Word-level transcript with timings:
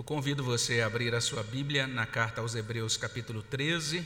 Eu 0.00 0.04
convido 0.04 0.42
você 0.42 0.80
a 0.80 0.86
abrir 0.86 1.14
a 1.14 1.20
sua 1.20 1.42
Bíblia 1.42 1.86
na 1.86 2.06
carta 2.06 2.40
aos 2.40 2.54
Hebreus, 2.54 2.96
capítulo 2.96 3.42
13. 3.42 4.02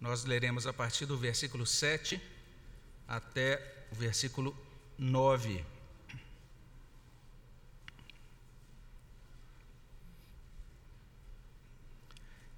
Nós 0.00 0.24
leremos 0.24 0.66
a 0.66 0.72
partir 0.72 1.06
do 1.06 1.16
versículo 1.16 1.64
7 1.64 2.20
até 3.06 3.86
o 3.92 3.94
versículo 3.94 4.56
9. 4.98 5.64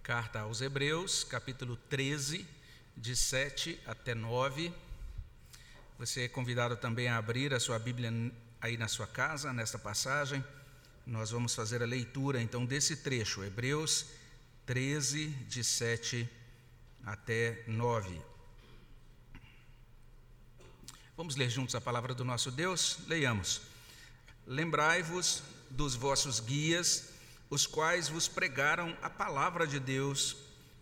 Carta 0.02 0.40
aos 0.40 0.62
Hebreus, 0.62 1.24
capítulo 1.24 1.76
13, 1.90 2.48
de 2.96 3.14
7 3.14 3.78
até 3.84 4.14
9. 4.14 4.72
Você 5.98 6.22
é 6.22 6.28
convidado 6.28 6.74
também 6.74 7.08
a 7.08 7.18
abrir 7.18 7.52
a 7.52 7.60
sua 7.60 7.78
Bíblia 7.78 8.10
aí 8.64 8.78
na 8.78 8.88
sua 8.88 9.06
casa, 9.06 9.52
nesta 9.52 9.78
passagem. 9.78 10.42
Nós 11.06 11.30
vamos 11.30 11.54
fazer 11.54 11.82
a 11.82 11.86
leitura 11.86 12.41
então 12.41 12.64
desse 12.64 12.96
trecho, 12.96 13.45
Hebreus 13.45 14.06
13, 14.64 15.27
de 15.27 15.62
7 15.62 16.27
até 17.05 17.62
9. 17.66 18.19
Vamos 21.14 21.36
ler 21.36 21.50
juntos 21.50 21.74
a 21.74 21.80
palavra 21.80 22.14
do 22.14 22.24
nosso 22.24 22.50
Deus? 22.50 23.00
Leiamos. 23.06 23.60
Lembrai-vos 24.46 25.42
dos 25.69 25.94
vossos 25.94 26.41
guias, 26.41 27.10
os 27.50 27.66
quais 27.66 28.08
vos 28.08 28.28
pregaram 28.28 28.96
a 29.02 29.10
palavra 29.10 29.66
de 29.66 29.78
Deus, 29.78 30.38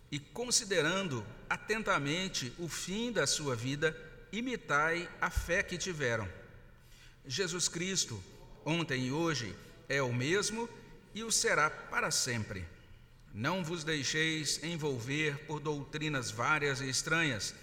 e 0.09 0.19
considerando 0.19 1.25
atentamente 1.49 2.53
o 2.57 2.69
fim 2.69 3.11
da 3.11 3.27
sua 3.27 3.57
vida, 3.57 3.93
imitai 4.31 5.09
a 5.19 5.29
fé 5.29 5.61
que 5.61 5.77
tiveram 5.77 6.42
Jesus 7.25 7.69
Cristo, 7.69 8.21
ontem 8.65 9.07
e 9.07 9.11
hoje, 9.11 9.55
é 9.87 10.01
o 10.01 10.13
mesmo 10.13 10.69
e 11.13 11.23
o 11.23 11.31
será 11.31 11.69
para 11.69 12.11
sempre. 12.11 12.65
Não 13.33 13.63
vos 13.63 13.83
deixeis 13.83 14.61
envolver 14.63 15.37
por 15.45 15.59
doutrinas 15.59 16.31
várias 16.31 16.81
e 16.81 16.89
estranhas, 16.89 17.55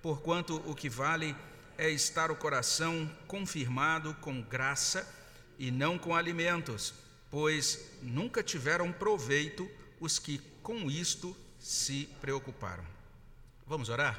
porquanto 0.00 0.56
o 0.64 0.74
que 0.74 0.88
vale 0.88 1.36
é 1.76 1.90
estar 1.90 2.30
o 2.30 2.36
coração 2.36 3.10
confirmado 3.26 4.14
com 4.20 4.40
graça 4.42 5.06
e 5.58 5.70
não 5.70 5.98
com 5.98 6.14
alimentos, 6.14 6.94
pois 7.30 7.80
nunca 8.02 8.42
tiveram 8.42 8.92
proveito 8.92 9.68
os 9.98 10.18
que 10.18 10.38
com 10.62 10.90
isto 10.90 11.36
se 11.58 12.08
preocuparam. 12.20 12.84
Vamos 13.66 13.88
orar? 13.88 14.18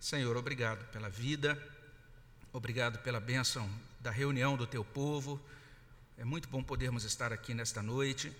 Senhor, 0.00 0.36
obrigado 0.36 0.84
pela 0.90 1.08
vida, 1.08 1.60
obrigado 2.54 3.00
pela 3.00 3.18
bênção 3.18 3.68
da 3.98 4.12
reunião 4.12 4.56
do 4.56 4.64
teu 4.64 4.84
povo. 4.84 5.40
É 6.16 6.24
muito 6.24 6.48
bom 6.48 6.62
podermos 6.62 7.02
estar 7.02 7.32
aqui 7.32 7.52
nesta 7.52 7.82
noite. 7.82 8.32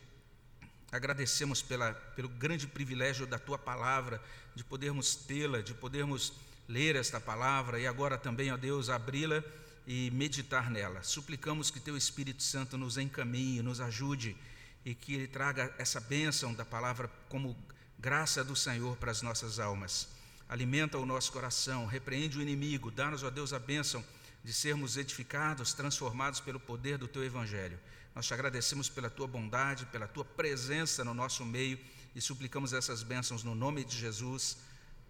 Agradecemos 0.93 1.61
pela, 1.61 1.93
pelo 2.15 2.29
grande 2.29 2.69
privilégio 2.69 3.27
da 3.27 3.41
tua 3.41 3.59
palavra, 3.59 4.23
de 4.55 4.63
podermos 4.63 5.17
tê-la, 5.17 5.63
de 5.63 5.75
podermos 5.75 6.33
ler 6.69 6.95
esta 6.95 7.21
palavra 7.21 7.81
e 7.81 7.89
agora 7.89 8.17
também, 8.17 8.53
ó 8.53 8.57
Deus, 8.57 8.89
abri-la 8.89 9.43
e 9.85 10.13
meditar 10.13 10.71
nela. 10.71 11.03
Suplicamos 11.03 11.69
que 11.69 11.81
teu 11.81 11.97
Espírito 11.97 12.45
Santo 12.45 12.79
nos 12.79 12.97
encaminhe, 12.97 13.63
nos 13.63 13.81
ajude 13.81 14.37
e 14.85 14.95
que 14.95 15.13
ele 15.15 15.27
traga 15.27 15.75
essa 15.77 15.99
bênção 15.99 16.55
da 16.55 16.65
palavra 16.65 17.11
como 17.29 17.57
graça 17.99 18.45
do 18.45 18.55
Senhor 18.55 18.97
para 18.97 19.11
as 19.11 19.23
nossas 19.23 19.59
almas. 19.59 20.14
Alimenta 20.49 20.99
o 20.99 21.07
nosso 21.07 21.33
coração, 21.33 21.87
repreende 21.87 22.39
o 22.39 22.43
inimigo, 22.43 22.91
dá-nos, 22.91 23.23
ó 23.23 23.31
Deus, 23.31 23.53
a 23.53 23.59
bênção 23.59 24.05
de 24.45 24.53
sermos 24.53 24.97
edificados, 24.97 25.73
transformados 25.73 26.41
pelo 26.41 26.61
poder 26.61 26.99
do 26.99 27.09
teu 27.09 27.25
evangelho. 27.25 27.79
Nós 28.15 28.27
te 28.27 28.35
agradecemos 28.35 28.89
pela 28.89 29.11
tua 29.11 29.27
bondade, 29.27 29.87
pela 29.87 30.07
tua 30.07 30.25
presença 30.25 31.03
no 31.03 31.15
nosso 31.15 31.45
meio 31.45 31.79
e 32.15 32.21
suplicamos 32.21 32.73
essas 32.73 33.03
bênçãos 33.03 33.43
no 33.43 33.55
nome 33.55 33.85
de 33.85 33.97
Jesus. 33.97 34.59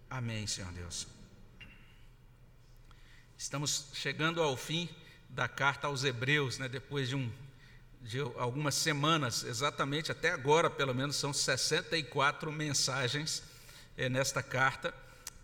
Amém, 0.09 0.47
Senhor 0.47 0.71
Deus. 0.71 1.05
Estamos 3.37 3.87
chegando 3.93 4.41
ao 4.41 4.55
fim 4.55 4.89
da 5.29 5.47
carta 5.47 5.87
aos 5.87 6.03
Hebreus, 6.03 6.57
né, 6.57 6.69
depois 6.69 7.09
de, 7.09 7.15
um, 7.15 7.29
de 8.01 8.21
algumas 8.37 8.73
semanas, 8.73 9.43
exatamente 9.43 10.11
até 10.11 10.31
agora, 10.31 10.69
pelo 10.69 10.95
menos, 10.95 11.17
são 11.17 11.33
64 11.33 12.49
mensagens 12.51 13.43
é, 13.97 14.07
nesta 14.07 14.41
carta. 14.41 14.93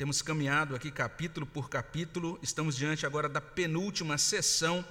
Temos 0.02 0.20
caminhado 0.24 0.76
aqui 0.76 0.90
capítulo 0.90 1.46
por 1.46 1.70
capítulo, 1.70 2.40
estamos 2.42 2.76
diante 2.76 3.06
agora 3.06 3.30
da 3.30 3.40
penúltima 3.40 4.18
sessão. 4.18 4.84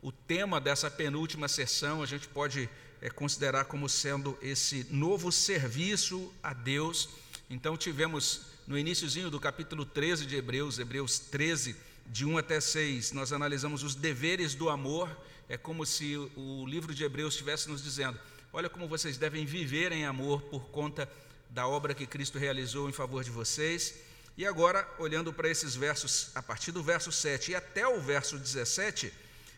O 0.00 0.10
tema 0.10 0.58
dessa 0.58 0.90
penúltima 0.90 1.46
sessão 1.46 2.02
a 2.02 2.06
gente 2.06 2.26
pode 2.26 2.66
é, 3.02 3.10
considerar 3.10 3.66
como 3.66 3.86
sendo 3.86 4.38
esse 4.40 4.86
novo 4.88 5.30
serviço 5.30 6.32
a 6.42 6.54
Deus. 6.54 7.10
Então, 7.50 7.76
tivemos 7.76 8.46
no 8.66 8.78
iníciozinho 8.78 9.28
do 9.28 9.38
capítulo 9.38 9.84
13 9.84 10.24
de 10.24 10.36
Hebreus, 10.36 10.78
Hebreus 10.78 11.18
13, 11.18 11.76
de 12.06 12.24
1 12.24 12.38
até 12.38 12.62
6, 12.62 13.12
nós 13.12 13.34
analisamos 13.34 13.82
os 13.82 13.94
deveres 13.94 14.54
do 14.54 14.70
amor. 14.70 15.14
É 15.50 15.58
como 15.58 15.84
se 15.84 16.16
o 16.34 16.64
livro 16.66 16.94
de 16.94 17.04
Hebreus 17.04 17.34
estivesse 17.34 17.68
nos 17.68 17.84
dizendo: 17.84 18.18
olha 18.54 18.70
como 18.70 18.88
vocês 18.88 19.18
devem 19.18 19.44
viver 19.44 19.92
em 19.92 20.06
amor 20.06 20.40
por 20.44 20.70
conta 20.70 21.06
da 21.50 21.68
obra 21.68 21.92
que 21.92 22.06
Cristo 22.06 22.38
realizou 22.38 22.88
em 22.88 22.92
favor 22.92 23.22
de 23.22 23.28
vocês. 23.28 24.08
E 24.40 24.46
agora, 24.46 24.90
olhando 24.98 25.34
para 25.34 25.50
esses 25.50 25.76
versos, 25.76 26.30
a 26.34 26.42
partir 26.42 26.72
do 26.72 26.82
verso 26.82 27.12
7 27.12 27.50
e 27.50 27.54
até 27.54 27.86
o 27.86 28.00
verso 28.00 28.38
17, 28.38 29.12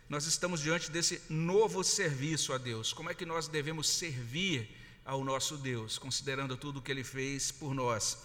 nós 0.09 0.27
estamos 0.27 0.59
diante 0.59 0.91
desse 0.91 1.23
novo 1.29 1.85
serviço 1.85 2.53
a 2.53 2.59
Deus. 2.59 2.93
Como 2.93 3.09
é 3.09 3.15
que 3.15 3.25
nós 3.25 3.47
devemos 3.47 3.89
servir 3.89 4.69
ao 5.05 5.23
nosso 5.23 5.57
Deus, 5.57 5.99
considerando 5.99 6.57
tudo 6.57 6.81
o 6.81 6.83
que 6.83 6.91
ele 6.91 7.05
fez 7.05 7.53
por 7.53 7.73
nós? 7.73 8.19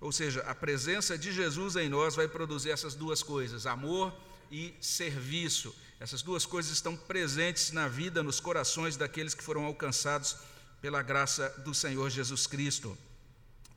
Ou 0.00 0.12
seja, 0.12 0.40
a 0.42 0.54
presença 0.54 1.18
de 1.18 1.32
Jesus 1.32 1.74
em 1.74 1.88
nós 1.88 2.14
vai 2.14 2.28
produzir 2.28 2.70
essas 2.70 2.94
duas 2.94 3.20
coisas, 3.20 3.66
amor 3.66 4.14
e 4.52 4.72
serviço. 4.80 5.74
Essas 5.98 6.22
duas 6.22 6.46
coisas 6.46 6.70
estão 6.70 6.96
presentes 6.96 7.72
na 7.72 7.88
vida, 7.88 8.22
nos 8.22 8.38
corações 8.38 8.96
daqueles 8.96 9.34
que 9.34 9.42
foram 9.42 9.64
alcançados 9.64 10.36
pela 10.80 11.02
graça 11.02 11.48
do 11.64 11.74
Senhor 11.74 12.08
Jesus 12.08 12.46
Cristo. 12.46 12.96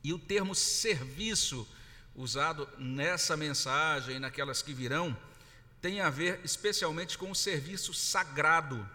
E 0.04 0.12
o 0.12 0.20
termo 0.20 0.54
serviço 0.54 1.66
usado 2.18 2.68
nessa 2.76 3.36
mensagem 3.36 4.16
e 4.16 4.18
naquelas 4.18 4.60
que 4.60 4.74
virão, 4.74 5.16
tem 5.80 6.00
a 6.00 6.10
ver 6.10 6.40
especialmente 6.42 7.16
com 7.16 7.30
o 7.30 7.34
serviço 7.34 7.94
sagrado, 7.94 8.86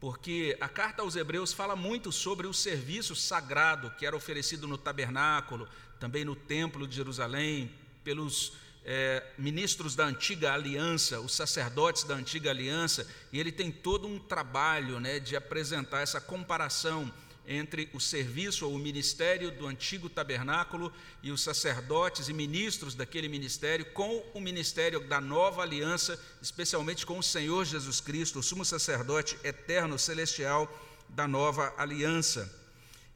porque 0.00 0.56
a 0.60 0.68
carta 0.68 1.02
aos 1.02 1.14
Hebreus 1.14 1.52
fala 1.52 1.76
muito 1.76 2.10
sobre 2.10 2.48
o 2.48 2.52
serviço 2.52 3.14
sagrado 3.14 3.90
que 3.92 4.04
era 4.04 4.16
oferecido 4.16 4.66
no 4.66 4.76
tabernáculo, 4.76 5.68
também 6.00 6.24
no 6.24 6.34
templo 6.34 6.88
de 6.88 6.96
Jerusalém, 6.96 7.72
pelos 8.02 8.54
é, 8.84 9.24
ministros 9.38 9.94
da 9.94 10.04
antiga 10.04 10.52
aliança, 10.52 11.20
os 11.20 11.32
sacerdotes 11.32 12.02
da 12.02 12.16
antiga 12.16 12.50
aliança, 12.50 13.08
e 13.32 13.38
ele 13.38 13.52
tem 13.52 13.70
todo 13.70 14.08
um 14.08 14.18
trabalho 14.18 14.98
né, 14.98 15.20
de 15.20 15.36
apresentar 15.36 16.00
essa 16.00 16.20
comparação 16.20 17.10
entre 17.46 17.88
o 17.92 18.00
serviço 18.00 18.66
ou 18.66 18.74
o 18.74 18.78
ministério 18.78 19.50
do 19.50 19.66
antigo 19.66 20.08
tabernáculo 20.08 20.92
e 21.22 21.30
os 21.30 21.42
sacerdotes 21.42 22.28
e 22.28 22.32
ministros 22.32 22.94
daquele 22.94 23.28
ministério 23.28 23.84
com 23.92 24.24
o 24.32 24.40
ministério 24.40 25.00
da 25.00 25.20
nova 25.20 25.62
aliança, 25.62 26.18
especialmente 26.40 27.04
com 27.04 27.18
o 27.18 27.22
Senhor 27.22 27.64
Jesus 27.64 28.00
Cristo, 28.00 28.38
o 28.38 28.42
sumo 28.42 28.64
sacerdote 28.64 29.38
eterno 29.44 29.98
celestial 29.98 30.72
da 31.08 31.28
nova 31.28 31.74
aliança. 31.76 32.64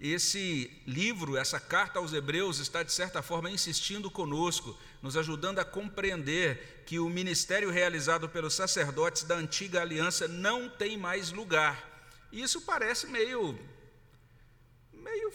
Esse 0.00 0.70
livro, 0.86 1.36
essa 1.36 1.58
carta 1.58 1.98
aos 1.98 2.12
Hebreus, 2.12 2.60
está 2.60 2.84
de 2.84 2.92
certa 2.92 3.20
forma 3.20 3.50
insistindo 3.50 4.08
conosco, 4.08 4.78
nos 5.02 5.16
ajudando 5.16 5.58
a 5.58 5.64
compreender 5.64 6.84
que 6.86 7.00
o 7.00 7.08
ministério 7.08 7.68
realizado 7.68 8.28
pelos 8.28 8.54
sacerdotes 8.54 9.24
da 9.24 9.34
antiga 9.34 9.80
aliança 9.80 10.28
não 10.28 10.68
tem 10.68 10.96
mais 10.96 11.32
lugar. 11.32 11.84
Isso 12.30 12.60
parece 12.60 13.08
meio 13.08 13.58
meio 15.08 15.32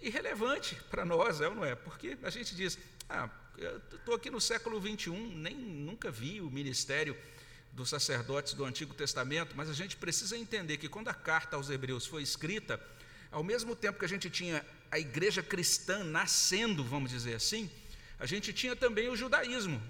irrelevante 0.00 0.74
para 0.90 1.04
nós, 1.04 1.40
é 1.40 1.48
ou 1.48 1.54
não 1.54 1.64
é? 1.64 1.74
Porque 1.74 2.18
a 2.22 2.30
gente 2.30 2.54
diz, 2.54 2.78
ah, 3.08 3.28
estou 3.92 4.14
aqui 4.14 4.30
no 4.30 4.40
século 4.40 4.78
21, 4.78 5.36
nem 5.38 5.56
nunca 5.56 6.10
vi 6.10 6.40
o 6.40 6.50
ministério 6.50 7.16
dos 7.72 7.88
sacerdotes 7.88 8.54
do 8.54 8.64
Antigo 8.64 8.94
Testamento, 8.94 9.56
mas 9.56 9.68
a 9.68 9.72
gente 9.72 9.96
precisa 9.96 10.36
entender 10.36 10.76
que 10.76 10.88
quando 10.88 11.08
a 11.08 11.14
carta 11.14 11.56
aos 11.56 11.70
Hebreus 11.70 12.06
foi 12.06 12.22
escrita, 12.22 12.80
ao 13.32 13.42
mesmo 13.42 13.74
tempo 13.74 13.98
que 13.98 14.04
a 14.04 14.08
gente 14.08 14.30
tinha 14.30 14.64
a 14.90 14.98
igreja 14.98 15.42
cristã 15.42 16.04
nascendo, 16.04 16.84
vamos 16.84 17.10
dizer 17.10 17.34
assim, 17.34 17.70
a 18.18 18.26
gente 18.26 18.52
tinha 18.52 18.76
também 18.76 19.08
o 19.08 19.16
judaísmo. 19.16 19.82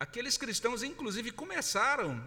Aqueles 0.00 0.36
cristãos, 0.36 0.82
inclusive, 0.82 1.30
começaram 1.30 2.20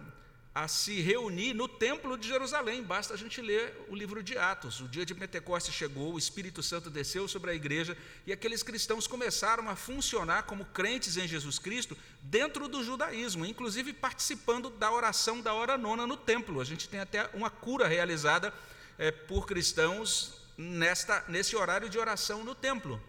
a 0.54 0.68
se 0.68 1.00
reunir 1.00 1.54
no 1.54 1.66
templo 1.66 2.16
de 2.16 2.28
Jerusalém. 2.28 2.82
Basta 2.82 3.14
a 3.14 3.16
gente 3.16 3.40
ler 3.40 3.86
o 3.88 3.94
livro 3.94 4.22
de 4.22 4.36
Atos. 4.36 4.80
O 4.80 4.88
dia 4.88 5.04
de 5.04 5.14
Pentecostes 5.14 5.74
chegou, 5.74 6.12
o 6.12 6.18
Espírito 6.18 6.62
Santo 6.62 6.90
desceu 6.90 7.26
sobre 7.26 7.50
a 7.50 7.54
igreja 7.54 7.96
e 8.26 8.32
aqueles 8.32 8.62
cristãos 8.62 9.06
começaram 9.06 9.68
a 9.70 9.74
funcionar 9.74 10.42
como 10.42 10.66
crentes 10.66 11.16
em 11.16 11.26
Jesus 11.26 11.58
Cristo 11.58 11.96
dentro 12.20 12.68
do 12.68 12.84
judaísmo, 12.84 13.46
inclusive 13.46 13.94
participando 13.94 14.68
da 14.68 14.92
oração 14.92 15.40
da 15.40 15.54
hora 15.54 15.78
nona 15.78 16.06
no 16.06 16.18
templo. 16.18 16.60
A 16.60 16.64
gente 16.64 16.86
tem 16.86 17.00
até 17.00 17.30
uma 17.32 17.48
cura 17.48 17.88
realizada 17.88 18.52
é, 18.98 19.10
por 19.10 19.46
cristãos 19.46 20.34
nesta, 20.56 21.24
nesse 21.28 21.56
horário 21.56 21.88
de 21.88 21.98
oração 21.98 22.44
no 22.44 22.54
templo. 22.54 23.02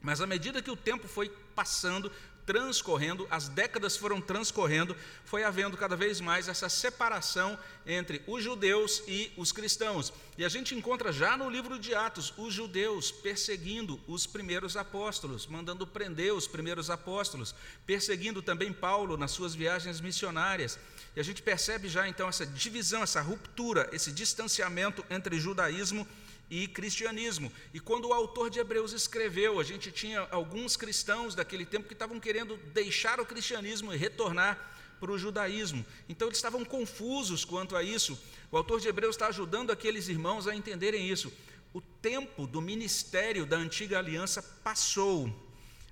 Mas 0.00 0.20
à 0.20 0.26
medida 0.26 0.62
que 0.62 0.70
o 0.70 0.76
tempo 0.76 1.08
foi 1.08 1.28
passando, 1.52 2.12
transcorrendo, 2.46 3.26
as 3.28 3.48
décadas 3.48 3.96
foram 3.96 4.20
transcorrendo, 4.20 4.96
foi 5.24 5.42
havendo 5.42 5.76
cada 5.76 5.96
vez 5.96 6.20
mais 6.20 6.46
essa 6.46 6.68
separação 6.68 7.58
entre 7.84 8.22
os 8.26 8.42
judeus 8.42 9.02
e 9.08 9.32
os 9.36 9.50
cristãos. 9.50 10.12
E 10.38 10.44
a 10.44 10.48
gente 10.48 10.74
encontra 10.74 11.12
já 11.12 11.36
no 11.36 11.50
livro 11.50 11.78
de 11.78 11.94
Atos 11.94 12.32
os 12.38 12.54
judeus 12.54 13.10
perseguindo 13.10 14.00
os 14.06 14.26
primeiros 14.26 14.76
apóstolos, 14.76 15.46
mandando 15.46 15.86
prender 15.86 16.32
os 16.32 16.46
primeiros 16.46 16.88
apóstolos, 16.88 17.54
perseguindo 17.84 18.40
também 18.40 18.72
Paulo 18.72 19.16
nas 19.16 19.32
suas 19.32 19.54
viagens 19.54 20.00
missionárias. 20.00 20.78
E 21.16 21.20
a 21.20 21.24
gente 21.24 21.42
percebe 21.42 21.88
já 21.88 22.08
então 22.08 22.28
essa 22.28 22.46
divisão, 22.46 23.02
essa 23.02 23.20
ruptura, 23.20 23.88
esse 23.92 24.12
distanciamento 24.12 25.04
entre 25.10 25.40
judaísmo 25.40 26.06
e 26.06 26.25
e 26.50 26.68
cristianismo. 26.68 27.52
E 27.74 27.80
quando 27.80 28.08
o 28.08 28.12
autor 28.12 28.50
de 28.50 28.58
Hebreus 28.58 28.92
escreveu, 28.92 29.58
a 29.58 29.64
gente 29.64 29.90
tinha 29.90 30.20
alguns 30.30 30.76
cristãos 30.76 31.34
daquele 31.34 31.66
tempo 31.66 31.88
que 31.88 31.94
estavam 31.94 32.20
querendo 32.20 32.56
deixar 32.72 33.20
o 33.20 33.26
cristianismo 33.26 33.92
e 33.92 33.96
retornar 33.96 34.72
para 35.00 35.10
o 35.10 35.18
judaísmo. 35.18 35.84
Então 36.08 36.28
eles 36.28 36.38
estavam 36.38 36.64
confusos 36.64 37.44
quanto 37.44 37.76
a 37.76 37.82
isso. 37.82 38.18
O 38.50 38.56
autor 38.56 38.80
de 38.80 38.88
Hebreus 38.88 39.16
está 39.16 39.26
ajudando 39.28 39.70
aqueles 39.70 40.08
irmãos 40.08 40.46
a 40.46 40.54
entenderem 40.54 41.08
isso. 41.08 41.32
O 41.72 41.80
tempo 41.80 42.46
do 42.46 42.60
ministério 42.60 43.44
da 43.44 43.56
antiga 43.56 43.98
aliança 43.98 44.42
passou. 44.42 45.30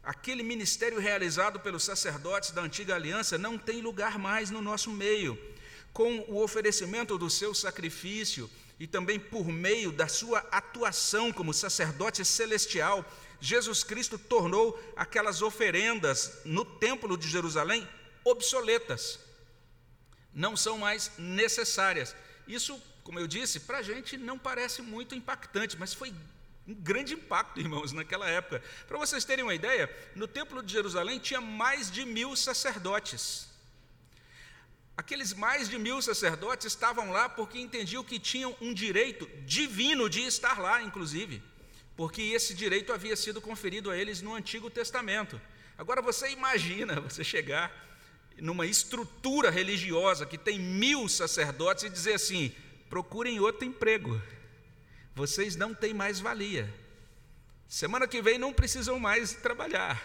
Aquele 0.03 0.43
ministério 0.43 0.99
realizado 0.99 1.61
pelos 1.61 1.83
sacerdotes 1.83 2.51
da 2.51 2.63
antiga 2.63 2.95
aliança 2.95 3.39
não 3.39 3.59
tem 3.59 3.81
lugar 3.81 4.19
mais 4.19 4.51
no 4.51 4.63
nosso 4.63 4.91
meio. 4.91 5.39
Com 5.93 6.21
o 6.29 6.43
oferecimento 6.43 7.17
do 7.17 7.31
seu 7.31 7.55
sacrifício, 7.55 8.51
e 8.79 8.87
também 8.87 9.19
por 9.19 9.47
meio 9.47 9.93
da 9.93 10.09
sua 10.09 10.41
atuação 10.51 11.33
como 11.33 11.55
sacerdote 11.55 12.25
celestial, 12.25 13.05
Jesus 13.41 13.85
Cristo 13.85 14.19
tornou 14.19 14.79
aquelas 14.97 15.43
oferendas 15.43 16.41
no 16.45 16.65
templo 16.65 17.17
de 17.17 17.29
Jerusalém 17.29 17.87
obsoletas, 18.25 19.19
não 20.33 20.57
são 20.57 20.79
mais 20.79 21.13
necessárias. 21.19 22.17
Isso, 22.49 22.81
como 23.03 23.19
eu 23.19 23.27
disse, 23.27 23.61
para 23.61 23.79
a 23.79 23.83
gente 23.83 24.17
não 24.17 24.39
parece 24.39 24.83
muito 24.83 25.15
impactante, 25.15 25.77
mas 25.79 25.95
foi 25.95 26.13
um 26.67 26.75
grande 26.75 27.15
impacto, 27.15 27.61
irmãos, 27.61 27.93
naquela 27.93 28.29
época. 28.29 28.63
Para 28.89 28.99
vocês 28.99 29.25
terem 29.25 29.45
uma 29.45 29.55
ideia, 29.55 29.95
no 30.17 30.27
templo 30.27 30.63
de 30.63 30.73
Jerusalém 30.73 31.19
tinha 31.19 31.41
mais 31.41 31.91
de 31.91 32.05
mil 32.05 32.35
sacerdotes. 32.35 33.54
Aqueles 34.97 35.33
mais 35.33 35.69
de 35.69 35.77
mil 35.77 36.01
sacerdotes 36.01 36.67
estavam 36.67 37.11
lá 37.11 37.29
porque 37.29 37.59
entendiam 37.59 38.05
que 38.05 38.19
tinham 38.19 38.57
um 38.61 38.73
direito 38.73 39.29
divino 39.45 40.09
de 40.09 40.21
estar 40.21 40.61
lá, 40.61 40.83
inclusive, 40.83 41.43
porque 41.97 42.23
esse 42.23 42.55
direito 42.55 42.93
havia 42.93 43.17
sido 43.17 43.41
conferido 43.41 43.91
a 43.91 43.97
eles 43.97 44.23
no 44.23 44.35
Antigo 44.35 44.71
Testamento. 44.71 45.41
Agora 45.77 46.01
você 46.01 46.31
imagina 46.31 47.01
você 47.01 47.25
chegar 47.25 47.73
numa 48.39 48.67
estrutura 48.67 49.51
religiosa 49.51 50.27
que 50.27 50.39
tem 50.39 50.59
mil 50.59 51.09
sacerdotes 51.09 51.85
e 51.85 51.91
dizer 51.91 52.15
assim: 52.15 52.55
procurem 52.89 53.41
outro 53.41 53.65
emprego, 53.65 54.21
vocês 55.13 55.57
não 55.57 55.75
têm 55.75 55.93
mais 55.93 56.21
valia. 56.21 56.73
Semana 57.69 58.07
que 58.07 58.23
vem 58.23 58.39
não 58.39 58.53
precisam 58.53 59.01
mais 59.01 59.33
trabalhar. 59.33 60.01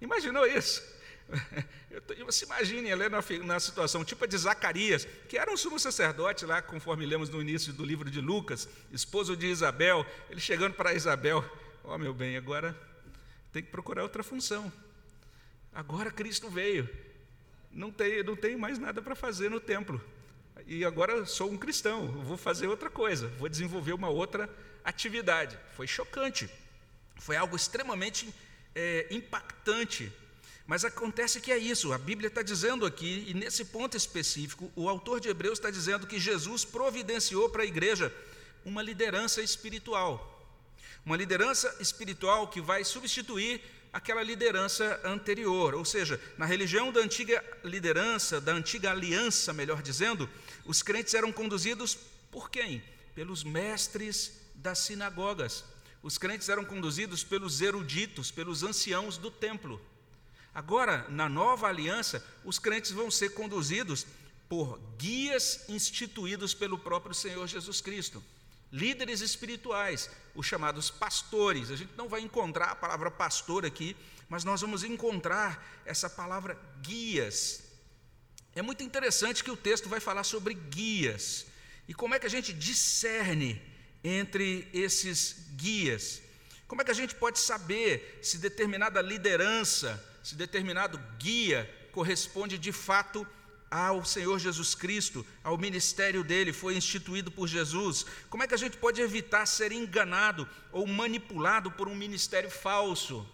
Imaginou 0.00 0.46
isso? 0.46 0.82
Você 2.26 2.44
imagine 2.44 2.88
ela 2.88 3.08
na, 3.08 3.22
na 3.44 3.60
situação 3.60 4.04
tipo 4.04 4.24
a 4.24 4.26
de 4.26 4.36
Zacarias, 4.36 5.06
que 5.28 5.38
era 5.38 5.52
um 5.52 5.56
sumo 5.56 5.78
sacerdote 5.78 6.44
lá, 6.44 6.62
conforme 6.62 7.06
lemos 7.06 7.28
no 7.28 7.40
início 7.40 7.72
do 7.72 7.84
livro 7.84 8.10
de 8.10 8.20
Lucas, 8.20 8.68
esposo 8.92 9.36
de 9.36 9.46
Isabel, 9.46 10.06
ele 10.30 10.40
chegando 10.40 10.74
para 10.74 10.94
Isabel, 10.94 11.44
ó 11.84 11.94
oh, 11.94 11.98
meu 11.98 12.14
bem, 12.14 12.36
agora 12.36 12.76
tem 13.52 13.62
que 13.62 13.70
procurar 13.70 14.02
outra 14.02 14.22
função. 14.22 14.72
Agora 15.72 16.10
Cristo 16.10 16.48
veio, 16.48 16.88
não 17.70 17.90
tem, 17.90 18.22
não 18.22 18.36
tem 18.36 18.56
mais 18.56 18.78
nada 18.78 19.02
para 19.02 19.14
fazer 19.14 19.50
no 19.50 19.60
templo. 19.60 20.00
E 20.66 20.84
agora 20.84 21.24
sou 21.26 21.50
um 21.50 21.56
cristão, 21.56 22.06
vou 22.06 22.36
fazer 22.36 22.66
outra 22.66 22.88
coisa, 22.88 23.28
vou 23.38 23.48
desenvolver 23.48 23.92
uma 23.92 24.08
outra 24.08 24.48
atividade. 24.82 25.58
Foi 25.74 25.86
chocante, 25.86 26.48
foi 27.16 27.36
algo 27.36 27.54
extremamente 27.54 28.32
é, 28.74 29.06
impactante 29.10 30.12
mas 30.66 30.84
acontece 30.84 31.40
que 31.40 31.52
é 31.52 31.58
isso, 31.58 31.92
a 31.92 31.98
Bíblia 31.98 32.26
está 32.26 32.42
dizendo 32.42 32.84
aqui, 32.84 33.24
e 33.28 33.34
nesse 33.34 33.64
ponto 33.66 33.96
específico, 33.96 34.70
o 34.74 34.88
autor 34.88 35.20
de 35.20 35.28
Hebreus 35.28 35.58
está 35.58 35.70
dizendo 35.70 36.06
que 36.06 36.18
Jesus 36.18 36.64
providenciou 36.64 37.48
para 37.48 37.62
a 37.62 37.66
igreja 37.66 38.12
uma 38.64 38.82
liderança 38.82 39.40
espiritual. 39.40 40.32
Uma 41.04 41.16
liderança 41.16 41.76
espiritual 41.78 42.48
que 42.48 42.60
vai 42.60 42.82
substituir 42.82 43.60
aquela 43.92 44.24
liderança 44.24 45.00
anterior. 45.04 45.72
Ou 45.76 45.84
seja, 45.84 46.20
na 46.36 46.44
religião 46.44 46.90
da 46.90 46.98
antiga 47.00 47.42
liderança, 47.62 48.40
da 48.40 48.52
antiga 48.52 48.90
aliança, 48.90 49.52
melhor 49.52 49.80
dizendo, 49.80 50.28
os 50.64 50.82
crentes 50.82 51.14
eram 51.14 51.32
conduzidos 51.32 51.96
por 52.28 52.50
quem? 52.50 52.82
Pelos 53.14 53.44
mestres 53.44 54.32
das 54.56 54.80
sinagogas. 54.80 55.64
Os 56.02 56.18
crentes 56.18 56.48
eram 56.48 56.64
conduzidos 56.64 57.22
pelos 57.22 57.60
eruditos, 57.60 58.32
pelos 58.32 58.64
anciãos 58.64 59.16
do 59.16 59.30
templo. 59.30 59.80
Agora, 60.56 61.04
na 61.10 61.28
nova 61.28 61.68
aliança, 61.68 62.24
os 62.42 62.58
crentes 62.58 62.90
vão 62.90 63.10
ser 63.10 63.34
conduzidos 63.34 64.06
por 64.48 64.80
guias 64.96 65.68
instituídos 65.68 66.54
pelo 66.54 66.78
próprio 66.78 67.14
Senhor 67.14 67.46
Jesus 67.46 67.82
Cristo. 67.82 68.24
Líderes 68.72 69.20
espirituais, 69.20 70.08
os 70.34 70.46
chamados 70.46 70.88
pastores. 70.88 71.70
A 71.70 71.76
gente 71.76 71.92
não 71.94 72.08
vai 72.08 72.22
encontrar 72.22 72.70
a 72.70 72.74
palavra 72.74 73.10
pastor 73.10 73.66
aqui, 73.66 73.94
mas 74.30 74.44
nós 74.44 74.62
vamos 74.62 74.82
encontrar 74.82 75.82
essa 75.84 76.08
palavra 76.08 76.58
guias. 76.80 77.62
É 78.54 78.62
muito 78.62 78.82
interessante 78.82 79.44
que 79.44 79.50
o 79.50 79.58
texto 79.58 79.90
vai 79.90 80.00
falar 80.00 80.24
sobre 80.24 80.54
guias. 80.54 81.44
E 81.86 81.92
como 81.92 82.14
é 82.14 82.18
que 82.18 82.24
a 82.24 82.30
gente 82.30 82.54
discerne 82.54 83.60
entre 84.02 84.70
esses 84.72 85.36
guias? 85.54 86.22
Como 86.66 86.80
é 86.80 86.84
que 86.86 86.90
a 86.92 86.94
gente 86.94 87.14
pode 87.14 87.40
saber 87.40 88.20
se 88.22 88.38
determinada 88.38 89.02
liderança 89.02 90.02
se 90.26 90.34
determinado 90.34 91.00
guia 91.20 91.72
corresponde 91.92 92.58
de 92.58 92.72
fato 92.72 93.24
ao 93.70 94.04
Senhor 94.04 94.40
Jesus 94.40 94.74
Cristo, 94.74 95.24
ao 95.44 95.56
ministério 95.56 96.24
dele, 96.24 96.52
foi 96.52 96.76
instituído 96.76 97.30
por 97.30 97.46
Jesus. 97.46 98.04
Como 98.28 98.42
é 98.42 98.48
que 98.48 98.54
a 98.54 98.58
gente 98.58 98.76
pode 98.76 99.00
evitar 99.00 99.46
ser 99.46 99.70
enganado 99.70 100.48
ou 100.72 100.84
manipulado 100.84 101.70
por 101.70 101.86
um 101.86 101.94
ministério 101.94 102.50
falso? 102.50 103.24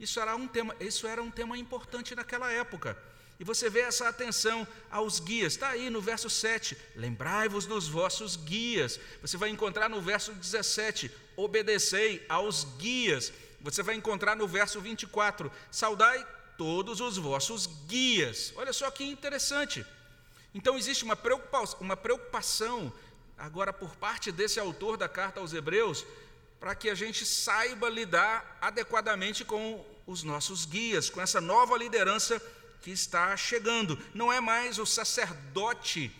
Isso 0.00 0.18
era 0.18 0.34
um 0.34 0.48
tema, 0.48 0.74
isso 0.80 1.06
era 1.06 1.22
um 1.22 1.30
tema 1.30 1.56
importante 1.56 2.12
naquela 2.12 2.50
época. 2.50 2.98
E 3.38 3.44
você 3.44 3.70
vê 3.70 3.80
essa 3.80 4.08
atenção 4.08 4.66
aos 4.90 5.20
guias, 5.20 5.52
está 5.52 5.68
aí 5.68 5.90
no 5.90 6.00
verso 6.00 6.28
7, 6.28 6.76
lembrai-vos 6.96 7.66
dos 7.66 7.86
vossos 7.86 8.34
guias. 8.34 8.98
Você 9.20 9.36
vai 9.36 9.48
encontrar 9.50 9.88
no 9.88 10.00
verso 10.00 10.32
17, 10.32 11.08
obedecei 11.36 12.24
aos 12.28 12.64
guias. 12.78 13.32
Você 13.62 13.82
vai 13.82 13.94
encontrar 13.94 14.36
no 14.36 14.46
verso 14.46 14.80
24: 14.80 15.50
saudai 15.70 16.26
todos 16.58 17.00
os 17.00 17.16
vossos 17.16 17.66
guias. 17.86 18.52
Olha 18.56 18.72
só 18.72 18.90
que 18.90 19.04
interessante. 19.04 19.84
Então 20.54 20.76
existe 20.76 21.04
uma 21.04 21.16
preocupação, 21.16 21.78
uma 21.80 21.96
preocupação 21.96 22.92
agora 23.38 23.72
por 23.72 23.96
parte 23.96 24.30
desse 24.30 24.60
autor 24.60 24.96
da 24.96 25.08
carta 25.08 25.40
aos 25.40 25.52
Hebreus 25.52 26.04
para 26.60 26.74
que 26.74 26.88
a 26.88 26.94
gente 26.94 27.26
saiba 27.26 27.88
lidar 27.88 28.58
adequadamente 28.60 29.44
com 29.44 29.84
os 30.06 30.22
nossos 30.22 30.64
guias, 30.64 31.10
com 31.10 31.20
essa 31.20 31.40
nova 31.40 31.76
liderança 31.76 32.40
que 32.80 32.90
está 32.90 33.36
chegando. 33.36 33.98
Não 34.14 34.32
é 34.32 34.40
mais 34.40 34.78
o 34.78 34.86
sacerdote 34.86 36.14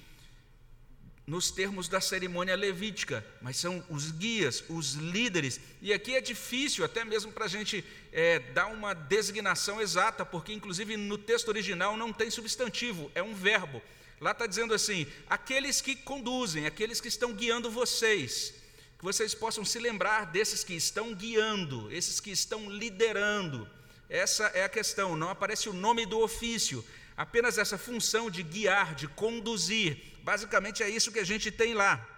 nos 1.27 1.51
termos 1.51 1.89
da 1.89 2.01
cerimônia 2.01 2.57
levítica, 2.57 3.25
mas 3.41 3.57
são 3.57 3.85
os 3.89 4.11
guias, 4.11 4.65
os 4.69 4.95
líderes. 4.95 5.61
E 5.81 5.93
aqui 5.93 6.15
é 6.15 6.21
difícil, 6.21 6.85
até 6.85 7.05
mesmo 7.05 7.31
para 7.31 7.45
a 7.45 7.49
gente 7.49 7.85
é, 8.13 8.41
dar 8.41 8.67
uma 8.67 8.93
designação 8.93 9.81
exata, 9.81 10.27
porque 10.27 10.53
inclusive 10.53 10.97
no 10.97 11.17
texto 11.17 11.49
original 11.49 11.97
não 11.97 12.13
tem 12.13 12.31
substantivo, 12.31 13.11
é 13.15 13.23
um 13.23 13.35
verbo. 13.35 13.81
Lá 14.21 14.33
está 14.33 14.47
dizendo 14.47 14.75
assim: 14.75 15.07
aqueles 15.29 15.81
que 15.81 15.95
conduzem, 15.95 16.67
aqueles 16.67 17.01
que 17.01 17.09
estão 17.09 17.33
guiando 17.33 17.71
vocês, 17.71 18.55
que 18.99 19.05
vocês 19.05 19.35
possam 19.35 19.65
se 19.65 19.79
lembrar 19.79 20.27
desses 20.27 20.65
que 20.65 20.75
estão 20.75 21.15
guiando, 21.15 21.91
esses 21.93 22.21
que 22.21 22.31
estão 22.31 22.71
liderando. 22.71 23.69
Essa 24.09 24.45
é 24.49 24.63
a 24.63 24.69
questão, 24.69 25.17
não 25.17 25.31
aparece 25.31 25.69
o 25.69 25.73
nome 25.73 26.05
do 26.05 26.21
ofício, 26.21 26.85
apenas 27.17 27.59
essa 27.59 27.77
função 27.77 28.31
de 28.31 28.43
guiar, 28.43 28.95
de 28.95 29.09
conduzir. 29.09 30.19
Basicamente 30.23 30.83
é 30.83 30.89
isso 30.89 31.13
que 31.13 31.19
a 31.19 31.25
gente 31.25 31.51
tem 31.51 31.75
lá. 31.75 32.09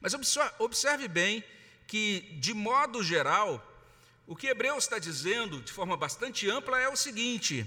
Mas 0.00 0.14
observe 0.58 1.08
bem 1.08 1.42
que, 1.86 2.36
de 2.40 2.52
modo 2.52 3.02
geral, 3.02 3.62
o 4.26 4.34
que 4.34 4.48
Hebreus 4.48 4.84
está 4.84 4.98
dizendo, 4.98 5.60
de 5.62 5.72
forma 5.72 5.96
bastante 5.96 6.48
ampla, 6.50 6.80
é 6.80 6.88
o 6.88 6.96
seguinte: 6.96 7.64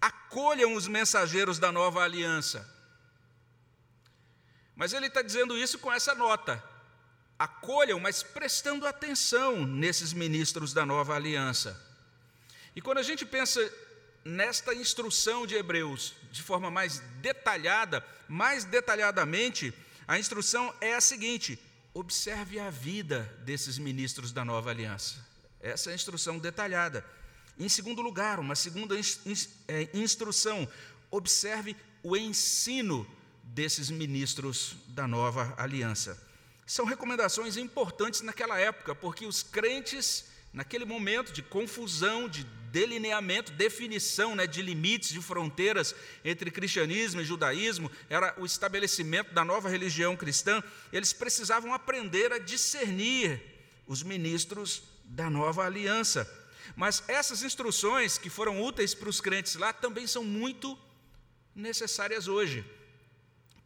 acolham 0.00 0.74
os 0.74 0.88
mensageiros 0.88 1.58
da 1.58 1.70
nova 1.70 2.02
aliança. 2.02 2.68
Mas 4.74 4.92
ele 4.92 5.06
está 5.06 5.22
dizendo 5.22 5.56
isso 5.56 5.78
com 5.78 5.92
essa 5.92 6.14
nota: 6.14 6.62
acolham, 7.38 8.00
mas 8.00 8.22
prestando 8.22 8.86
atenção 8.86 9.64
nesses 9.64 10.12
ministros 10.12 10.72
da 10.72 10.84
nova 10.84 11.14
aliança. 11.14 11.80
E 12.74 12.80
quando 12.80 12.98
a 12.98 13.02
gente 13.02 13.24
pensa 13.24 13.60
nesta 14.24 14.74
instrução 14.74 15.46
de 15.46 15.54
Hebreus 15.54 16.14
de 16.30 16.42
forma 16.42 16.70
mais 16.70 17.00
detalhada, 17.20 18.04
mais 18.28 18.64
detalhadamente, 18.64 19.72
a 20.06 20.18
instrução 20.18 20.72
é 20.80 20.94
a 20.94 21.00
seguinte: 21.00 21.58
observe 21.94 22.58
a 22.58 22.70
vida 22.70 23.22
desses 23.44 23.78
ministros 23.78 24.32
da 24.32 24.44
nova 24.44 24.70
aliança. 24.70 25.16
Essa 25.60 25.90
é 25.90 25.92
a 25.92 25.96
instrução 25.96 26.38
detalhada. 26.38 27.04
Em 27.58 27.68
segundo 27.68 28.00
lugar, 28.00 28.40
uma 28.40 28.54
segunda 28.54 28.96
é, 29.68 29.88
instrução, 29.94 30.68
observe 31.10 31.76
o 32.02 32.16
ensino 32.16 33.06
desses 33.44 33.90
ministros 33.90 34.76
da 34.88 35.06
nova 35.06 35.54
aliança. 35.56 36.20
São 36.66 36.84
recomendações 36.84 37.56
importantes 37.56 38.22
naquela 38.22 38.58
época, 38.58 38.94
porque 38.94 39.26
os 39.26 39.42
crentes, 39.42 40.24
naquele 40.52 40.84
momento 40.84 41.32
de 41.32 41.42
confusão, 41.42 42.28
de 42.28 42.46
delineamento, 42.72 43.52
definição 43.52 44.34
né, 44.34 44.46
de 44.46 44.62
limites, 44.62 45.10
de 45.10 45.20
fronteiras 45.20 45.94
entre 46.24 46.50
cristianismo 46.50 47.20
e 47.20 47.24
judaísmo, 47.24 47.90
era 48.08 48.34
o 48.38 48.46
estabelecimento 48.46 49.34
da 49.34 49.44
nova 49.44 49.68
religião 49.68 50.16
cristã, 50.16 50.62
eles 50.90 51.12
precisavam 51.12 51.74
aprender 51.74 52.32
a 52.32 52.38
discernir 52.38 53.40
os 53.86 54.02
ministros 54.02 54.82
da 55.04 55.28
nova 55.28 55.66
aliança. 55.66 56.26
Mas 56.74 57.04
essas 57.06 57.42
instruções 57.42 58.16
que 58.16 58.30
foram 58.30 58.62
úteis 58.62 58.94
para 58.94 59.10
os 59.10 59.20
crentes 59.20 59.56
lá 59.56 59.72
também 59.72 60.06
são 60.06 60.24
muito 60.24 60.78
necessárias 61.54 62.26
hoje. 62.26 62.64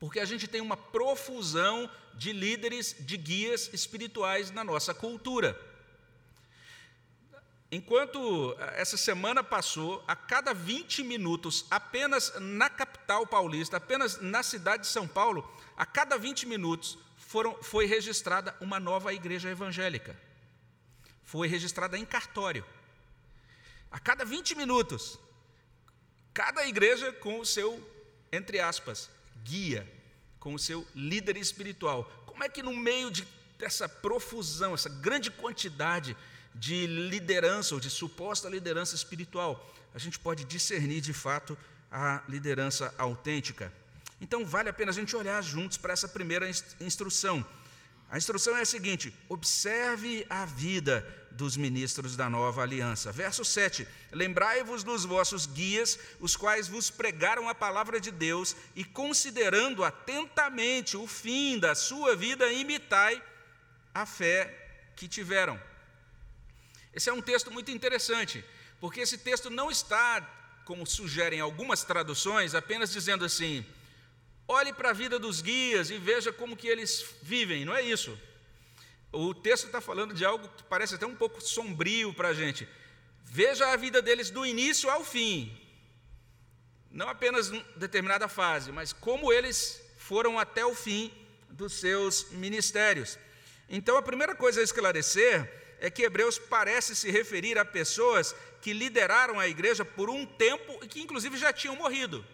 Porque 0.00 0.18
a 0.18 0.24
gente 0.24 0.48
tem 0.48 0.60
uma 0.60 0.76
profusão 0.76 1.88
de 2.14 2.32
líderes, 2.32 2.96
de 2.98 3.16
guias 3.16 3.70
espirituais 3.72 4.50
na 4.50 4.64
nossa 4.64 4.92
cultura. 4.92 5.58
Enquanto 7.70 8.56
essa 8.76 8.96
semana 8.96 9.42
passou, 9.42 10.02
a 10.06 10.14
cada 10.14 10.54
20 10.54 11.02
minutos, 11.02 11.66
apenas 11.68 12.32
na 12.38 12.70
capital 12.70 13.26
paulista, 13.26 13.76
apenas 13.76 14.20
na 14.20 14.42
cidade 14.42 14.84
de 14.84 14.88
São 14.88 15.06
Paulo, 15.08 15.48
a 15.76 15.84
cada 15.84 16.16
20 16.16 16.46
minutos 16.46 16.96
foram, 17.16 17.60
foi 17.62 17.86
registrada 17.86 18.54
uma 18.60 18.78
nova 18.78 19.12
igreja 19.12 19.50
evangélica. 19.50 20.16
Foi 21.24 21.48
registrada 21.48 21.98
em 21.98 22.04
cartório. 22.04 22.64
A 23.90 23.98
cada 23.98 24.24
20 24.24 24.54
minutos, 24.54 25.18
cada 26.32 26.64
igreja 26.66 27.12
com 27.14 27.40
o 27.40 27.46
seu, 27.46 27.82
entre 28.30 28.60
aspas, 28.60 29.10
guia, 29.42 29.90
com 30.38 30.54
o 30.54 30.58
seu 30.58 30.86
líder 30.94 31.36
espiritual. 31.36 32.04
Como 32.26 32.44
é 32.44 32.48
que 32.48 32.62
no 32.62 32.76
meio 32.76 33.10
de, 33.10 33.26
dessa 33.58 33.88
profusão, 33.88 34.72
essa 34.72 34.88
grande 34.88 35.32
quantidade 35.32 36.16
de 36.58 36.86
liderança 36.86 37.74
ou 37.74 37.80
de 37.80 37.90
suposta 37.90 38.48
liderança 38.48 38.94
espiritual, 38.94 39.74
a 39.94 39.98
gente 39.98 40.18
pode 40.18 40.44
discernir 40.44 41.00
de 41.00 41.12
fato 41.12 41.56
a 41.90 42.22
liderança 42.28 42.94
autêntica? 42.98 43.72
Então 44.20 44.44
vale 44.44 44.68
a 44.68 44.72
pena 44.72 44.90
a 44.90 44.94
gente 44.94 45.14
olhar 45.14 45.42
juntos 45.42 45.76
para 45.76 45.92
essa 45.92 46.08
primeira 46.08 46.48
instrução. 46.80 47.44
A 48.10 48.16
instrução 48.16 48.56
é 48.56 48.62
a 48.62 48.66
seguinte: 48.66 49.14
observe 49.28 50.26
a 50.30 50.44
vida 50.44 51.06
dos 51.32 51.56
ministros 51.56 52.16
da 52.16 52.30
nova 52.30 52.62
aliança. 52.62 53.12
Verso 53.12 53.44
7: 53.44 53.86
Lembrai-vos 54.10 54.82
dos 54.82 55.04
vossos 55.04 55.44
guias, 55.46 55.98
os 56.18 56.36
quais 56.36 56.68
vos 56.68 56.90
pregaram 56.90 57.48
a 57.48 57.54
palavra 57.54 58.00
de 58.00 58.10
Deus, 58.10 58.56
e 58.74 58.84
considerando 58.84 59.84
atentamente 59.84 60.96
o 60.96 61.06
fim 61.06 61.58
da 61.58 61.74
sua 61.74 62.16
vida, 62.16 62.50
imitai 62.50 63.22
a 63.94 64.06
fé 64.06 64.92
que 64.96 65.06
tiveram. 65.06 65.60
Esse 66.96 67.10
é 67.10 67.12
um 67.12 67.20
texto 67.20 67.50
muito 67.50 67.70
interessante, 67.70 68.42
porque 68.80 69.00
esse 69.00 69.18
texto 69.18 69.50
não 69.50 69.70
está, 69.70 70.22
como 70.64 70.86
sugerem 70.86 71.40
algumas 71.40 71.84
traduções, 71.84 72.54
apenas 72.54 72.90
dizendo 72.90 73.22
assim: 73.22 73.66
olhe 74.48 74.72
para 74.72 74.90
a 74.90 74.94
vida 74.94 75.18
dos 75.18 75.42
guias 75.42 75.90
e 75.90 75.98
veja 75.98 76.32
como 76.32 76.56
que 76.56 76.66
eles 76.66 77.04
vivem, 77.20 77.66
não 77.66 77.76
é 77.76 77.82
isso. 77.82 78.18
O 79.12 79.34
texto 79.34 79.66
está 79.66 79.78
falando 79.78 80.14
de 80.14 80.24
algo 80.24 80.48
que 80.48 80.62
parece 80.62 80.94
até 80.94 81.04
um 81.04 81.14
pouco 81.14 81.38
sombrio 81.38 82.14
para 82.14 82.28
a 82.28 82.34
gente. 82.34 82.66
Veja 83.26 83.72
a 83.72 83.76
vida 83.76 84.00
deles 84.00 84.30
do 84.30 84.46
início 84.46 84.88
ao 84.88 85.04
fim. 85.04 85.54
Não 86.90 87.10
apenas 87.10 87.52
em 87.52 87.62
determinada 87.76 88.26
fase, 88.26 88.72
mas 88.72 88.94
como 88.94 89.30
eles 89.30 89.82
foram 89.98 90.38
até 90.38 90.64
o 90.64 90.74
fim 90.74 91.12
dos 91.50 91.74
seus 91.74 92.30
ministérios. 92.30 93.18
Então, 93.68 93.98
a 93.98 94.02
primeira 94.02 94.34
coisa 94.34 94.60
a 94.60 94.64
esclarecer 94.64 95.65
é 95.80 95.90
que 95.90 96.02
Hebreus 96.02 96.38
parece 96.38 96.96
se 96.96 97.10
referir 97.10 97.58
a 97.58 97.64
pessoas 97.64 98.34
que 98.60 98.72
lideraram 98.72 99.38
a 99.38 99.46
igreja 99.46 99.84
por 99.84 100.08
um 100.08 100.24
tempo 100.24 100.78
e 100.82 100.88
que, 100.88 101.00
inclusive, 101.00 101.36
já 101.36 101.52
tinham 101.52 101.76
morrido. 101.76 102.24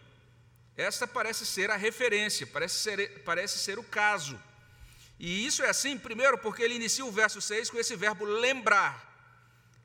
Essa 0.77 1.07
parece 1.07 1.45
ser 1.45 1.71
a 1.71 1.77
referência, 1.77 2.47
parece 2.47 2.77
ser, 2.77 3.23
parece 3.25 3.59
ser 3.59 3.79
o 3.79 3.83
caso. 3.83 4.41
E 5.19 5.47
isso 5.47 5.63
é 5.63 5.69
assim, 5.69 5.99
primeiro, 5.99 6.39
porque 6.39 6.63
ele 6.63 6.75
inicia 6.75 7.05
o 7.05 7.13
verso 7.13 7.41
6 7.41 7.71
com 7.71 7.79
esse 7.79 7.95
verbo 7.95 8.25
lembrar. 8.25 9.11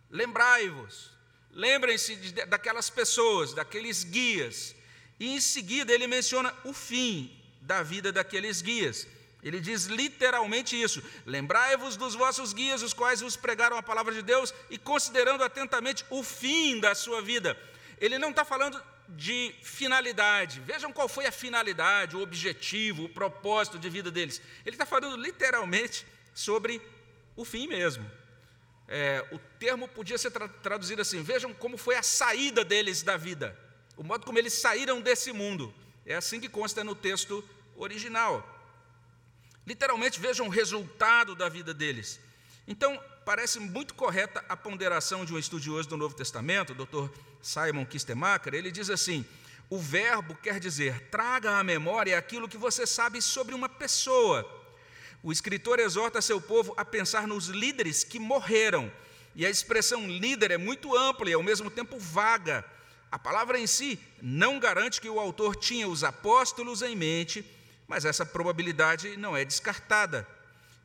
Lembrai-vos. 0.10 1.12
Lembrem-se 1.52 2.16
daquelas 2.48 2.90
pessoas, 2.90 3.54
daqueles 3.54 4.04
guias. 4.04 4.76
E 5.20 5.36
em 5.36 5.42
seguida 5.42 5.92
ele 5.92 6.08
menciona 6.08 6.54
o 6.64 6.72
fim 6.72 7.36
da 7.62 7.84
vida 7.84 8.12
daqueles 8.12 8.62
guias. 8.62 9.08
Ele 9.48 9.60
diz 9.60 9.86
literalmente 9.86 10.80
isso: 10.80 11.02
Lembrai-vos 11.26 11.96
dos 11.96 12.16
vossos 12.16 12.54
guias, 12.54 12.82
os 12.82 12.94
quais 12.94 13.22
vos 13.22 13.36
pregaram 13.36 13.78
a 13.78 13.84
palavra 13.84 14.14
de 14.14 14.22
Deus, 14.22 14.54
e 14.70 14.78
considerando 14.78 15.44
atentamente 15.44 16.06
o 16.10 16.22
fim 16.24 16.80
da 16.80 16.94
sua 16.94 17.22
vida. 17.22 17.58
Ele 18.00 18.18
não 18.18 18.30
está 18.32 18.44
falando 18.44 18.82
de 19.10 19.56
finalidade. 19.64 20.60
Vejam 20.60 20.92
qual 20.92 21.08
foi 21.08 21.26
a 21.26 21.32
finalidade, 21.32 22.16
o 22.16 22.22
objetivo, 22.22 23.06
o 23.06 23.10
propósito 23.10 23.80
de 23.80 23.90
vida 23.90 24.12
deles. 24.12 24.42
Ele 24.66 24.76
está 24.76 24.86
falando 24.86 25.16
literalmente 25.16 26.06
sobre 26.34 26.82
o 27.36 27.46
fim 27.46 27.68
mesmo. 27.68 28.10
É, 28.88 29.26
o 29.32 29.40
termo 29.60 29.88
podia 29.88 30.18
ser 30.18 30.32
tra 30.32 30.48
traduzido 30.48 31.02
assim: 31.02 31.22
vejam 31.22 31.54
como 31.54 31.78
foi 31.78 31.96
a 31.96 32.04
saída 32.04 32.64
deles 32.64 33.02
da 33.02 33.18
vida, 33.18 33.58
o 33.96 34.04
modo 34.04 34.26
como 34.26 34.38
eles 34.40 34.54
saíram 34.54 35.02
desse 35.02 35.32
mundo. 35.32 35.74
É 36.06 36.16
assim 36.16 36.40
que 36.40 36.48
consta 36.48 36.84
no 36.84 36.96
texto 36.96 37.44
original. 37.76 38.57
Literalmente, 39.68 40.18
vejam 40.18 40.48
o 40.48 40.50
resultado 40.50 41.36
da 41.36 41.50
vida 41.50 41.74
deles. 41.74 42.22
Então, 42.66 42.98
parece 43.26 43.60
muito 43.60 43.94
correta 43.94 44.42
a 44.48 44.56
ponderação 44.56 45.26
de 45.26 45.34
um 45.34 45.38
estudioso 45.38 45.90
do 45.90 45.98
Novo 45.98 46.16
Testamento, 46.16 46.72
o 46.72 46.86
Dr. 46.86 47.14
Simon 47.42 47.86
Kistemacher. 47.86 48.54
Ele 48.54 48.72
diz 48.72 48.90
assim: 48.90 49.26
o 49.70 49.78
verbo 49.78 50.36
quer 50.36 50.58
dizer 50.62 51.10
traga 51.12 51.58
à 51.58 51.64
memória 51.66 52.18
aquilo 52.18 52.48
que 52.48 52.58
você 52.58 52.88
sabe 52.88 53.22
sobre 53.22 53.54
uma 53.54 53.68
pessoa. 53.68 54.50
O 55.22 55.34
escritor 55.34 55.80
exorta 55.80 56.22
seu 56.22 56.40
povo 56.40 56.74
a 56.78 56.86
pensar 56.86 57.28
nos 57.28 57.48
líderes 57.48 58.06
que 58.06 58.20
morreram. 58.20 58.90
E 59.36 59.46
a 59.46 59.50
expressão 59.50 60.08
líder 60.08 60.52
é 60.52 60.58
muito 60.58 60.98
ampla 60.98 61.30
e 61.30 61.34
ao 61.34 61.44
mesmo 61.44 61.70
tempo 61.70 62.00
vaga. 62.00 62.64
A 63.12 63.20
palavra 63.20 63.60
em 63.60 63.68
si 63.68 64.00
não 64.22 64.60
garante 64.60 65.02
que 65.02 65.10
o 65.10 65.20
autor 65.20 65.58
tinha 65.58 65.90
os 65.90 66.06
apóstolos 66.06 66.82
em 66.82 66.96
mente, 66.96 67.46
mas 67.88 68.06
essa 68.06 68.26
probabilidade 68.26 69.16
não 69.18 69.36
é 69.36 69.46
descartada. 69.46 70.28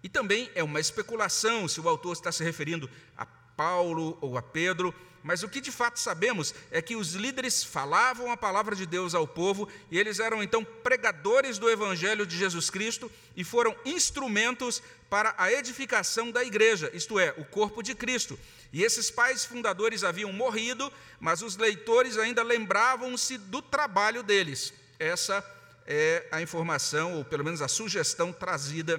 E 0.03 0.09
também 0.09 0.51
é 0.55 0.63
uma 0.63 0.81
especulação 0.81 1.69
se 1.69 1.81
o 1.81 1.89
autor 1.89 2.13
está 2.13 2.33
se 2.33 2.43
referindo 2.43 2.89
a 3.17 3.25
Paulo 3.25 4.17
ou 4.21 4.37
a 4.37 4.43
Pedro, 4.43 4.95
mas 5.23 5.43
o 5.43 5.49
que 5.49 5.61
de 5.61 5.71
fato 5.71 6.01
sabemos 6.01 6.53
é 6.71 6.83
que 6.83 6.97
os 6.97 7.15
líderes 7.15 7.63
falavam 7.63 8.33
a 8.33 8.37
palavra 8.37 8.75
de 8.75 8.85
Deus 8.85 9.15
ao 9.15 9.27
povo 9.27 9.69
e 9.91 9.99
eles 9.99 10.19
eram 10.19 10.43
então 10.43 10.65
pregadores 10.65 11.59
do 11.59 11.71
evangelho 11.71 12.27
de 12.27 12.37
Jesus 12.37 12.69
Cristo 12.69 13.11
e 13.37 13.45
foram 13.45 13.77
instrumentos 13.85 14.83
para 15.09 15.35
a 15.39 15.53
edificação 15.53 16.31
da 16.31 16.43
igreja, 16.43 16.91
isto 16.93 17.21
é, 17.21 17.33
o 17.37 17.45
corpo 17.45 17.83
de 17.83 17.95
Cristo. 17.95 18.39
E 18.73 18.83
esses 18.83 19.11
pais 19.11 19.45
fundadores 19.45 20.03
haviam 20.03 20.33
morrido, 20.33 20.93
mas 21.21 21.43
os 21.43 21.57
leitores 21.57 22.19
ainda 22.19 22.43
lembravam-se 22.43 23.39
do 23.39 23.63
trabalho 23.63 24.23
deles. 24.23 24.73
Essa 24.99 25.41
é 25.87 26.27
a 26.31 26.41
informação, 26.41 27.17
ou 27.17 27.25
pelo 27.25 27.45
menos 27.45 27.63
a 27.63 27.69
sugestão 27.69 28.33
trazida 28.33 28.99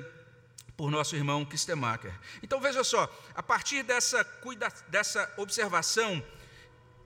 por 0.75 0.89
nosso 0.89 1.15
irmão 1.15 1.45
Kistemacher. 1.45 2.13
Então 2.41 2.59
veja 2.59 2.83
só, 2.83 3.11
a 3.35 3.43
partir 3.43 3.83
dessa, 3.83 4.23
cuida, 4.23 4.67
dessa 4.87 5.31
observação, 5.37 6.23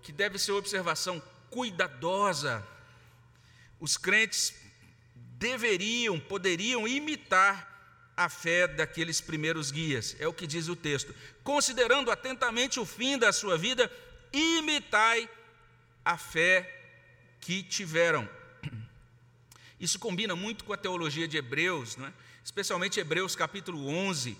que 0.01 0.11
deve 0.11 0.39
ser 0.39 0.53
observação 0.53 1.21
cuidadosa, 1.49 2.65
os 3.79 3.97
crentes 3.97 4.53
deveriam, 5.15 6.19
poderiam 6.19 6.87
imitar 6.87 7.75
a 8.15 8.27
fé 8.29 8.67
daqueles 8.67 9.21
primeiros 9.21 9.69
guias. 9.69 10.15
É 10.19 10.27
o 10.27 10.33
que 10.33 10.47
diz 10.47 10.67
o 10.67 10.75
texto. 10.75 11.13
Considerando 11.43 12.09
atentamente 12.09 12.79
o 12.79 12.85
fim 12.85 13.17
da 13.17 13.31
sua 13.31 13.57
vida, 13.57 13.91
imitai 14.33 15.29
a 16.03 16.17
fé 16.17 16.73
que 17.39 17.61
tiveram. 17.61 18.27
Isso 19.79 19.99
combina 19.99 20.35
muito 20.35 20.63
com 20.63 20.73
a 20.73 20.77
teologia 20.77 21.27
de 21.27 21.37
Hebreus, 21.37 21.95
não 21.97 22.07
é? 22.07 22.13
especialmente 22.43 22.99
Hebreus 22.99 23.35
capítulo 23.35 23.87
11, 23.87 24.37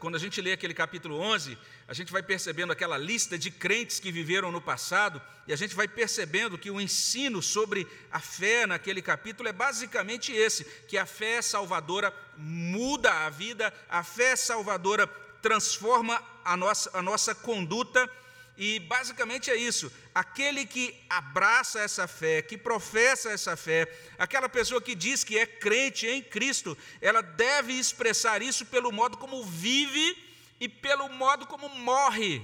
quando 0.00 0.16
a 0.16 0.18
gente 0.18 0.40
lê 0.40 0.52
aquele 0.52 0.74
capítulo 0.74 1.20
11, 1.20 1.56
a 1.86 1.94
gente 1.94 2.10
vai 2.10 2.22
percebendo 2.22 2.72
aquela 2.72 2.98
lista 2.98 3.38
de 3.38 3.50
crentes 3.50 4.00
que 4.00 4.10
viveram 4.10 4.50
no 4.50 4.60
passado, 4.60 5.22
e 5.46 5.52
a 5.52 5.56
gente 5.56 5.74
vai 5.74 5.86
percebendo 5.86 6.58
que 6.58 6.70
o 6.70 6.80
ensino 6.80 7.40
sobre 7.40 7.86
a 8.10 8.18
fé 8.18 8.66
naquele 8.66 9.00
capítulo 9.00 9.48
é 9.48 9.52
basicamente 9.52 10.32
esse: 10.32 10.64
que 10.88 10.98
a 10.98 11.06
fé 11.06 11.40
salvadora 11.40 12.12
muda 12.36 13.26
a 13.26 13.30
vida, 13.30 13.72
a 13.88 14.02
fé 14.02 14.34
salvadora 14.34 15.06
transforma 15.40 16.20
a 16.44 16.56
nossa, 16.56 16.90
a 16.98 17.02
nossa 17.02 17.34
conduta 17.34 18.10
e 18.56 18.78
basicamente 18.80 19.50
é 19.50 19.56
isso: 19.56 19.90
aquele 20.14 20.66
que 20.66 20.94
abraça 21.08 21.80
essa 21.80 22.06
fé, 22.06 22.42
que 22.42 22.58
professa 22.58 23.30
essa 23.30 23.56
fé, 23.56 23.90
aquela 24.18 24.48
pessoa 24.48 24.80
que 24.80 24.94
diz 24.94 25.24
que 25.24 25.38
é 25.38 25.46
crente 25.46 26.06
em 26.06 26.22
Cristo, 26.22 26.76
ela 27.00 27.22
deve 27.22 27.72
expressar 27.72 28.42
isso 28.42 28.66
pelo 28.66 28.92
modo 28.92 29.16
como 29.16 29.44
vive 29.44 30.16
e 30.60 30.68
pelo 30.68 31.08
modo 31.08 31.46
como 31.46 31.68
morre. 31.70 32.42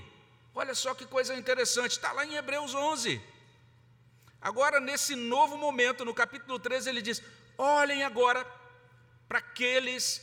Olha 0.55 0.75
só 0.75 0.95
que 0.95 1.07
coisa 1.07 1.35
interessante, 1.35 1.93
está 1.93 2.11
lá 2.13 2.25
em 2.25 2.35
Hebreus 2.35 2.75
11. 2.75 3.21
Agora, 4.41 4.81
nesse 4.81 5.15
novo 5.15 5.57
momento, 5.57 6.05
no 6.05 6.15
capítulo 6.15 6.59
13, 6.59 6.89
ele 6.89 7.03
diz: 7.03 7.23
olhem 7.57 8.03
agora 8.03 8.47
para 9.29 9.39
aqueles 9.39 10.23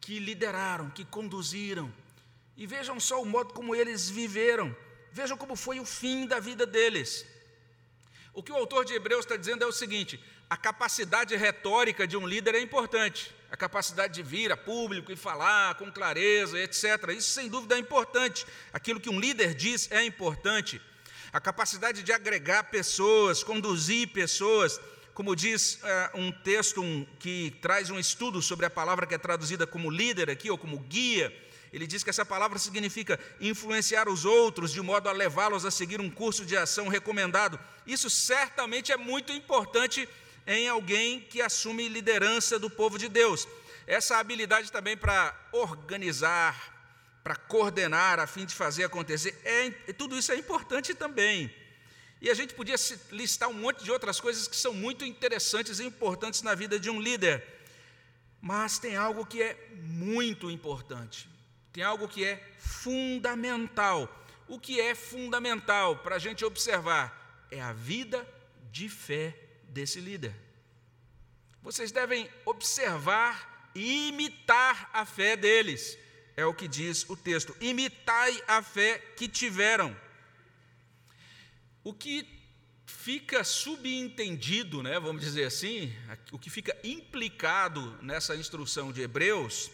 que 0.00 0.18
lideraram, 0.18 0.90
que 0.90 1.04
conduziram, 1.04 1.90
e 2.56 2.66
vejam 2.66 2.98
só 2.98 3.22
o 3.22 3.26
modo 3.26 3.54
como 3.54 3.74
eles 3.74 4.10
viveram. 4.10 4.74
Vejam 5.14 5.36
como 5.36 5.54
foi 5.54 5.78
o 5.78 5.84
fim 5.84 6.26
da 6.26 6.40
vida 6.40 6.66
deles. 6.66 7.24
O 8.32 8.42
que 8.42 8.50
o 8.50 8.56
autor 8.56 8.84
de 8.84 8.94
Hebreus 8.94 9.24
está 9.24 9.36
dizendo 9.36 9.62
é 9.62 9.66
o 9.66 9.70
seguinte: 9.70 10.18
a 10.50 10.56
capacidade 10.56 11.36
retórica 11.36 12.04
de 12.04 12.16
um 12.16 12.26
líder 12.26 12.56
é 12.56 12.60
importante, 12.60 13.32
a 13.48 13.56
capacidade 13.56 14.12
de 14.12 14.24
vir 14.24 14.50
a 14.50 14.56
público 14.56 15.12
e 15.12 15.16
falar 15.16 15.76
com 15.76 15.92
clareza, 15.92 16.58
etc. 16.58 17.10
Isso 17.16 17.30
sem 17.30 17.48
dúvida 17.48 17.76
é 17.76 17.78
importante. 17.78 18.44
Aquilo 18.72 18.98
que 18.98 19.08
um 19.08 19.20
líder 19.20 19.54
diz 19.54 19.88
é 19.92 20.02
importante. 20.04 20.82
A 21.32 21.40
capacidade 21.40 22.02
de 22.02 22.12
agregar 22.12 22.64
pessoas, 22.64 23.44
conduzir 23.44 24.08
pessoas, 24.08 24.80
como 25.14 25.36
diz 25.36 25.74
uh, 25.74 26.18
um 26.18 26.32
texto 26.32 26.82
um, 26.82 27.06
que 27.20 27.56
traz 27.62 27.88
um 27.88 28.00
estudo 28.00 28.42
sobre 28.42 28.66
a 28.66 28.70
palavra 28.70 29.06
que 29.06 29.14
é 29.14 29.18
traduzida 29.18 29.64
como 29.64 29.92
líder 29.92 30.28
aqui, 30.28 30.50
ou 30.50 30.58
como 30.58 30.76
guia, 30.80 31.32
ele 31.74 31.88
diz 31.88 32.04
que 32.04 32.10
essa 32.10 32.24
palavra 32.24 32.56
significa 32.56 33.18
influenciar 33.40 34.08
os 34.08 34.24
outros 34.24 34.70
de 34.70 34.80
modo 34.80 35.08
a 35.08 35.12
levá-los 35.12 35.64
a 35.64 35.72
seguir 35.72 36.00
um 36.00 36.08
curso 36.08 36.46
de 36.46 36.56
ação 36.56 36.86
recomendado. 36.86 37.58
Isso 37.84 38.08
certamente 38.08 38.92
é 38.92 38.96
muito 38.96 39.32
importante 39.32 40.08
em 40.46 40.68
alguém 40.68 41.20
que 41.20 41.42
assume 41.42 41.88
liderança 41.88 42.60
do 42.60 42.70
povo 42.70 42.96
de 42.96 43.08
Deus. 43.08 43.48
Essa 43.88 44.18
habilidade 44.18 44.70
também 44.70 44.96
para 44.96 45.36
organizar, 45.50 46.54
para 47.24 47.34
coordenar, 47.34 48.20
a 48.20 48.26
fim 48.28 48.46
de 48.46 48.54
fazer 48.54 48.84
acontecer, 48.84 49.36
é, 49.44 49.70
tudo 49.94 50.16
isso 50.16 50.30
é 50.30 50.36
importante 50.36 50.94
também. 50.94 51.52
E 52.20 52.30
a 52.30 52.34
gente 52.34 52.54
podia 52.54 52.76
listar 53.10 53.48
um 53.48 53.52
monte 53.52 53.82
de 53.82 53.90
outras 53.90 54.20
coisas 54.20 54.46
que 54.46 54.54
são 54.54 54.72
muito 54.72 55.04
interessantes 55.04 55.80
e 55.80 55.84
importantes 55.84 56.40
na 56.40 56.54
vida 56.54 56.78
de 56.78 56.88
um 56.88 57.00
líder. 57.00 57.44
Mas 58.40 58.78
tem 58.78 58.94
algo 58.94 59.26
que 59.26 59.42
é 59.42 59.58
muito 59.82 60.48
importante 60.48 61.33
tem 61.74 61.82
algo 61.82 62.06
que 62.06 62.24
é 62.24 62.40
fundamental. 62.56 64.08
O 64.46 64.60
que 64.60 64.80
é 64.80 64.94
fundamental 64.94 65.98
para 65.98 66.14
a 66.14 66.18
gente 66.20 66.44
observar 66.44 67.46
é 67.50 67.60
a 67.60 67.72
vida 67.72 68.24
de 68.70 68.88
fé 68.88 69.36
desse 69.64 69.98
líder. 70.00 70.32
Vocês 71.60 71.90
devem 71.90 72.30
observar 72.44 73.72
e 73.74 74.08
imitar 74.08 74.88
a 74.92 75.04
fé 75.04 75.36
deles, 75.36 75.98
é 76.36 76.46
o 76.46 76.54
que 76.54 76.68
diz 76.68 77.10
o 77.10 77.16
texto. 77.16 77.56
Imitai 77.60 78.40
a 78.46 78.62
fé 78.62 78.98
que 79.16 79.26
tiveram. 79.26 79.96
O 81.82 81.92
que 81.92 82.24
fica 82.86 83.42
subentendido, 83.42 84.80
né, 84.80 85.00
vamos 85.00 85.22
dizer 85.22 85.44
assim, 85.44 85.92
o 86.30 86.38
que 86.38 86.50
fica 86.50 86.76
implicado 86.84 87.98
nessa 88.00 88.36
instrução 88.36 88.92
de 88.92 89.02
Hebreus 89.02 89.72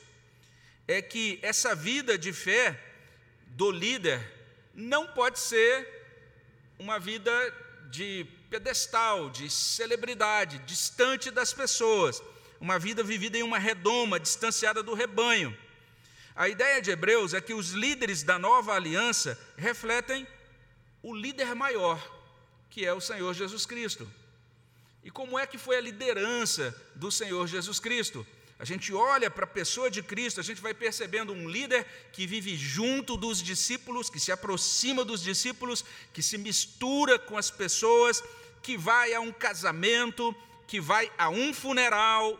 é 0.92 1.00
que 1.00 1.38
essa 1.40 1.72
vida 1.72 2.18
de 2.18 2.32
fé 2.32 2.76
do 3.50 3.70
líder 3.70 4.20
não 4.74 5.06
pode 5.06 5.38
ser 5.38 5.86
uma 6.80 6.98
vida 6.98 7.30
de 7.92 8.26
pedestal, 8.50 9.30
de 9.30 9.48
celebridade, 9.48 10.58
distante 10.60 11.30
das 11.30 11.52
pessoas, 11.52 12.20
uma 12.60 12.76
vida 12.76 13.04
vivida 13.04 13.38
em 13.38 13.42
uma 13.44 13.58
redoma, 13.58 14.18
distanciada 14.18 14.82
do 14.82 14.92
rebanho. 14.92 15.56
A 16.34 16.48
ideia 16.48 16.82
de 16.82 16.90
Hebreus 16.90 17.34
é 17.34 17.40
que 17.40 17.54
os 17.54 17.70
líderes 17.70 18.24
da 18.24 18.36
nova 18.36 18.74
aliança 18.74 19.38
refletem 19.56 20.26
o 21.04 21.14
líder 21.14 21.54
maior, 21.54 22.00
que 22.68 22.84
é 22.84 22.92
o 22.92 23.00
Senhor 23.00 23.32
Jesus 23.32 23.64
Cristo. 23.64 24.10
E 25.04 25.10
como 25.10 25.38
é 25.38 25.46
que 25.46 25.56
foi 25.56 25.76
a 25.76 25.80
liderança 25.80 26.74
do 26.96 27.12
Senhor 27.12 27.46
Jesus 27.46 27.78
Cristo? 27.78 28.26
A 28.60 28.64
gente 28.66 28.92
olha 28.92 29.30
para 29.30 29.44
a 29.44 29.48
pessoa 29.48 29.90
de 29.90 30.02
Cristo, 30.02 30.38
a 30.38 30.42
gente 30.42 30.60
vai 30.60 30.74
percebendo 30.74 31.32
um 31.32 31.48
líder 31.48 31.86
que 32.12 32.26
vive 32.26 32.58
junto 32.58 33.16
dos 33.16 33.42
discípulos, 33.42 34.10
que 34.10 34.20
se 34.20 34.30
aproxima 34.30 35.02
dos 35.02 35.22
discípulos, 35.22 35.82
que 36.12 36.22
se 36.22 36.36
mistura 36.36 37.18
com 37.18 37.38
as 37.38 37.50
pessoas, 37.50 38.22
que 38.62 38.76
vai 38.76 39.14
a 39.14 39.20
um 39.20 39.32
casamento, 39.32 40.36
que 40.68 40.78
vai 40.78 41.10
a 41.16 41.30
um 41.30 41.54
funeral, 41.54 42.38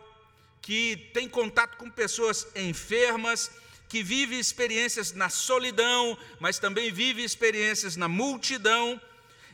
que 0.61 1.09
tem 1.11 1.27
contato 1.27 1.75
com 1.77 1.89
pessoas 1.89 2.45
enfermas, 2.55 3.49
que 3.89 4.03
vive 4.03 4.37
experiências 4.37 5.13
na 5.13 5.27
solidão, 5.27 6.15
mas 6.39 6.59
também 6.59 6.91
vive 6.91 7.23
experiências 7.23 7.95
na 7.95 8.07
multidão. 8.07 9.01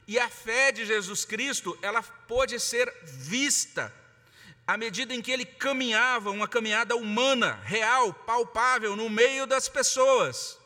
E 0.05 0.19
a 0.19 0.27
fé 0.27 0.73
de 0.73 0.85
Jesus 0.85 1.23
Cristo, 1.23 1.79
ela 1.81 2.03
pode 2.03 2.59
ser 2.59 2.93
vista 3.05 3.93
à 4.67 4.75
medida 4.75 5.15
em 5.15 5.21
que 5.21 5.31
ele 5.31 5.45
caminhava, 5.45 6.29
uma 6.29 6.47
caminhada 6.47 6.93
humana, 6.93 7.53
real, 7.63 8.13
palpável, 8.13 8.97
no 8.97 9.09
meio 9.09 9.47
das 9.47 9.69
pessoas. 9.69 10.59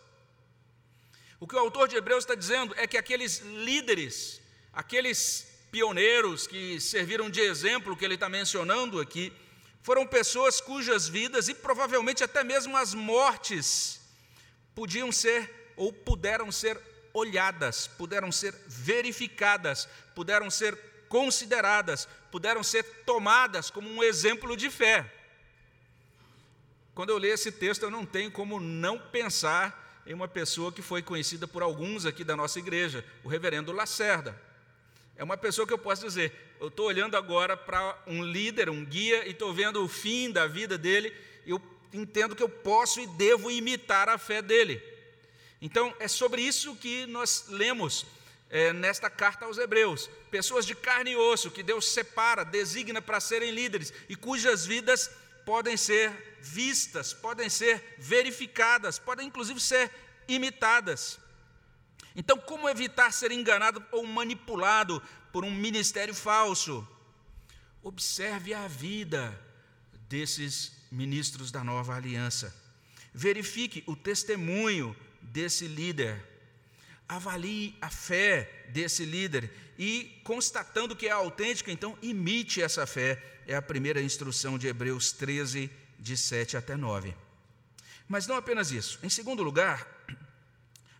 O 1.40 1.48
que 1.48 1.56
o 1.56 1.60
autor 1.60 1.88
de 1.88 1.96
Hebreus 1.96 2.24
está 2.24 2.34
dizendo 2.34 2.74
é 2.78 2.88
que 2.88 2.98
aqueles 2.98 3.40
líderes, 3.40 4.42
aqueles 4.74 5.48
pioneiros 5.72 6.48
que 6.48 6.82
serviram 6.82 7.30
de 7.30 7.42
exemplo 7.42 7.96
que 7.96 8.04
ele 8.04 8.16
está 8.16 8.28
mencionando 8.28 9.00
aqui, 9.00 9.32
foram 9.84 10.06
pessoas 10.08 10.60
cujas 10.60 11.08
vidas 11.08 11.48
e 11.48 11.54
provavelmente 11.54 12.24
até 12.24 12.44
mesmo 12.44 12.76
as 12.76 12.96
mortes 12.96 14.00
podiam 14.74 15.12
ser 15.12 15.74
ou 15.76 15.94
puderam 15.94 16.52
ser 16.52 16.80
olhadas, 17.14 17.88
puderam 17.88 18.32
ser 18.32 18.54
verificadas, 18.68 19.88
puderam 20.16 20.50
ser 20.50 20.78
consideradas, 21.08 22.08
puderam 22.32 22.64
ser 22.64 22.84
tomadas 23.06 23.70
como 23.70 23.90
um 23.90 24.02
exemplo 24.02 24.56
de 24.56 24.70
fé. 24.70 25.12
Quando 26.96 27.10
eu 27.10 27.18
leio 27.18 27.34
esse 27.34 27.52
texto, 27.52 27.84
eu 27.84 27.92
não 27.92 28.06
tenho 28.06 28.32
como 28.32 28.60
não 28.60 28.98
pensar 28.98 30.02
em 30.06 30.14
uma 30.14 30.28
pessoa 30.28 30.72
que 30.72 30.82
foi 30.82 31.02
conhecida 31.02 31.48
por 31.48 31.62
alguns 31.62 32.06
aqui 32.06 32.24
da 32.24 32.36
nossa 32.36 32.60
igreja, 32.60 33.06
o 33.24 33.30
reverendo 33.30 33.72
Lacerda. 33.72 34.40
É 35.16 35.24
uma 35.24 35.38
pessoa 35.38 35.68
que 35.68 35.74
eu 35.74 35.78
posso 35.78 36.04
dizer, 36.04 36.34
eu 36.60 36.68
estou 36.68 36.88
olhando 36.88 37.16
agora 37.16 37.56
para 37.56 38.02
um 38.08 38.24
líder, 38.24 38.70
um 38.70 38.84
guia, 38.84 39.26
e 39.28 39.32
estou 39.32 39.54
vendo 39.54 39.84
o 39.84 39.88
fim 39.88 40.32
da 40.32 40.48
vida 40.48 40.78
dele, 40.78 41.16
e 41.46 41.52
eu 41.52 41.62
entendo 41.94 42.36
que 42.36 42.44
eu 42.44 42.50
posso 42.50 43.00
e 43.00 43.08
devo 43.08 43.52
imitar 43.52 44.10
a 44.10 44.18
fé 44.18 44.42
dele. 44.42 44.82
Então, 45.62 45.94
é 46.00 46.08
sobre 46.08 46.42
isso 46.42 46.76
que 46.76 47.06
nós 47.06 47.46
lemos 47.50 48.06
é, 48.52 48.74
nesta 48.74 49.10
carta 49.10 49.46
aos 49.46 49.58
Hebreus. 49.58 50.10
Pessoas 50.30 50.66
de 50.66 50.76
carne 50.76 51.12
e 51.12 51.16
osso 51.16 51.50
que 51.50 51.64
Deus 51.64 51.88
separa, 51.88 52.44
designa 52.44 53.02
para 53.02 53.22
serem 53.22 53.52
líderes 53.52 53.94
e 54.10 54.16
cujas 54.16 54.66
vidas 54.66 55.10
podem 55.46 55.78
ser 55.78 56.12
vistas, 56.42 57.14
podem 57.14 57.50
ser 57.50 57.96
verificadas, 57.98 59.00
podem 59.00 59.28
inclusive 59.28 59.60
ser 59.60 59.90
imitadas. 60.28 61.18
Então, 62.16 62.38
como 62.38 62.68
evitar 62.68 63.12
ser 63.14 63.32
enganado 63.32 63.84
ou 63.92 64.06
manipulado 64.06 65.02
por 65.32 65.46
um 65.46 65.52
ministério 65.52 66.14
falso? 66.14 66.86
Observe 67.82 68.54
a 68.54 68.68
vida 68.68 69.40
desses 70.10 70.74
ministros 70.92 71.52
da 71.52 71.64
nova 71.64 71.96
aliança. 71.96 72.54
Verifique 73.14 73.82
o 73.88 73.96
testemunho 73.96 74.96
desse 75.22 75.68
líder 75.68 76.31
avalie 77.12 77.76
a 77.82 77.90
fé 77.90 78.68
desse 78.70 79.04
líder 79.04 79.52
e, 79.78 80.22
constatando 80.24 80.96
que 80.96 81.08
é 81.08 81.12
autêntica, 81.12 81.70
então 81.70 81.98
imite 82.02 82.62
essa 82.62 82.88
fé. 82.88 83.22
É 83.46 83.54
a 83.54 83.62
primeira 83.62 84.02
instrução 84.02 84.58
de 84.58 84.68
Hebreus 84.68 85.12
13, 85.12 85.70
de 86.00 86.16
7 86.16 86.56
até 86.56 86.78
9. 86.78 87.14
Mas 88.08 88.28
não 88.28 88.38
apenas 88.38 88.72
isso. 88.72 88.98
Em 89.04 89.10
segundo 89.10 89.44
lugar, 89.44 89.86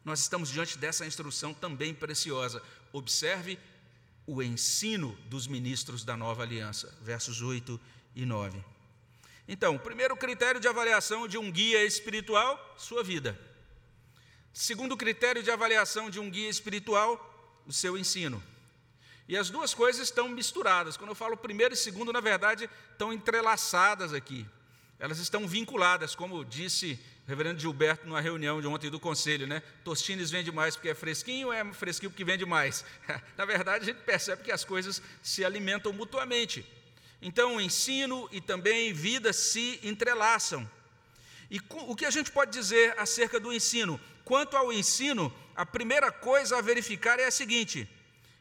nós 0.04 0.20
estamos 0.20 0.50
diante 0.50 0.78
dessa 0.78 1.06
instrução 1.06 1.54
também 1.54 1.94
preciosa. 1.94 2.62
Observe 2.92 3.58
o 4.28 4.44
ensino 4.44 5.18
dos 5.30 5.48
ministros 5.48 6.04
da 6.04 6.18
nova 6.18 6.44
aliança, 6.44 6.94
versos 7.02 7.42
8 7.42 7.80
e 8.18 8.26
9. 8.26 8.62
Então, 9.48 9.78
primeiro 9.78 10.18
critério 10.18 10.60
de 10.60 10.68
avaliação 10.68 11.26
de 11.26 11.38
um 11.38 11.50
guia 11.50 11.86
espiritual, 11.86 12.76
sua 12.78 13.02
vida. 13.02 13.40
Segundo 14.54 14.98
critério 14.98 15.42
de 15.42 15.50
avaliação 15.50 16.10
de 16.10 16.20
um 16.20 16.30
guia 16.30 16.50
espiritual, 16.50 17.64
o 17.66 17.72
seu 17.72 17.98
ensino. 17.98 18.42
E 19.28 19.38
as 19.38 19.50
duas 19.50 19.74
coisas 19.74 20.02
estão 20.02 20.28
misturadas. 20.28 20.98
Quando 20.98 21.12
eu 21.12 21.16
falo 21.16 21.38
primeiro 21.38 21.74
e 21.74 21.78
segundo, 21.78 22.12
na 22.12 22.20
verdade, 22.20 22.70
estão 22.92 23.14
entrelaçadas 23.14 24.14
aqui. 24.14 24.46
Elas 25.00 25.20
estão 25.20 25.48
vinculadas, 25.48 26.14
como 26.14 26.44
disse 26.44 27.00
o 27.26 27.30
reverendo 27.30 27.60
Gilberto 27.60 28.06
numa 28.06 28.20
reunião 28.20 28.60
de 28.60 28.68
ontem 28.68 28.90
do 28.90 29.00
conselho, 29.00 29.48
né? 29.48 29.64
Tostines 29.84 30.30
vende 30.30 30.52
mais 30.52 30.76
porque 30.76 30.90
é 30.90 30.94
fresquinho 30.94 31.52
é 31.52 31.64
fresquinho 31.74 32.12
porque 32.12 32.26
vende 32.26 32.46
mais? 32.46 32.84
na 33.38 33.46
verdade, 33.46 33.84
a 33.84 33.94
gente 33.94 34.04
percebe 34.04 34.44
que 34.44 34.52
as 34.52 34.66
coisas 34.66 35.02
se 35.24 35.46
alimentam 35.46 35.94
mutuamente. 35.94 36.66
Então, 37.22 37.62
ensino 37.62 38.28
e 38.32 38.42
também 38.42 38.92
vida 38.92 39.32
se 39.32 39.80
entrelaçam. 39.82 40.70
E 41.52 41.60
o 41.70 41.98
que 41.98 42.06
a 42.06 42.10
gente 42.10 42.32
pode 42.32 42.50
dizer 42.52 42.98
acerca 42.98 43.38
do 43.38 43.52
ensino? 43.52 44.00
Quanto 44.24 44.56
ao 44.56 44.72
ensino, 44.72 45.34
a 45.54 45.66
primeira 45.66 46.10
coisa 46.10 46.58
a 46.58 46.62
verificar 46.62 47.20
é 47.20 47.26
a 47.26 47.32
seguinte: 47.32 47.90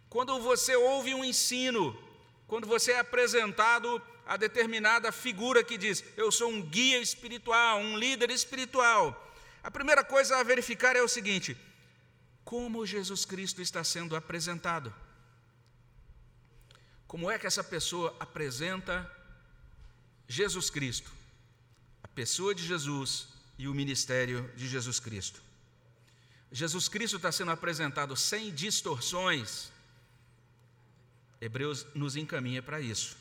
quando 0.09 0.41
você 0.41 0.77
ouve 0.77 1.13
um 1.13 1.25
ensino, 1.25 2.01
quando 2.47 2.69
você 2.69 2.93
é 2.93 3.01
apresentado 3.01 4.01
a 4.25 4.37
determinada 4.37 5.11
figura 5.11 5.65
que 5.65 5.77
diz: 5.77 6.05
Eu 6.17 6.31
sou 6.31 6.49
um 6.49 6.63
guia 6.63 7.01
espiritual, 7.01 7.81
um 7.81 7.99
líder 7.99 8.31
espiritual, 8.31 9.35
a 9.61 9.73
primeira 9.73 10.05
coisa 10.05 10.37
a 10.37 10.45
verificar 10.45 10.95
é 10.95 11.03
o 11.03 11.09
seguinte: 11.09 11.57
como 12.45 12.87
Jesus 12.87 13.25
Cristo 13.25 13.61
está 13.61 13.83
sendo 13.83 14.15
apresentado? 14.15 14.95
Como 17.09 17.29
é 17.29 17.41
que 17.41 17.47
essa 17.49 17.65
pessoa 17.65 18.17
apresenta 18.21 19.11
Jesus 20.29 20.71
Cristo, 20.71 21.11
pessoa 22.15 22.55
de 22.55 22.67
Jesus 22.67 23.29
e 23.59 23.69
o 23.69 23.75
ministério 23.75 24.51
de 24.57 24.69
Jesus 24.69 24.99
Cristo? 25.01 25.43
Jesus 26.53 26.89
Cristo 26.89 27.17
está 27.17 27.31
sendo 27.31 27.53
apresentado 27.53 28.17
sem 28.17 28.53
distorções. 28.53 29.71
Hebreus 31.41 31.87
nos 31.95 32.17
encaminha 32.17 32.63
para 32.63 32.81
isso. 32.81 33.17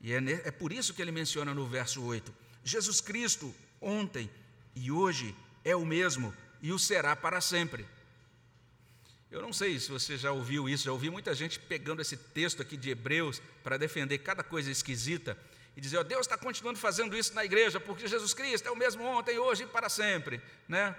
E 0.00 0.12
é, 0.12 0.18
é 0.44 0.50
por 0.50 0.72
isso 0.72 0.94
que 0.94 1.02
ele 1.02 1.12
menciona 1.12 1.52
no 1.52 1.66
verso 1.66 2.02
8: 2.02 2.32
Jesus 2.64 3.00
Cristo, 3.00 3.54
ontem 3.80 4.30
e 4.74 4.90
hoje, 4.90 5.34
é 5.64 5.76
o 5.76 5.84
mesmo 5.84 6.34
e 6.62 6.72
o 6.72 6.78
será 6.78 7.14
para 7.14 7.40
sempre. 7.40 7.86
Eu 9.30 9.42
não 9.42 9.52
sei 9.52 9.78
se 9.78 9.90
você 9.90 10.16
já 10.16 10.32
ouviu 10.32 10.68
isso, 10.68 10.84
já 10.84 10.92
ouvi 10.92 11.10
muita 11.10 11.34
gente 11.34 11.58
pegando 11.58 12.00
esse 12.00 12.16
texto 12.16 12.62
aqui 12.62 12.76
de 12.76 12.88
Hebreus 12.88 13.42
para 13.62 13.76
defender 13.76 14.18
cada 14.18 14.42
coisa 14.42 14.70
esquisita 14.70 15.36
e 15.78 15.80
dizer, 15.80 15.98
ó, 15.98 16.02
Deus 16.02 16.22
está 16.22 16.36
continuando 16.36 16.76
fazendo 16.76 17.16
isso 17.16 17.32
na 17.34 17.44
igreja, 17.44 17.78
porque 17.78 18.08
Jesus 18.08 18.34
Cristo 18.34 18.66
é 18.66 18.70
o 18.72 18.74
mesmo 18.74 19.04
ontem, 19.04 19.38
hoje 19.38 19.62
e 19.62 19.66
para 19.66 19.88
sempre. 19.88 20.40
Né? 20.66 20.92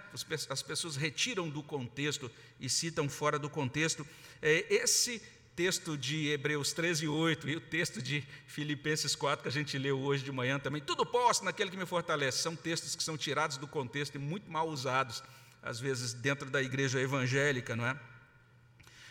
As 0.50 0.64
pessoas 0.64 0.96
retiram 0.96 1.50
do 1.50 1.62
contexto 1.62 2.32
e 2.62 2.70
citam 2.70 3.10
fora 3.10 3.38
do 3.38 3.50
contexto. 3.50 4.08
É, 4.42 4.66
esse 4.74 5.22
texto 5.54 5.98
de 5.98 6.30
Hebreus 6.30 6.72
13, 6.72 7.10
8 7.10 7.50
e 7.50 7.58
o 7.58 7.60
texto 7.60 8.02
de 8.02 8.26
Filipenses 8.48 9.18
4 9.18 9.44
que 9.44 9.50
a 9.50 9.52
gente 9.52 9.78
leu 9.78 10.00
hoje 10.00 10.24
de 10.24 10.32
manhã 10.32 10.58
também, 10.58 10.82
tudo 10.82 11.06
posso 11.06 11.44
naquele 11.44 11.70
que 11.70 11.76
me 11.76 11.86
fortalece, 11.86 12.38
são 12.38 12.56
textos 12.56 12.96
que 12.96 13.04
são 13.04 13.18
tirados 13.18 13.58
do 13.58 13.68
contexto 13.68 14.16
e 14.16 14.18
muito 14.18 14.50
mal 14.50 14.70
usados, 14.70 15.22
às 15.62 15.78
vezes 15.78 16.14
dentro 16.14 16.50
da 16.50 16.64
igreja 16.64 17.02
evangélica, 17.02 17.76
não 17.76 17.86
é? 17.86 18.00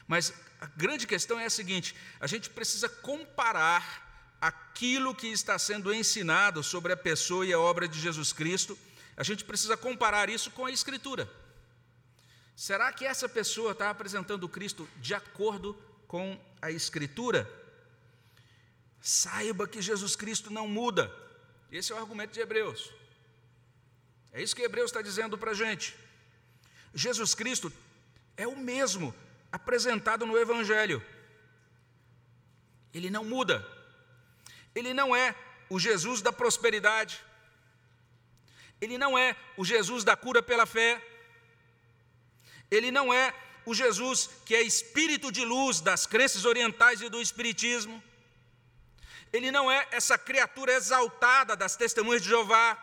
Mas 0.07 0.33
a 0.59 0.65
grande 0.65 1.07
questão 1.07 1.39
é 1.39 1.45
a 1.45 1.51
seguinte: 1.51 1.95
a 2.19 2.27
gente 2.27 2.49
precisa 2.49 2.89
comparar 2.89 4.08
aquilo 4.41 5.15
que 5.15 5.27
está 5.29 5.59
sendo 5.59 5.93
ensinado 5.93 6.63
sobre 6.63 6.93
a 6.93 6.97
pessoa 6.97 7.45
e 7.45 7.53
a 7.53 7.59
obra 7.59 7.89
de 7.89 7.99
Jesus 7.99 8.33
Cristo, 8.33 8.79
a 9.17 9.23
gente 9.23 9.45
precisa 9.45 9.77
comparar 9.77 10.29
isso 10.31 10.51
com 10.51 10.65
a 10.65 10.71
Escritura. 10.71 11.29
Será 12.55 12.93
que 12.93 13.05
essa 13.05 13.29
pessoa 13.29 13.73
está 13.73 13.91
apresentando 13.91 14.49
Cristo 14.49 14.89
de 14.97 15.15
acordo 15.15 15.75
com 16.07 16.39
a 16.61 16.71
Escritura? 16.71 17.51
Saiba 19.01 19.67
que 19.67 19.81
Jesus 19.81 20.17
Cristo 20.17 20.51
não 20.51 20.67
muda. 20.69 21.13
Esse 21.71 21.93
é 21.93 21.95
o 21.95 21.99
argumento 21.99 22.33
de 22.33 22.41
Hebreus. 22.41 22.93
É 24.33 24.43
isso 24.43 24.55
que 24.55 24.63
Hebreus 24.63 24.91
está 24.91 25.03
dizendo 25.03 25.39
para 25.39 25.53
a 25.53 25.55
gente. 25.55 25.97
Jesus 26.95 27.35
Cristo 27.35 27.73
é 28.37 28.47
o 28.47 28.57
mesmo 28.57 29.15
apresentado 29.51 30.27
no 30.27 30.37
Evangelho. 30.37 31.03
Ele 32.93 33.11
não 33.11 33.25
muda. 33.25 33.78
Ele 34.75 34.93
não 34.95 35.15
é 35.15 35.35
o 35.69 35.79
Jesus 35.79 36.23
da 36.23 36.33
prosperidade. 36.33 37.23
Ele 38.81 38.97
não 38.97 39.19
é 39.19 39.37
o 39.57 39.65
Jesus 39.65 40.05
da 40.05 40.17
cura 40.17 40.43
pela 40.43 40.67
fé. 40.67 41.03
Ele 42.71 42.91
não 42.91 43.13
é 43.13 43.35
o 43.65 43.75
Jesus 43.75 44.31
que 44.47 44.55
é 44.55 44.63
espírito 44.63 45.31
de 45.33 45.45
luz 45.45 45.81
das 45.81 46.07
crenças 46.07 46.45
orientais 46.45 47.01
e 47.01 47.09
do 47.09 47.21
espiritismo. 47.21 48.03
Ele 49.33 49.51
não 49.51 49.71
é 49.71 49.87
essa 49.91 50.17
criatura 50.17 50.73
exaltada 50.73 51.55
das 51.55 51.77
testemunhas 51.77 52.23
de 52.23 52.29
Jeová. 52.29 52.83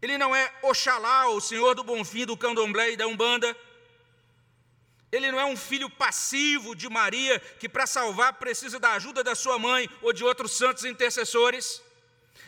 Ele 0.00 0.16
não 0.16 0.34
é 0.34 0.52
Oxalá, 0.62 1.28
o 1.28 1.40
Senhor 1.40 1.74
do 1.74 1.84
Bom 1.84 2.04
Fim 2.04 2.24
do 2.24 2.36
Candomblé 2.36 2.92
e 2.92 2.96
da 2.96 3.06
Umbanda. 3.06 3.56
Ele 5.10 5.32
não 5.32 5.40
é 5.40 5.44
um 5.44 5.56
filho 5.56 5.88
passivo 5.88 6.74
de 6.74 6.88
Maria 6.88 7.40
que, 7.58 7.68
para 7.68 7.86
salvar, 7.86 8.34
precisa 8.34 8.78
da 8.78 8.92
ajuda 8.92 9.24
da 9.24 9.34
sua 9.34 9.58
mãe 9.58 9.88
ou 10.02 10.12
de 10.12 10.22
outros 10.22 10.52
santos 10.52 10.84
intercessores. 10.84 11.82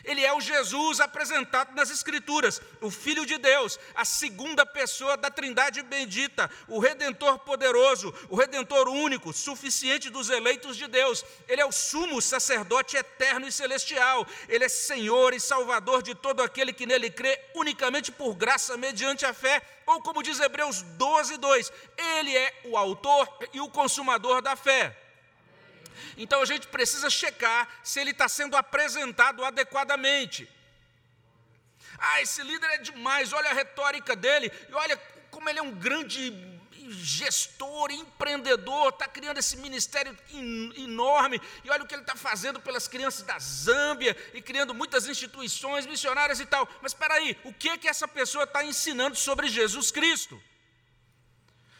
Ele 0.03 0.25
é 0.25 0.33
o 0.33 0.41
Jesus 0.41 0.99
apresentado 0.99 1.75
nas 1.75 1.89
Escrituras, 1.89 2.61
o 2.81 2.89
Filho 2.89 3.25
de 3.25 3.37
Deus, 3.37 3.79
a 3.95 4.03
segunda 4.03 4.65
pessoa 4.65 5.15
da 5.15 5.29
Trindade 5.29 5.81
bendita, 5.83 6.49
o 6.67 6.79
Redentor 6.79 7.39
poderoso, 7.39 8.13
o 8.29 8.35
Redentor 8.35 8.87
único, 8.87 9.31
suficiente 9.31 10.09
dos 10.09 10.29
eleitos 10.29 10.75
de 10.75 10.87
Deus. 10.87 11.23
Ele 11.47 11.61
é 11.61 11.65
o 11.65 11.71
sumo 11.71 12.21
sacerdote 12.21 12.97
eterno 12.97 13.47
e 13.47 13.51
celestial. 13.51 14.25
Ele 14.47 14.65
é 14.65 14.69
Senhor 14.69 15.33
e 15.33 15.39
Salvador 15.39 16.01
de 16.01 16.15
todo 16.15 16.41
aquele 16.41 16.73
que 16.73 16.85
nele 16.85 17.09
crê, 17.09 17.39
unicamente 17.55 18.11
por 18.11 18.35
graça, 18.35 18.77
mediante 18.77 19.25
a 19.25 19.33
fé. 19.33 19.61
Ou 19.85 20.01
como 20.01 20.23
diz 20.23 20.39
Hebreus 20.39 20.81
12, 20.81 21.37
2, 21.37 21.71
Ele 21.97 22.35
é 22.35 22.61
o 22.65 22.77
autor 22.77 23.27
e 23.53 23.59
o 23.59 23.69
consumador 23.69 24.41
da 24.41 24.55
fé. 24.55 25.00
Então 26.17 26.41
a 26.41 26.45
gente 26.45 26.67
precisa 26.67 27.09
checar 27.09 27.67
se 27.83 27.99
ele 27.99 28.11
está 28.11 28.27
sendo 28.27 28.55
apresentado 28.55 29.43
adequadamente. 29.43 30.47
Ah, 31.97 32.21
esse 32.21 32.41
líder 32.43 32.69
é 32.71 32.77
demais, 32.77 33.33
olha 33.33 33.49
a 33.49 33.53
retórica 33.53 34.15
dele, 34.15 34.51
e 34.69 34.73
olha 34.73 34.97
como 35.29 35.49
ele 35.49 35.59
é 35.59 35.61
um 35.61 35.71
grande 35.71 36.33
gestor, 36.89 37.91
empreendedor, 37.91 38.89
está 38.89 39.07
criando 39.07 39.37
esse 39.37 39.55
ministério 39.57 40.17
enorme, 40.77 41.41
e 41.63 41.69
olha 41.69 41.83
o 41.83 41.87
que 41.87 41.95
ele 41.95 42.01
está 42.01 42.15
fazendo 42.15 42.59
pelas 42.59 42.87
crianças 42.87 43.23
da 43.23 43.37
Zâmbia, 43.39 44.15
e 44.33 44.41
criando 44.41 44.73
muitas 44.73 45.07
instituições 45.07 45.85
missionárias 45.85 46.39
e 46.39 46.45
tal. 46.45 46.67
Mas 46.81 46.91
espera 46.91 47.15
aí, 47.15 47.37
o 47.43 47.53
que, 47.53 47.77
que 47.77 47.87
essa 47.87 48.07
pessoa 48.07 48.43
está 48.43 48.63
ensinando 48.63 49.15
sobre 49.15 49.47
Jesus 49.47 49.91
Cristo? 49.91 50.41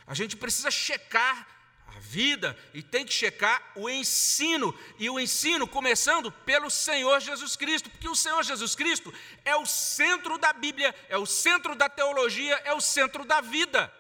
A 0.06 0.14
gente 0.14 0.36
precisa 0.36 0.70
checar 0.70 1.48
a 1.96 2.00
vida 2.00 2.58
e 2.74 2.82
tem 2.82 3.06
que 3.06 3.14
checar 3.14 3.62
o 3.76 3.90
ensino, 3.90 4.78
e 4.98 5.10
o 5.10 5.20
ensino 5.20 5.68
começando 5.68 6.32
pelo 6.32 6.70
Senhor 6.70 7.20
Jesus 7.20 7.56
Cristo, 7.56 7.90
porque 7.90 8.08
o 8.08 8.16
Senhor 8.16 8.44
Jesus 8.44 8.76
Cristo 8.76 9.14
é 9.44 9.56
o 9.56 9.66
centro 9.66 10.38
da 10.38 10.54
Bíblia, 10.54 10.94
é 11.10 11.18
o 11.18 11.26
centro 11.26 11.76
da 11.76 11.90
teologia, 11.90 12.56
é 12.64 12.74
o 12.74 12.82
centro 12.82 13.26
da 13.26 13.42
vida. 13.42 13.94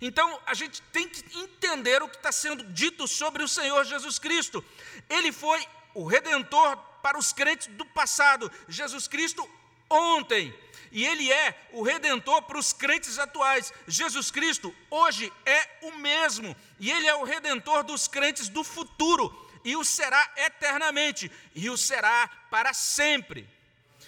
Então 0.00 0.40
a 0.46 0.54
gente 0.54 0.80
tem 0.92 1.08
que 1.08 1.38
entender 1.38 2.02
o 2.02 2.08
que 2.08 2.16
está 2.16 2.32
sendo 2.32 2.64
dito 2.64 3.06
sobre 3.06 3.42
o 3.42 3.48
Senhor 3.48 3.84
Jesus 3.84 4.18
Cristo. 4.18 4.64
Ele 5.08 5.30
foi 5.30 5.64
o 5.94 6.06
redentor 6.06 6.76
para 7.02 7.18
os 7.18 7.32
crentes 7.32 7.66
do 7.68 7.84
passado, 7.84 8.50
Jesus 8.68 9.06
Cristo 9.06 9.48
ontem 9.92 10.54
e 10.92 11.04
Ele 11.06 11.32
é 11.32 11.68
o 11.72 11.82
redentor 11.82 12.42
para 12.42 12.58
os 12.58 12.72
crentes 12.72 13.18
atuais. 13.18 13.72
Jesus 13.88 14.30
Cristo 14.30 14.74
hoje 14.90 15.32
é 15.44 15.86
o 15.86 15.92
mesmo, 15.96 16.54
e 16.78 16.90
Ele 16.90 17.06
é 17.06 17.14
o 17.14 17.24
redentor 17.24 17.82
dos 17.82 18.06
crentes 18.06 18.48
do 18.48 18.62
futuro, 18.62 19.34
e 19.64 19.74
o 19.74 19.84
será 19.84 20.30
eternamente, 20.36 21.32
e 21.54 21.70
o 21.70 21.76
será 21.78 22.28
para 22.50 22.74
sempre. 22.74 23.48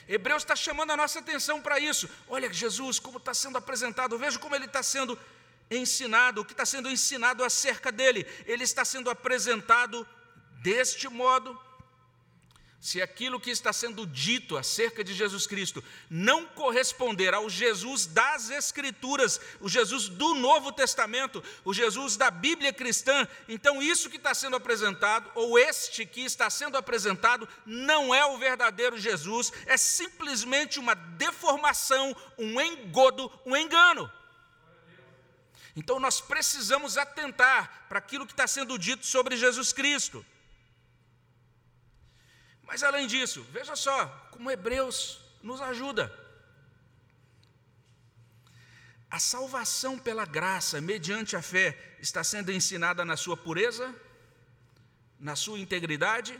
Hebreus 0.06 0.42
está 0.42 0.54
chamando 0.54 0.90
a 0.90 0.96
nossa 0.96 1.20
atenção 1.20 1.62
para 1.62 1.78
isso. 1.78 2.08
Olha 2.28 2.52
Jesus, 2.52 2.98
como 2.98 3.16
está 3.16 3.32
sendo 3.32 3.56
apresentado, 3.56 4.18
veja 4.18 4.38
como 4.38 4.54
ele 4.54 4.66
está 4.66 4.82
sendo 4.82 5.18
ensinado, 5.70 6.42
o 6.42 6.44
que 6.44 6.52
está 6.52 6.66
sendo 6.66 6.90
ensinado 6.90 7.42
acerca 7.42 7.90
dele. 7.90 8.26
Ele 8.44 8.64
está 8.64 8.84
sendo 8.84 9.08
apresentado 9.08 10.06
deste 10.62 11.08
modo 11.08 11.58
se 12.84 13.00
aquilo 13.00 13.40
que 13.40 13.50
está 13.50 13.72
sendo 13.72 14.06
dito 14.06 14.58
acerca 14.58 15.02
de 15.02 15.14
Jesus 15.14 15.46
Cristo 15.46 15.82
não 16.10 16.44
corresponder 16.44 17.32
ao 17.32 17.48
Jesus 17.48 18.04
das 18.04 18.50
Escrituras, 18.50 19.40
o 19.58 19.70
Jesus 19.70 20.06
do 20.06 20.34
Novo 20.34 20.70
Testamento, 20.70 21.42
o 21.64 21.72
Jesus 21.72 22.18
da 22.18 22.30
Bíblia 22.30 22.74
cristã, 22.74 23.26
então 23.48 23.82
isso 23.82 24.10
que 24.10 24.18
está 24.18 24.34
sendo 24.34 24.56
apresentado, 24.56 25.32
ou 25.34 25.58
este 25.58 26.04
que 26.04 26.20
está 26.20 26.50
sendo 26.50 26.76
apresentado, 26.76 27.48
não 27.64 28.14
é 28.14 28.26
o 28.26 28.36
verdadeiro 28.36 28.98
Jesus, 28.98 29.50
é 29.64 29.78
simplesmente 29.78 30.78
uma 30.78 30.94
deformação, 30.94 32.14
um 32.36 32.60
engodo, 32.60 33.32
um 33.46 33.56
engano. 33.56 34.12
Então 35.74 35.98
nós 35.98 36.20
precisamos 36.20 36.98
atentar 36.98 37.86
para 37.88 37.98
aquilo 37.98 38.26
que 38.26 38.34
está 38.34 38.46
sendo 38.46 38.78
dito 38.78 39.06
sobre 39.06 39.38
Jesus 39.38 39.72
Cristo. 39.72 40.22
Mas 42.66 42.82
além 42.82 43.06
disso, 43.06 43.42
veja 43.52 43.76
só 43.76 44.06
como 44.30 44.50
Hebreus 44.50 45.20
nos 45.42 45.60
ajuda. 45.60 46.12
A 49.10 49.18
salvação 49.18 49.98
pela 49.98 50.24
graça, 50.24 50.80
mediante 50.80 51.36
a 51.36 51.42
fé, 51.42 51.96
está 52.00 52.24
sendo 52.24 52.50
ensinada 52.50 53.04
na 53.04 53.16
sua 53.16 53.36
pureza, 53.36 53.94
na 55.20 55.36
sua 55.36 55.58
integridade. 55.58 56.38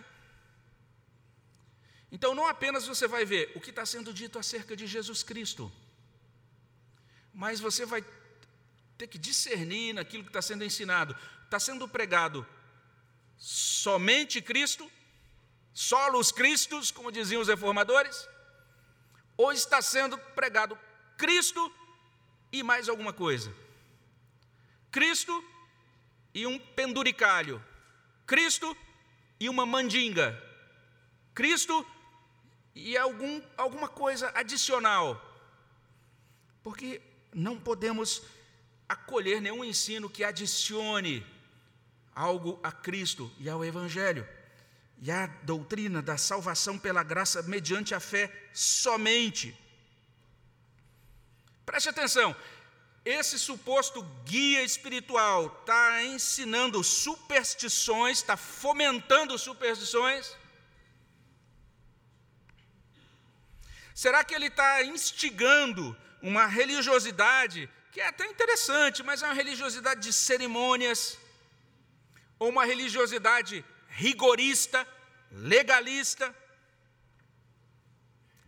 Então, 2.11 2.35
não 2.35 2.47
apenas 2.47 2.87
você 2.87 3.07
vai 3.07 3.25
ver 3.25 3.53
o 3.55 3.61
que 3.61 3.71
está 3.71 3.87
sendo 3.87 4.13
dito 4.13 4.39
acerca 4.39 4.75
de 4.77 4.87
Jesus 4.87 5.23
Cristo, 5.23 5.71
mas 7.33 7.61
você 7.61 7.85
vai 7.85 8.05
ter 8.97 9.07
que 9.07 9.19
discernir 9.19 9.93
naquilo 9.93 10.25
que 10.25 10.31
está 10.31 10.43
sendo 10.43 10.65
ensinado. 10.65 11.17
Está 11.45 11.61
sendo 11.61 11.89
pregado 11.89 12.47
somente 13.37 14.41
Cristo 14.41 14.91
solos 15.75 16.31
Cristos, 16.31 16.93
como 16.93 17.11
diziam 17.11 17.43
os 17.43 17.49
reformadores, 17.49 18.29
ou 19.37 19.53
está 19.53 19.83
sendo 19.83 20.17
pregado 20.17 20.79
Cristo 21.19 21.73
e 22.53 22.63
mais 22.63 22.89
alguma 22.89 23.13
coisa? 23.13 23.53
Cristo 24.93 25.45
e 26.33 26.47
um 26.47 26.59
penduricalho, 26.59 27.63
Cristo 28.25 28.77
e 29.41 29.49
uma 29.49 29.67
mandinga, 29.67 30.41
Cristo 31.35 31.85
e 32.73 32.97
algum, 32.97 33.43
alguma 33.57 33.89
coisa 33.89 34.31
adicional, 34.35 35.21
porque 36.63 37.03
não 37.33 37.59
podemos 37.59 38.23
acolher 38.89 39.41
nenhum 39.41 39.65
ensino 39.65 40.09
que 40.09 40.23
adicione 40.23 41.27
algo 42.15 42.61
a 42.63 42.71
Cristo 42.71 43.31
e 43.41 43.49
ao 43.49 43.65
Evangelho 43.65 44.27
e 45.07 45.11
a 45.11 45.27
doutrina 45.43 46.01
da 46.01 46.17
salvação 46.17 46.79
pela 46.79 47.03
graça 47.03 47.43
mediante 47.43 47.95
a 47.95 48.01
fé 48.01 48.33
somente. 48.55 49.55
Preste 51.67 51.91
atenção, 51.91 52.35
esse 53.05 53.39
suposto 53.39 54.01
guia 54.25 54.63
espiritual 54.63 55.59
está 55.61 56.03
ensinando 56.05 56.83
superstições, 56.83 58.17
está 58.17 58.35
fomentando 58.35 59.39
superstições? 59.39 60.35
Será 63.95 64.25
que 64.25 64.35
ele 64.35 64.47
está 64.47 64.85
instigando 64.85 65.95
uma 66.23 66.47
religiosidade 66.47 67.69
que 67.93 68.01
é 68.01 68.09
até 68.09 68.27
interessante, 68.27 69.03
mas 69.03 69.23
é 69.23 69.27
uma 69.27 69.35
religiosidade 69.35 70.01
de 70.01 70.15
cerimônias, 70.15 71.19
ou 72.39 72.49
uma 72.49 72.65
religiosidade 72.65 73.63
rigorista, 73.91 74.87
legalista. 75.35 76.35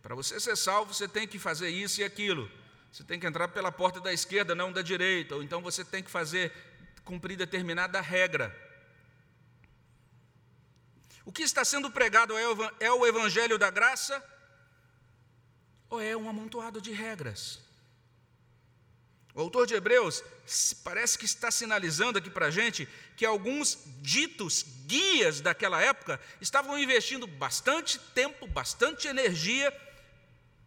Para 0.01 0.15
você 0.15 0.39
ser 0.39 0.55
salvo, 0.55 0.93
você 0.93 1.07
tem 1.07 1.27
que 1.27 1.37
fazer 1.37 1.69
isso 1.69 1.99
e 2.01 2.03
aquilo. 2.03 2.49
Você 2.91 3.03
tem 3.03 3.19
que 3.19 3.27
entrar 3.27 3.49
pela 3.49 3.71
porta 3.71 3.99
da 3.99 4.13
esquerda, 4.13 4.55
não 4.55 4.71
da 4.71 4.81
direita, 4.81 5.35
ou 5.35 5.43
então 5.43 5.61
você 5.61 5.83
tem 5.83 6.01
que 6.01 6.09
fazer 6.09 6.51
cumprir 7.03 7.37
determinada 7.37 7.99
regra. 8.01 8.55
O 11.25 11.31
que 11.31 11.43
está 11.43 11.65
sendo 11.65 11.91
pregado 11.91 12.33
é 12.79 12.91
o 12.91 13.05
evangelho 13.05 13.57
da 13.57 13.69
graça 13.69 14.23
ou 15.89 16.01
é 16.01 16.15
um 16.15 16.29
amontoado 16.29 16.81
de 16.81 16.93
regras? 16.93 17.66
O 19.37 19.41
autor 19.41 19.67
de 19.67 19.75
Hebreus 19.75 20.23
parece 20.83 21.15
que 21.15 21.25
está 21.25 21.51
sinalizando 21.51 22.17
aqui 22.17 22.27
para 22.27 22.47
a 22.47 22.49
gente 22.49 22.89
que 23.15 23.23
alguns 23.23 23.77
ditos 24.01 24.65
guias 24.87 25.41
daquela 25.41 25.79
época 25.79 26.19
estavam 26.41 26.75
investindo 26.75 27.27
bastante 27.27 27.99
tempo, 28.15 28.47
bastante 28.47 29.07
energia 29.07 29.71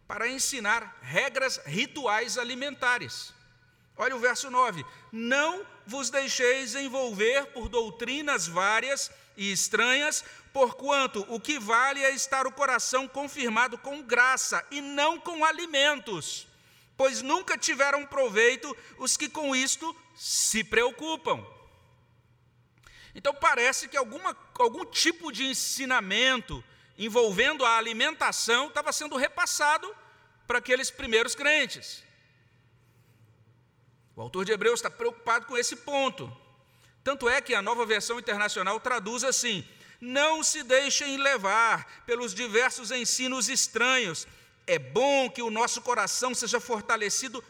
para 0.07 0.29
ensinar 0.29 0.97
regras 1.03 1.61
rituais 1.67 2.39
alimentares. 2.39 3.35
Olha 3.97 4.15
o 4.15 4.21
verso 4.21 4.49
9: 4.49 4.87
Não 5.11 5.67
vos 5.85 6.09
deixeis 6.09 6.77
envolver 6.77 7.47
por 7.47 7.69
doutrinas 7.69 8.47
várias 8.47 9.11
e 9.37 9.51
estranhas, 9.51 10.25
porquanto 10.53 11.27
o 11.29 11.41
que 11.41 11.59
vale 11.59 12.05
é 12.05 12.13
estar 12.13 12.47
o 12.47 12.53
coração 12.53 13.09
confirmado 13.09 13.77
com 13.77 14.01
graça 14.01 14.65
e 14.71 14.81
não 14.81 15.19
com 15.19 15.45
alimentos 15.45 16.49
pois 17.01 17.23
nunca 17.23 17.57
tiveram 17.57 18.05
proveito 18.05 18.77
os 18.99 19.17
que 19.17 19.27
com 19.27 19.57
isto 19.57 19.97
se 20.15 20.63
preocupam. 20.63 21.43
Então 23.15 23.35
parece 23.35 23.89
que 23.89 23.97
alguma, 23.97 24.37
algum 24.59 24.85
tipo 24.85 25.33
de 25.33 25.47
ensinamento 25.47 26.63
envolvendo 26.99 27.65
a 27.65 27.79
alimentação 27.79 28.69
estava 28.69 28.93
sendo 28.93 29.17
repassado 29.17 29.97
para 30.47 30.59
aqueles 30.59 30.91
primeiros 30.91 31.35
crentes. 31.35 32.05
O 34.15 34.21
autor 34.21 34.45
de 34.45 34.53
Hebreus 34.53 34.81
está 34.81 34.91
preocupado 34.91 35.47
com 35.47 35.57
esse 35.57 35.77
ponto. 35.77 36.31
Tanto 37.03 37.31
é 37.31 37.41
que 37.41 37.55
a 37.55 37.63
nova 37.63 37.87
versão 37.87 38.19
internacional 38.19 38.79
traduz 38.79 39.25
assim: 39.25 39.67
não 40.03 40.43
se 40.43 40.63
deixem 40.63 41.17
levar 41.17 42.03
pelos 42.05 42.35
diversos 42.35 42.91
ensinos 42.91 43.49
estranhos 43.49 44.29
é 44.71 44.79
bom 44.79 45.29
que 45.29 45.43
o 45.43 45.51
nosso 45.51 45.83
coração 45.83 46.33
seja 46.33 46.61
fortalecido 46.61 47.43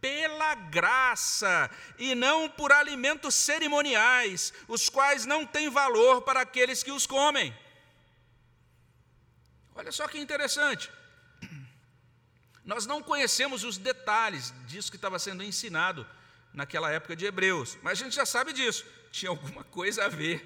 pela 0.00 0.54
graça 0.54 1.70
e 1.98 2.14
não 2.14 2.48
por 2.48 2.72
alimentos 2.72 3.34
cerimoniais, 3.34 4.54
os 4.66 4.88
quais 4.88 5.26
não 5.26 5.44
têm 5.44 5.68
valor 5.68 6.22
para 6.22 6.40
aqueles 6.40 6.82
que 6.82 6.90
os 6.90 7.06
comem. 7.06 7.54
Olha 9.74 9.92
só 9.92 10.08
que 10.08 10.18
interessante. 10.18 10.90
Nós 12.64 12.86
não 12.86 13.02
conhecemos 13.02 13.64
os 13.64 13.76
detalhes 13.76 14.54
disso 14.66 14.90
que 14.90 14.96
estava 14.96 15.18
sendo 15.18 15.42
ensinado 15.42 16.06
naquela 16.54 16.90
época 16.90 17.14
de 17.14 17.26
Hebreus, 17.26 17.76
mas 17.82 18.00
a 18.00 18.04
gente 18.04 18.16
já 18.16 18.24
sabe 18.24 18.54
disso. 18.54 18.86
Tinha 19.10 19.28
alguma 19.28 19.62
coisa 19.64 20.06
a 20.06 20.08
ver, 20.08 20.42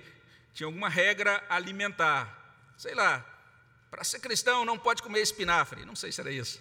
tinha 0.52 0.66
alguma 0.66 0.88
regra 0.88 1.44
alimentar. 1.48 2.36
Sei 2.76 2.96
lá, 2.96 3.24
para 3.90 4.04
ser 4.04 4.20
cristão 4.20 4.64
não 4.64 4.78
pode 4.78 5.02
comer 5.02 5.20
espinafre, 5.20 5.84
não 5.84 5.96
sei 5.96 6.12
se 6.12 6.20
era 6.20 6.30
isso. 6.30 6.60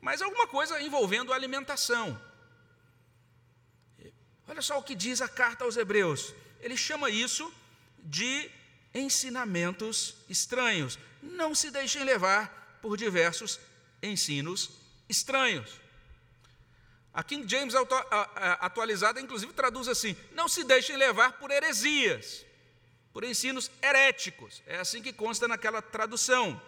Mas 0.00 0.22
alguma 0.22 0.46
coisa 0.46 0.80
envolvendo 0.80 1.32
alimentação. 1.32 2.20
Olha 4.48 4.62
só 4.62 4.78
o 4.78 4.82
que 4.82 4.94
diz 4.94 5.20
a 5.20 5.28
carta 5.28 5.64
aos 5.64 5.76
Hebreus. 5.76 6.32
Ele 6.60 6.76
chama 6.76 7.10
isso 7.10 7.52
de 7.98 8.50
ensinamentos 8.94 10.14
estranhos. 10.28 10.98
Não 11.20 11.54
se 11.54 11.70
deixem 11.70 12.04
levar 12.04 12.78
por 12.80 12.96
diversos 12.96 13.58
ensinos 14.02 14.70
estranhos. 15.08 15.80
A 17.12 17.24
King 17.24 17.48
James 17.48 17.74
atualizada, 18.60 19.20
inclusive, 19.20 19.52
traduz 19.52 19.88
assim: 19.88 20.16
não 20.32 20.48
se 20.48 20.62
deixem 20.62 20.96
levar 20.96 21.32
por 21.32 21.50
heresias 21.50 22.45
por 23.16 23.24
ensinos 23.24 23.70
heréticos. 23.80 24.62
É 24.66 24.76
assim 24.78 25.00
que 25.00 25.10
consta 25.10 25.48
naquela 25.48 25.80
tradução. 25.80 26.60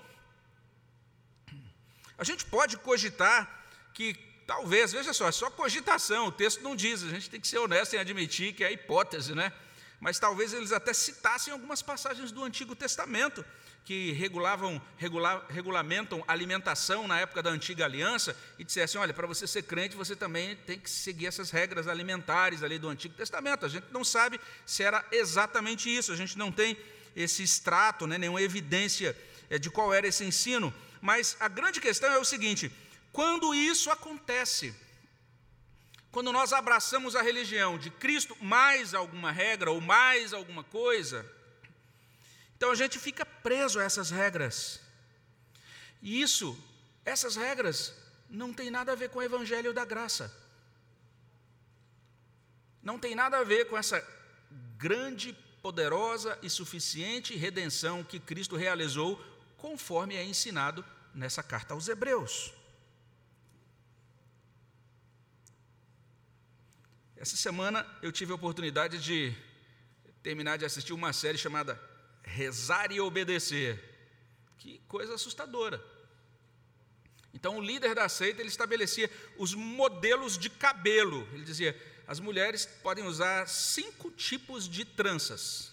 A 2.17 2.25
gente 2.25 2.43
pode 2.47 2.79
cogitar 2.79 3.67
que 3.93 4.15
talvez, 4.47 4.91
veja 4.93 5.13
só, 5.13 5.29
é 5.29 5.33
só 5.33 5.51
cogitação, 5.51 6.29
o 6.29 6.33
texto 6.33 6.63
não 6.63 6.75
diz, 6.75 7.03
a 7.03 7.11
gente 7.11 7.29
tem 7.29 7.39
que 7.39 7.47
ser 7.47 7.59
honesto 7.59 7.93
em 7.93 7.99
admitir 7.99 8.55
que 8.55 8.65
é 8.65 8.73
hipótese, 8.73 9.35
né? 9.35 9.53
Mas 10.01 10.19
talvez 10.19 10.55
eles 10.55 10.73
até 10.73 10.95
citassem 10.95 11.53
algumas 11.53 11.83
passagens 11.83 12.33
do 12.33 12.43
Antigo 12.43 12.75
Testamento 12.75 13.45
que 13.85 14.13
regulavam, 14.13 14.81
regula, 14.97 15.47
regulamentam 15.49 16.23
alimentação 16.29 17.09
na 17.09 17.21
época 17.21 17.43
da 17.43 17.51
antiga 17.51 17.85
aliança 17.85 18.37
e 18.59 18.65
dissessem: 18.65 19.01
olha, 19.01 19.15
para 19.15 19.27
você 19.27 19.47
ser 19.47 19.63
crente, 19.63 19.97
você 19.97 20.15
também 20.15 20.57
tem 20.57 20.79
que 20.79 20.91
seguir 20.91 21.27
essas 21.27 21.51
regras 21.51 21.89
alimentares 21.89 22.63
ali 22.63 22.79
do 22.79 22.89
Antigo 22.89 23.15
Testamento. 23.15 23.65
A 23.65 23.69
gente 23.69 23.87
não 23.91 24.05
sabe 24.05 24.39
se 24.67 24.83
era 24.83 25.05
exatamente 25.11 25.89
isso, 25.89 26.13
a 26.13 26.17
gente 26.17 26.37
não 26.37 26.53
tem 26.53 26.77
esse 27.17 27.43
extrato, 27.43 28.07
né, 28.07 28.19
nenhuma 28.19 28.43
evidência 28.43 29.17
é, 29.51 29.59
de 29.59 29.71
qual 29.71 29.93
era 29.93 30.07
esse 30.07 30.25
ensino. 30.25 30.73
Mas 31.01 31.37
a 31.41 31.49
grande 31.49 31.81
questão 31.81 32.11
é 32.13 32.19
o 32.19 32.25
seguinte: 32.25 32.71
quando 33.13 33.55
isso 33.55 33.91
acontece, 33.91 34.75
quando 36.11 36.33
nós 36.33 36.53
abraçamos 36.53 37.17
a 37.17 37.23
religião 37.23 37.79
de 37.79 37.91
Cristo 37.91 38.37
mais 38.41 38.95
alguma 38.95 39.31
regra 39.31 39.71
ou 39.71 39.81
mais 39.81 40.33
alguma 40.33 40.65
coisa, 40.65 41.25
então 42.57 42.71
a 42.71 42.75
gente 42.75 42.99
fica 42.99 43.25
preso 43.49 43.81
a 43.81 43.85
essas 43.85 44.11
regras. 44.11 44.79
E 46.03 46.21
isso, 46.21 46.49
essas 47.03 47.35
regras, 47.35 47.95
não 48.29 48.53
tem 48.53 48.71
nada 48.71 48.93
a 48.93 48.95
ver 48.95 49.09
com 49.09 49.21
o 49.21 49.23
Evangelho 49.23 49.73
da 49.73 49.87
graça. 49.87 50.31
Não 52.83 52.99
tem 52.99 53.15
nada 53.15 53.39
a 53.39 53.45
ver 53.45 53.65
com 53.71 53.79
essa 53.79 53.99
grande, 54.77 55.33
poderosa 55.63 56.39
e 56.43 56.51
suficiente 56.51 57.35
redenção 57.37 58.05
que 58.05 58.21
Cristo 58.21 58.55
realizou, 58.55 59.19
conforme 59.57 60.15
é 60.15 60.23
ensinado 60.23 60.85
nessa 61.15 61.43
carta 61.43 61.73
aos 61.73 61.89
Hebreus. 61.89 62.53
Essa 67.17 67.37
semana 67.37 67.87
eu 68.03 68.13
tive 68.13 68.31
a 68.33 68.35
oportunidade 68.35 68.99
de 68.99 69.35
terminar 70.23 70.59
de 70.59 70.67
assistir 70.67 70.93
uma 70.93 71.15
série 71.15 71.39
chamada 71.39 71.81
Rezar 72.23 72.93
e 72.93 73.01
Obedecer. 73.01 73.83
Que 74.59 74.81
coisa 74.89 75.15
assustadora. 75.15 75.83
Então 77.33 77.59
o 77.59 77.61
líder 77.61 77.95
da 77.95 78.09
seita 78.09 78.41
ele 78.41 78.49
estabelecia 78.49 79.11
os 79.37 79.55
modelos 79.55 80.37
de 80.37 80.51
cabelo. 80.51 81.27
Ele 81.33 81.45
dizia: 81.45 81.77
as 82.07 82.21
mulheres 82.21 82.67
podem 82.83 83.05
usar 83.05 83.47
cinco 83.47 84.11
tipos 84.11 84.69
de 84.69 84.85
tranças. 84.85 85.73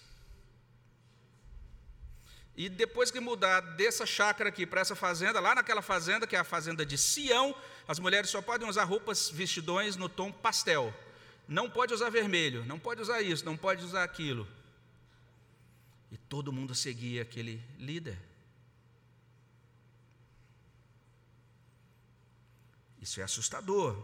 E 2.56 2.70
depois 2.70 3.10
que 3.10 3.20
mudar 3.20 3.60
dessa 3.60 4.06
chácara 4.06 4.48
aqui 4.48 4.64
para 4.64 4.80
essa 4.80 4.96
fazenda, 4.96 5.40
lá 5.40 5.54
naquela 5.54 5.82
fazenda, 5.82 6.26
que 6.26 6.34
é 6.34 6.38
a 6.38 6.44
fazenda 6.44 6.86
de 6.86 6.96
Sião, 6.96 7.54
as 7.86 7.98
mulheres 7.98 8.30
só 8.30 8.40
podem 8.40 8.66
usar 8.66 8.84
roupas, 8.84 9.28
vestidões 9.28 9.94
no 9.96 10.08
tom 10.08 10.32
pastel 10.32 10.94
não 11.48 11.70
pode 11.70 11.94
usar 11.94 12.10
vermelho, 12.10 12.64
não 12.64 12.78
pode 12.78 13.00
usar 13.00 13.22
isso, 13.22 13.44
não 13.44 13.56
pode 13.56 13.84
usar 13.84 14.02
aquilo. 14.02 14.46
Todo 16.28 16.52
mundo 16.52 16.74
seguia 16.74 17.22
aquele 17.22 17.62
líder. 17.78 18.18
Isso 23.00 23.20
é 23.20 23.24
assustador. 23.24 23.96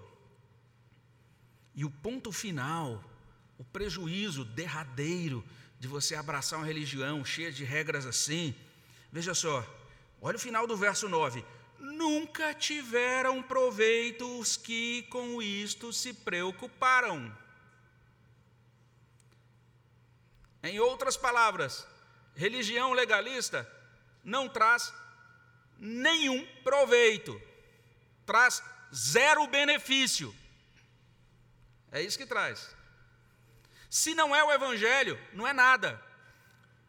E 1.74 1.84
o 1.84 1.90
ponto 1.90 2.30
final, 2.30 3.02
o 3.58 3.64
prejuízo 3.64 4.44
derradeiro 4.44 5.44
de 5.80 5.88
você 5.88 6.14
abraçar 6.14 6.60
uma 6.60 6.66
religião 6.66 7.24
cheia 7.24 7.50
de 7.50 7.64
regras 7.64 8.06
assim, 8.06 8.54
veja 9.10 9.34
só, 9.34 9.66
olha 10.20 10.36
o 10.36 10.40
final 10.40 10.66
do 10.66 10.76
verso 10.76 11.08
9: 11.08 11.44
nunca 11.80 12.54
tiveram 12.54 13.42
proveito 13.42 14.38
os 14.38 14.56
que 14.56 15.02
com 15.10 15.42
isto 15.42 15.92
se 15.92 16.14
preocuparam. 16.14 17.36
Em 20.62 20.78
outras 20.78 21.16
palavras, 21.16 21.84
religião 22.34 22.92
legalista 22.92 23.70
não 24.24 24.48
traz 24.48 24.92
nenhum 25.78 26.46
proveito, 26.62 27.40
traz 28.24 28.62
zero 28.94 29.46
benefício. 29.46 30.34
É 31.90 32.00
isso 32.00 32.18
que 32.18 32.26
traz. 32.26 32.74
Se 33.90 34.14
não 34.14 34.34
é 34.34 34.42
o 34.42 34.52
Evangelho, 34.52 35.18
não 35.32 35.46
é 35.46 35.52
nada. 35.52 36.00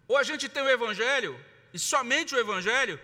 Ou 0.08 0.18
a 0.18 0.24
gente 0.24 0.48
tem 0.48 0.64
o 0.64 0.70
Evangelho, 0.70 1.38
e 1.74 1.80
somente 1.80 2.36
o 2.36 2.40
Evangelho, 2.40 3.00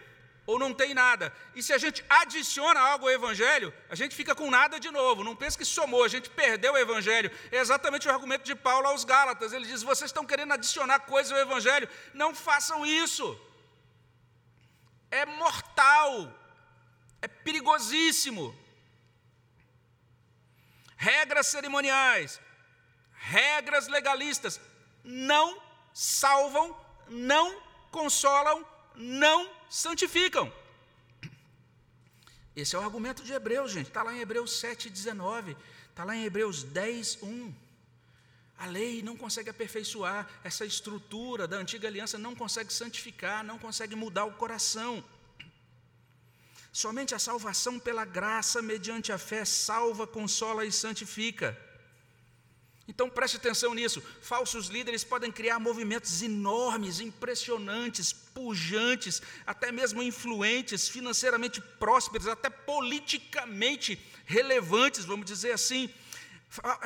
ou 0.49 0.57
não 0.57 0.73
tem 0.73 0.95
nada. 0.95 1.31
E 1.53 1.61
se 1.61 1.71
a 1.71 1.77
gente 1.77 2.03
adiciona 2.09 2.79
algo 2.79 3.05
ao 3.05 3.13
Evangelho, 3.13 3.71
a 3.87 3.95
gente 3.99 4.15
fica 4.15 4.33
com 4.33 4.49
nada 4.49 4.79
de 4.79 4.89
novo. 4.89 5.23
Não 5.23 5.35
pensa 5.35 5.59
que 5.59 5.65
somou, 5.65 6.03
a 6.03 6.07
gente 6.07 6.27
perdeu 6.41 6.73
o 6.73 6.77
Evangelho. 6.77 7.29
É 7.51 7.57
exatamente 7.57 8.07
o 8.07 8.11
argumento 8.11 8.43
de 8.43 8.55
Paulo 8.55 8.87
aos 8.87 9.03
Gálatas. 9.03 9.53
Ele 9.53 9.67
diz: 9.67 9.83
vocês 9.83 10.09
estão 10.09 10.25
querendo 10.25 10.53
adicionar 10.53 11.01
coisas 11.01 11.31
ao 11.31 11.37
Evangelho, 11.37 11.87
não 12.15 12.33
façam 12.33 12.83
isso. 12.83 13.27
É 15.11 15.23
mortal, 15.25 16.33
é 17.21 17.27
perigosíssimo. 17.27 18.45
Regras 20.97 21.45
cerimoniais, 21.47 22.41
regras 23.13 23.87
legalistas 23.87 24.59
não 25.03 25.61
salvam, 25.93 26.75
não 27.07 27.47
consolam, 27.91 28.65
não 28.99 29.49
santificam. 29.69 30.51
Esse 32.55 32.75
é 32.75 32.79
o 32.79 32.83
argumento 32.83 33.23
de 33.23 33.31
Hebreus, 33.31 33.71
gente. 33.71 33.87
Está 33.87 34.03
lá 34.03 34.13
em 34.13 34.19
Hebreus 34.19 34.59
7, 34.59 34.89
19. 34.89 35.55
Está 35.89 36.03
lá 36.03 36.15
em 36.15 36.25
Hebreus 36.25 36.63
10, 36.63 37.19
1. 37.23 37.53
A 38.57 38.65
lei 38.65 39.01
não 39.01 39.15
consegue 39.15 39.49
aperfeiçoar 39.49 40.29
essa 40.43 40.65
estrutura 40.65 41.47
da 41.47 41.55
antiga 41.55 41.87
aliança, 41.87 42.17
não 42.17 42.35
consegue 42.35 42.73
santificar, 42.73 43.41
não 43.41 43.57
consegue 43.57 43.95
mudar 43.95 44.25
o 44.25 44.33
coração. 44.33 45.01
Somente 46.73 47.15
a 47.15 47.19
salvação 47.19 47.79
pela 47.79 48.03
graça, 48.03 48.61
mediante 48.61 49.13
a 49.13 49.17
fé, 49.17 49.45
salva, 49.45 50.05
consola 50.05 50.65
e 50.65 50.71
santifica. 50.71 51.57
Então 52.89 53.07
preste 53.07 53.37
atenção 53.37 53.75
nisso. 53.75 54.01
Falsos 54.19 54.67
líderes 54.67 55.03
podem 55.03 55.31
criar 55.31 55.59
movimentos 55.59 56.23
enormes, 56.23 56.99
impressionantes, 56.99 58.11
pujantes, 58.11 59.21
até 59.45 59.71
mesmo 59.71 60.01
influentes, 60.01 60.89
financeiramente 60.89 61.61
prósperos, 61.61 62.27
até 62.27 62.49
politicamente 62.49 63.99
relevantes, 64.25 65.05
vamos 65.05 65.27
dizer 65.27 65.51
assim. 65.51 65.87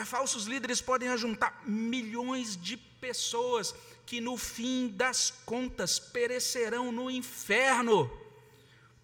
Falsos 0.05 0.45
líderes 0.45 0.81
podem 0.81 1.07
ajuntar 1.07 1.63
milhões 1.65 2.57
de 2.61 2.75
pessoas 2.75 3.73
que 4.05 4.19
no 4.19 4.35
fim 4.35 4.89
das 4.89 5.31
contas 5.45 5.99
perecerão 5.99 6.91
no 6.91 7.09
inferno 7.09 8.11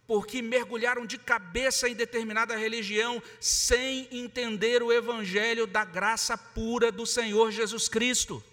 porque 0.10 0.41
mergulharam 0.41 1.06
de 1.06 1.19
cabeça 1.19 1.88
em 1.88 1.93
determinada 1.93 2.58
religião 2.58 3.22
sem 3.39 4.08
entender 4.10 4.82
o 4.82 4.91
evangelho 4.91 5.67
da 5.67 5.86
graça 5.86 6.36
pura 6.36 6.91
do 6.91 7.06
Senhor 7.06 7.52
Jesus 7.52 7.88
Cristo. 7.88 8.43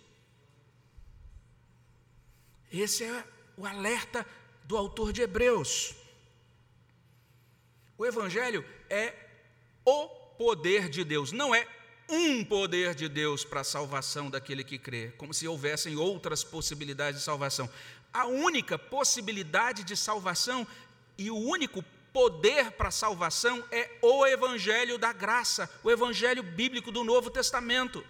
Esse 2.71 3.05
é 3.05 3.25
o 3.57 3.64
alerta 3.64 4.27
do 4.64 4.77
autor 4.77 5.14
de 5.14 5.23
Hebreus. 5.23 5.95
O 7.97 8.05
evangelho 8.05 8.62
é 8.90 9.14
o 9.83 10.09
poder 10.37 10.90
de 10.90 11.05
Deus, 11.05 11.33
não 11.33 11.55
é 11.55 11.66
um 12.07 12.45
poder 12.45 12.95
de 12.95 13.09
Deus 13.09 13.47
para 13.47 13.62
a 13.62 13.64
salvação 13.64 14.29
daquele 14.29 14.62
que 14.62 14.77
crê, 14.77 15.14
como 15.16 15.33
se 15.33 15.49
houvessem 15.49 15.97
outras 15.97 16.45
possibilidades 16.45 17.21
de 17.21 17.25
salvação. 17.25 17.66
A 18.12 18.27
única 18.27 18.79
possibilidade 18.79 19.85
de 19.85 19.97
salvação 19.97 20.66
e 21.18 21.31
o 21.31 21.37
único 21.37 21.83
poder 22.12 22.70
para 22.72 22.88
a 22.88 22.92
salvação 22.92 23.62
é 23.70 23.98
o 24.00 24.26
Evangelho 24.26 24.96
da 24.96 25.12
graça, 25.12 25.70
o 25.85 25.90
Evangelho 25.90 26.42
bíblico 26.42 26.90
do 26.90 27.05
Novo 27.05 27.31
Testamento. 27.31 28.02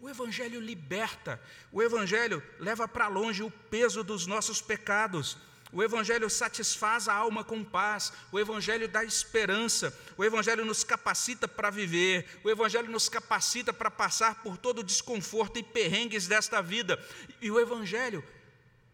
O 0.00 0.08
Evangelho 0.08 0.60
liberta, 0.60 1.38
o 1.72 1.82
Evangelho 1.82 2.42
leva 2.58 2.86
para 2.86 3.08
longe 3.08 3.42
o 3.42 3.50
peso 3.50 4.04
dos 4.04 4.26
nossos 4.26 4.62
pecados. 4.62 5.36
O 5.70 5.82
Evangelho 5.82 6.30
satisfaz 6.30 7.08
a 7.08 7.14
alma 7.14 7.44
com 7.44 7.62
paz, 7.62 8.10
o 8.32 8.38
Evangelho 8.38 8.88
dá 8.88 9.04
esperança, 9.04 9.94
o 10.16 10.24
Evangelho 10.24 10.64
nos 10.64 10.82
capacita 10.82 11.46
para 11.46 11.68
viver, 11.68 12.40
o 12.42 12.48
Evangelho 12.48 12.90
nos 12.90 13.06
capacita 13.08 13.70
para 13.70 13.90
passar 13.90 14.42
por 14.42 14.56
todo 14.56 14.78
o 14.78 14.84
desconforto 14.84 15.58
e 15.58 15.62
perrengues 15.62 16.26
desta 16.26 16.62
vida, 16.62 16.98
e 17.38 17.50
o 17.50 17.60
Evangelho 17.60 18.24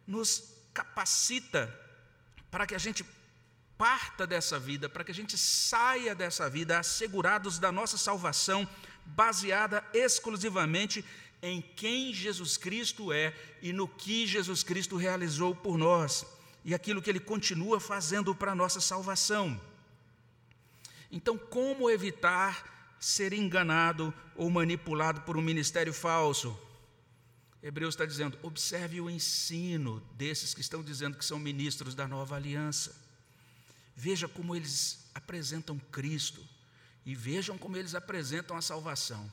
nos 0.05 0.54
capacita 0.75 1.73
para 2.51 2.67
que 2.67 2.75
a 2.75 2.79
gente 2.79 3.07
parta 3.79 4.27
dessa 4.27 4.59
vida, 4.59 4.89
para 4.89 5.05
que 5.05 5.11
a 5.11 5.15
gente 5.15 5.39
saia 5.39 6.15
dessa 6.15 6.51
vida 6.51 6.79
assegurados 6.79 7.59
da 7.59 7.73
nossa 7.73 7.97
salvação, 7.97 8.69
baseada 9.07 9.85
exclusivamente 9.93 11.05
em 11.43 11.61
quem 11.61 12.13
Jesus 12.13 12.57
Cristo 12.57 13.13
é 13.13 13.35
e 13.61 13.73
no 13.73 13.87
que 13.87 14.27
Jesus 14.27 14.63
Cristo 14.63 14.97
realizou 14.97 15.55
por 15.55 15.77
nós 15.77 16.27
e 16.65 16.75
aquilo 16.75 17.03
que 17.03 17.11
ele 17.11 17.21
continua 17.21 17.79
fazendo 17.79 18.35
para 18.35 18.53
a 18.53 18.55
nossa 18.55 18.81
salvação. 18.81 19.61
Então, 21.11 21.37
como 21.37 21.91
evitar 21.91 22.97
ser 22.99 23.33
enganado 23.35 24.13
ou 24.35 24.49
manipulado 24.49 25.21
por 25.21 25.37
um 25.37 25.43
ministério 25.43 25.93
falso? 25.93 26.59
Hebreus 27.65 27.94
está 27.94 28.04
dizendo: 28.04 28.38
observe 28.42 29.00
o 29.00 29.08
ensino 29.08 29.98
desses 30.19 30.52
que 30.52 30.60
estão 30.60 30.83
dizendo 30.83 31.17
que 31.17 31.25
são 31.25 31.38
ministros 31.38 31.94
da 31.94 32.06
nova 32.06 32.37
aliança. 32.37 32.94
Veja 33.96 34.29
como 34.29 34.54
eles 34.54 35.08
apresentam 35.15 35.79
Cristo 35.90 36.46
e 37.06 37.15
vejam 37.15 37.56
como 37.56 37.79
eles 37.79 37.94
apresentam 37.94 38.54
a 38.54 38.60
salvação. 38.60 39.33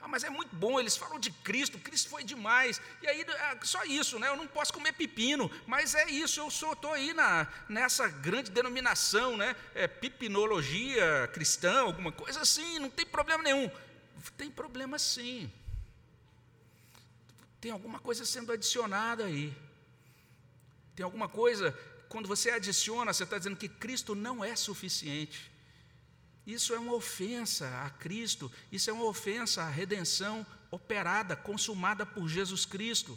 Ah, 0.00 0.06
mas 0.06 0.22
é 0.22 0.30
muito 0.30 0.54
bom, 0.54 0.78
eles 0.78 0.96
falam 0.96 1.18
de 1.18 1.30
Cristo, 1.30 1.78
Cristo 1.78 2.08
foi 2.08 2.22
demais. 2.22 2.80
E 3.02 3.06
aí, 3.06 3.22
é 3.22 3.58
só 3.62 3.84
isso, 3.84 4.18
né? 4.18 4.28
Eu 4.28 4.36
não 4.36 4.46
posso 4.46 4.72
comer 4.72 4.92
pepino, 4.92 5.50
mas 5.66 5.94
é 5.94 6.08
isso, 6.08 6.38
eu 6.38 6.50
sou, 6.50 6.74
estou 6.74 6.92
aí 6.92 7.12
na, 7.12 7.48
nessa 7.68 8.06
grande 8.06 8.50
denominação, 8.50 9.36
né? 9.36 9.56
É 9.74 9.88
pipinologia 9.88 11.28
cristã, 11.32 11.80
alguma 11.80 12.12
coisa 12.12 12.42
assim, 12.42 12.78
não 12.78 12.90
tem 12.90 13.06
problema 13.06 13.42
nenhum. 13.42 13.68
Tem 14.36 14.50
problema 14.50 14.98
sim. 14.98 15.50
Tem 17.62 17.70
alguma 17.70 18.00
coisa 18.00 18.24
sendo 18.24 18.50
adicionada 18.50 19.24
aí. 19.24 19.56
Tem 20.96 21.04
alguma 21.04 21.28
coisa, 21.28 21.70
quando 22.08 22.26
você 22.26 22.50
adiciona, 22.50 23.12
você 23.12 23.22
está 23.22 23.38
dizendo 23.38 23.56
que 23.56 23.68
Cristo 23.68 24.16
não 24.16 24.44
é 24.44 24.56
suficiente. 24.56 25.48
Isso 26.44 26.74
é 26.74 26.78
uma 26.80 26.92
ofensa 26.92 27.68
a 27.84 27.90
Cristo, 27.90 28.50
isso 28.72 28.90
é 28.90 28.92
uma 28.92 29.04
ofensa 29.04 29.62
à 29.62 29.68
redenção 29.70 30.44
operada, 30.72 31.36
consumada 31.36 32.04
por 32.04 32.28
Jesus 32.28 32.64
Cristo. 32.66 33.16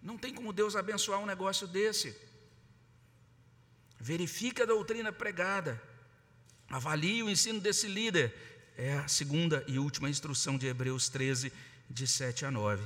Não 0.00 0.16
tem 0.16 0.32
como 0.32 0.50
Deus 0.50 0.74
abençoar 0.74 1.20
um 1.20 1.26
negócio 1.26 1.66
desse. 1.66 2.16
Verifique 4.00 4.62
a 4.62 4.66
doutrina 4.66 5.12
pregada, 5.12 5.80
avalie 6.70 7.22
o 7.22 7.28
ensino 7.28 7.60
desse 7.60 7.86
líder. 7.86 8.34
É 8.78 8.94
a 8.94 9.08
segunda 9.08 9.62
e 9.68 9.78
última 9.78 10.08
instrução 10.08 10.56
de 10.56 10.66
Hebreus 10.66 11.10
13, 11.10 11.52
de 11.92 12.06
7 12.06 12.46
a 12.46 12.50
9. 12.50 12.82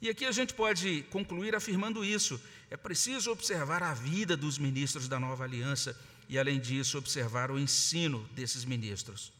E 0.00 0.08
aqui 0.08 0.24
a 0.24 0.32
gente 0.32 0.54
pode 0.54 1.02
concluir 1.10 1.54
afirmando 1.54 2.04
isso: 2.04 2.40
é 2.70 2.76
preciso 2.76 3.30
observar 3.30 3.82
a 3.82 3.94
vida 3.94 4.36
dos 4.36 4.58
ministros 4.58 5.06
da 5.06 5.20
nova 5.20 5.44
aliança 5.44 5.96
e, 6.28 6.38
além 6.38 6.58
disso, 6.58 6.98
observar 6.98 7.50
o 7.50 7.58
ensino 7.58 8.28
desses 8.34 8.64
ministros. 8.64 9.32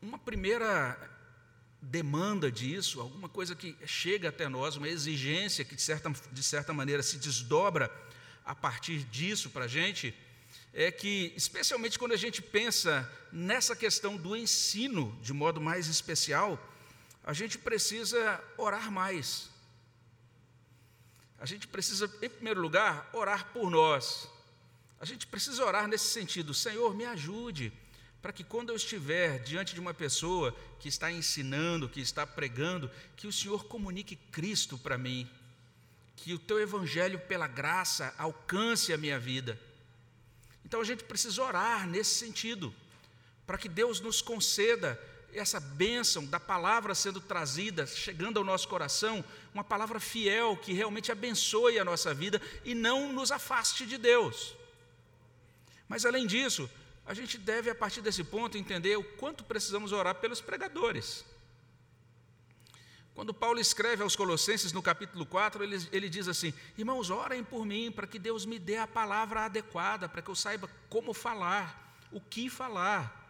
Uma 0.00 0.18
primeira 0.18 0.98
demanda 1.80 2.52
disso, 2.52 3.00
alguma 3.00 3.28
coisa 3.28 3.56
que 3.56 3.76
chega 3.84 4.28
até 4.28 4.48
nós, 4.48 4.76
uma 4.76 4.88
exigência 4.88 5.64
que, 5.64 5.74
de 5.74 5.82
certa, 5.82 6.12
de 6.30 6.42
certa 6.42 6.72
maneira, 6.72 7.02
se 7.02 7.18
desdobra 7.18 7.90
a 8.44 8.54
partir 8.54 9.04
disso 9.04 9.50
para 9.50 9.64
a 9.64 9.68
gente, 9.68 10.14
é 10.72 10.90
que, 10.90 11.32
especialmente 11.36 11.98
quando 11.98 12.12
a 12.12 12.16
gente 12.16 12.40
pensa 12.40 13.10
nessa 13.32 13.74
questão 13.74 14.16
do 14.16 14.36
ensino, 14.36 15.18
de 15.22 15.32
modo 15.32 15.60
mais 15.60 15.86
especial, 15.88 16.58
a 17.24 17.32
gente 17.32 17.58
precisa 17.58 18.42
orar 18.56 18.90
mais. 18.90 19.50
A 21.38 21.46
gente 21.46 21.66
precisa, 21.66 22.10
em 22.20 22.28
primeiro 22.28 22.60
lugar, 22.60 23.08
orar 23.12 23.52
por 23.52 23.70
nós. 23.70 24.28
A 25.00 25.04
gente 25.04 25.26
precisa 25.26 25.64
orar 25.64 25.88
nesse 25.88 26.06
sentido: 26.06 26.52
Senhor, 26.54 26.94
me 26.94 27.04
ajude, 27.04 27.72
para 28.20 28.32
que 28.32 28.44
quando 28.44 28.70
eu 28.70 28.76
estiver 28.76 29.40
diante 29.40 29.74
de 29.74 29.80
uma 29.80 29.94
pessoa 29.94 30.56
que 30.78 30.88
está 30.88 31.10
ensinando, 31.10 31.88
que 31.88 32.00
está 32.00 32.26
pregando, 32.26 32.90
que 33.16 33.26
o 33.26 33.32
Senhor 33.32 33.64
comunique 33.64 34.16
Cristo 34.16 34.76
para 34.78 34.98
mim, 34.98 35.28
que 36.16 36.32
o 36.32 36.38
teu 36.38 36.60
evangelho 36.60 37.18
pela 37.20 37.48
graça 37.48 38.14
alcance 38.18 38.92
a 38.92 38.98
minha 38.98 39.18
vida. 39.18 39.58
Então 40.64 40.80
a 40.80 40.84
gente 40.84 41.04
precisa 41.04 41.42
orar 41.42 41.88
nesse 41.88 42.14
sentido, 42.14 42.72
para 43.46 43.58
que 43.58 43.68
Deus 43.68 44.00
nos 44.00 44.22
conceda 44.22 44.98
essa 45.32 45.58
bênção 45.58 46.24
da 46.26 46.38
palavra 46.38 46.94
sendo 46.94 47.20
trazida, 47.20 47.86
chegando 47.86 48.38
ao 48.38 48.44
nosso 48.44 48.68
coração, 48.68 49.24
uma 49.54 49.64
palavra 49.64 49.98
fiel 49.98 50.56
que 50.56 50.72
realmente 50.72 51.10
abençoe 51.10 51.78
a 51.78 51.84
nossa 51.84 52.12
vida 52.12 52.40
e 52.64 52.74
não 52.74 53.12
nos 53.12 53.30
afaste 53.32 53.86
de 53.86 53.96
Deus. 53.96 54.54
Mas 55.88 56.04
além 56.04 56.26
disso, 56.26 56.70
a 57.04 57.14
gente 57.14 57.36
deve, 57.36 57.70
a 57.70 57.74
partir 57.74 58.00
desse 58.00 58.22
ponto, 58.22 58.56
entender 58.56 58.96
o 58.96 59.04
quanto 59.04 59.44
precisamos 59.44 59.92
orar 59.92 60.14
pelos 60.16 60.40
pregadores. 60.40 61.24
Quando 63.14 63.34
Paulo 63.34 63.60
escreve 63.60 64.02
aos 64.02 64.16
Colossenses, 64.16 64.72
no 64.72 64.82
capítulo 64.82 65.26
4, 65.26 65.62
ele, 65.62 65.88
ele 65.92 66.08
diz 66.08 66.28
assim: 66.28 66.54
Irmãos, 66.78 67.10
orem 67.10 67.44
por 67.44 67.66
mim, 67.66 67.92
para 67.92 68.06
que 68.06 68.18
Deus 68.18 68.46
me 68.46 68.58
dê 68.58 68.78
a 68.78 68.86
palavra 68.86 69.44
adequada, 69.44 70.08
para 70.08 70.22
que 70.22 70.30
eu 70.30 70.34
saiba 70.34 70.70
como 70.88 71.12
falar, 71.12 71.98
o 72.10 72.20
que 72.20 72.48
falar. 72.48 73.21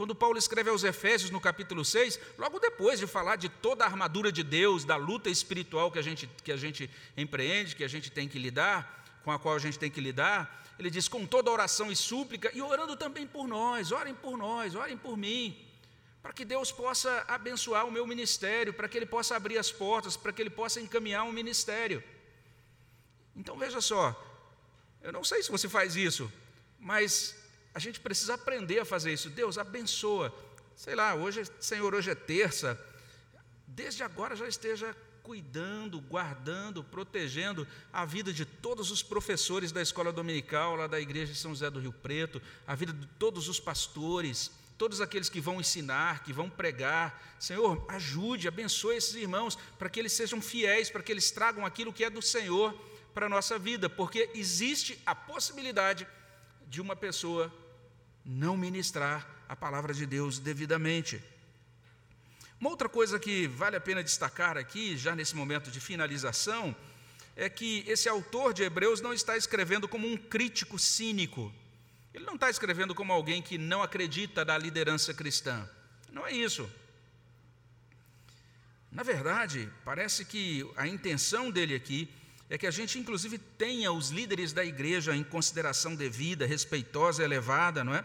Quando 0.00 0.14
Paulo 0.14 0.38
escreve 0.38 0.70
aos 0.70 0.82
Efésios, 0.82 1.30
no 1.30 1.38
capítulo 1.38 1.84
6, 1.84 2.18
logo 2.38 2.58
depois 2.58 2.98
de 2.98 3.06
falar 3.06 3.36
de 3.36 3.50
toda 3.50 3.84
a 3.84 3.86
armadura 3.86 4.32
de 4.32 4.42
Deus, 4.42 4.82
da 4.82 4.96
luta 4.96 5.28
espiritual 5.28 5.92
que 5.92 5.98
a 5.98 6.02
gente, 6.02 6.26
que 6.42 6.50
a 6.50 6.56
gente 6.56 6.90
empreende, 7.14 7.76
que 7.76 7.84
a 7.84 7.88
gente 7.88 8.10
tem 8.10 8.26
que 8.26 8.38
lidar, 8.38 9.20
com 9.22 9.30
a 9.30 9.38
qual 9.38 9.54
a 9.54 9.58
gente 9.58 9.78
tem 9.78 9.90
que 9.90 10.00
lidar, 10.00 10.64
ele 10.78 10.88
diz: 10.88 11.06
com 11.06 11.26
toda 11.26 11.50
oração 11.50 11.92
e 11.92 11.96
súplica, 11.96 12.50
e 12.54 12.62
orando 12.62 12.96
também 12.96 13.26
por 13.26 13.46
nós, 13.46 13.92
orem 13.92 14.14
por 14.14 14.38
nós, 14.38 14.74
orem 14.74 14.96
por 14.96 15.18
mim, 15.18 15.68
para 16.22 16.32
que 16.32 16.46
Deus 16.46 16.72
possa 16.72 17.22
abençoar 17.28 17.86
o 17.86 17.92
meu 17.92 18.06
ministério, 18.06 18.72
para 18.72 18.88
que 18.88 18.96
Ele 18.96 19.04
possa 19.04 19.36
abrir 19.36 19.58
as 19.58 19.70
portas, 19.70 20.16
para 20.16 20.32
que 20.32 20.40
Ele 20.40 20.48
possa 20.48 20.80
encaminhar 20.80 21.24
um 21.24 21.32
ministério. 21.32 22.02
Então 23.36 23.58
veja 23.58 23.82
só, 23.82 24.18
eu 25.02 25.12
não 25.12 25.22
sei 25.22 25.42
se 25.42 25.50
você 25.50 25.68
faz 25.68 25.94
isso, 25.94 26.32
mas 26.78 27.38
a 27.74 27.78
gente 27.78 28.00
precisa 28.00 28.34
aprender 28.34 28.80
a 28.80 28.84
fazer 28.84 29.12
isso. 29.12 29.30
Deus 29.30 29.58
abençoa. 29.58 30.34
Sei 30.76 30.94
lá, 30.94 31.14
hoje, 31.14 31.42
Senhor, 31.60 31.94
hoje 31.94 32.10
é 32.10 32.14
terça. 32.14 32.78
Desde 33.66 34.02
agora 34.02 34.34
já 34.34 34.48
esteja 34.48 34.96
cuidando, 35.22 36.00
guardando, 36.00 36.82
protegendo 36.82 37.66
a 37.92 38.04
vida 38.04 38.32
de 38.32 38.44
todos 38.44 38.90
os 38.90 39.02
professores 39.02 39.70
da 39.70 39.80
escola 39.80 40.12
dominical, 40.12 40.74
lá 40.74 40.86
da 40.86 41.00
igreja 41.00 41.32
de 41.32 41.38
São 41.38 41.52
José 41.52 41.70
do 41.70 41.78
Rio 41.78 41.92
Preto, 41.92 42.42
a 42.66 42.74
vida 42.74 42.92
de 42.92 43.06
todos 43.18 43.48
os 43.48 43.60
pastores, 43.60 44.50
todos 44.76 45.00
aqueles 45.00 45.28
que 45.28 45.40
vão 45.40 45.60
ensinar, 45.60 46.24
que 46.24 46.32
vão 46.32 46.48
pregar. 46.48 47.36
Senhor, 47.38 47.84
ajude, 47.88 48.48
abençoe 48.48 48.96
esses 48.96 49.14
irmãos, 49.14 49.56
para 49.78 49.88
que 49.88 50.00
eles 50.00 50.12
sejam 50.12 50.40
fiéis, 50.40 50.90
para 50.90 51.02
que 51.02 51.12
eles 51.12 51.30
tragam 51.30 51.64
aquilo 51.64 51.92
que 51.92 52.02
é 52.02 52.10
do 52.10 52.22
Senhor 52.22 52.74
para 53.14 53.26
a 53.26 53.28
nossa 53.28 53.58
vida, 53.58 53.90
porque 53.90 54.30
existe 54.34 55.00
a 55.04 55.14
possibilidade 55.14 56.06
de 56.70 56.80
uma 56.80 56.94
pessoa 56.94 57.52
não 58.24 58.56
ministrar 58.56 59.28
a 59.48 59.56
palavra 59.56 59.92
de 59.92 60.06
Deus 60.06 60.38
devidamente. 60.38 61.20
Uma 62.60 62.70
outra 62.70 62.88
coisa 62.88 63.18
que 63.18 63.48
vale 63.48 63.74
a 63.74 63.80
pena 63.80 64.04
destacar 64.04 64.56
aqui, 64.56 64.96
já 64.96 65.16
nesse 65.16 65.34
momento 65.34 65.68
de 65.68 65.80
finalização, 65.80 66.74
é 67.34 67.48
que 67.48 67.82
esse 67.88 68.08
autor 68.08 68.54
de 68.54 68.62
Hebreus 68.62 69.00
não 69.00 69.12
está 69.12 69.36
escrevendo 69.36 69.88
como 69.88 70.06
um 70.06 70.16
crítico 70.16 70.78
cínico. 70.78 71.52
Ele 72.14 72.24
não 72.24 72.36
está 72.36 72.48
escrevendo 72.48 72.94
como 72.94 73.12
alguém 73.12 73.42
que 73.42 73.58
não 73.58 73.82
acredita 73.82 74.44
na 74.44 74.56
liderança 74.56 75.12
cristã. 75.12 75.68
Não 76.12 76.24
é 76.24 76.32
isso. 76.32 76.70
Na 78.92 79.02
verdade, 79.02 79.68
parece 79.84 80.24
que 80.24 80.64
a 80.76 80.86
intenção 80.86 81.50
dele 81.50 81.74
aqui 81.74 82.08
é 82.50 82.58
que 82.58 82.66
a 82.66 82.70
gente, 82.72 82.98
inclusive, 82.98 83.38
tenha 83.38 83.92
os 83.92 84.10
líderes 84.10 84.52
da 84.52 84.64
igreja 84.64 85.14
em 85.14 85.22
consideração 85.22 85.94
devida, 85.94 86.44
respeitosa, 86.44 87.22
elevada, 87.22 87.84
não 87.84 87.94
é? 87.94 88.04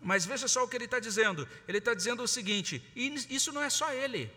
Mas 0.00 0.24
veja 0.24 0.46
só 0.46 0.62
o 0.62 0.68
que 0.68 0.76
ele 0.76 0.84
está 0.84 1.00
dizendo. 1.00 1.48
Ele 1.66 1.78
está 1.78 1.92
dizendo 1.92 2.22
o 2.22 2.28
seguinte: 2.28 2.80
e 2.94 3.12
isso 3.28 3.52
não 3.52 3.60
é 3.60 3.68
só 3.68 3.92
ele. 3.92 4.30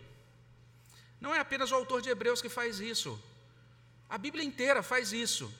Não 1.22 1.34
é 1.34 1.40
apenas 1.40 1.72
o 1.72 1.76
autor 1.76 2.02
de 2.02 2.10
Hebreus 2.10 2.42
que 2.42 2.50
faz 2.50 2.80
isso. 2.80 3.22
A 4.10 4.18
Bíblia 4.18 4.44
inteira 4.44 4.82
faz 4.82 5.14
isso. 5.14 5.54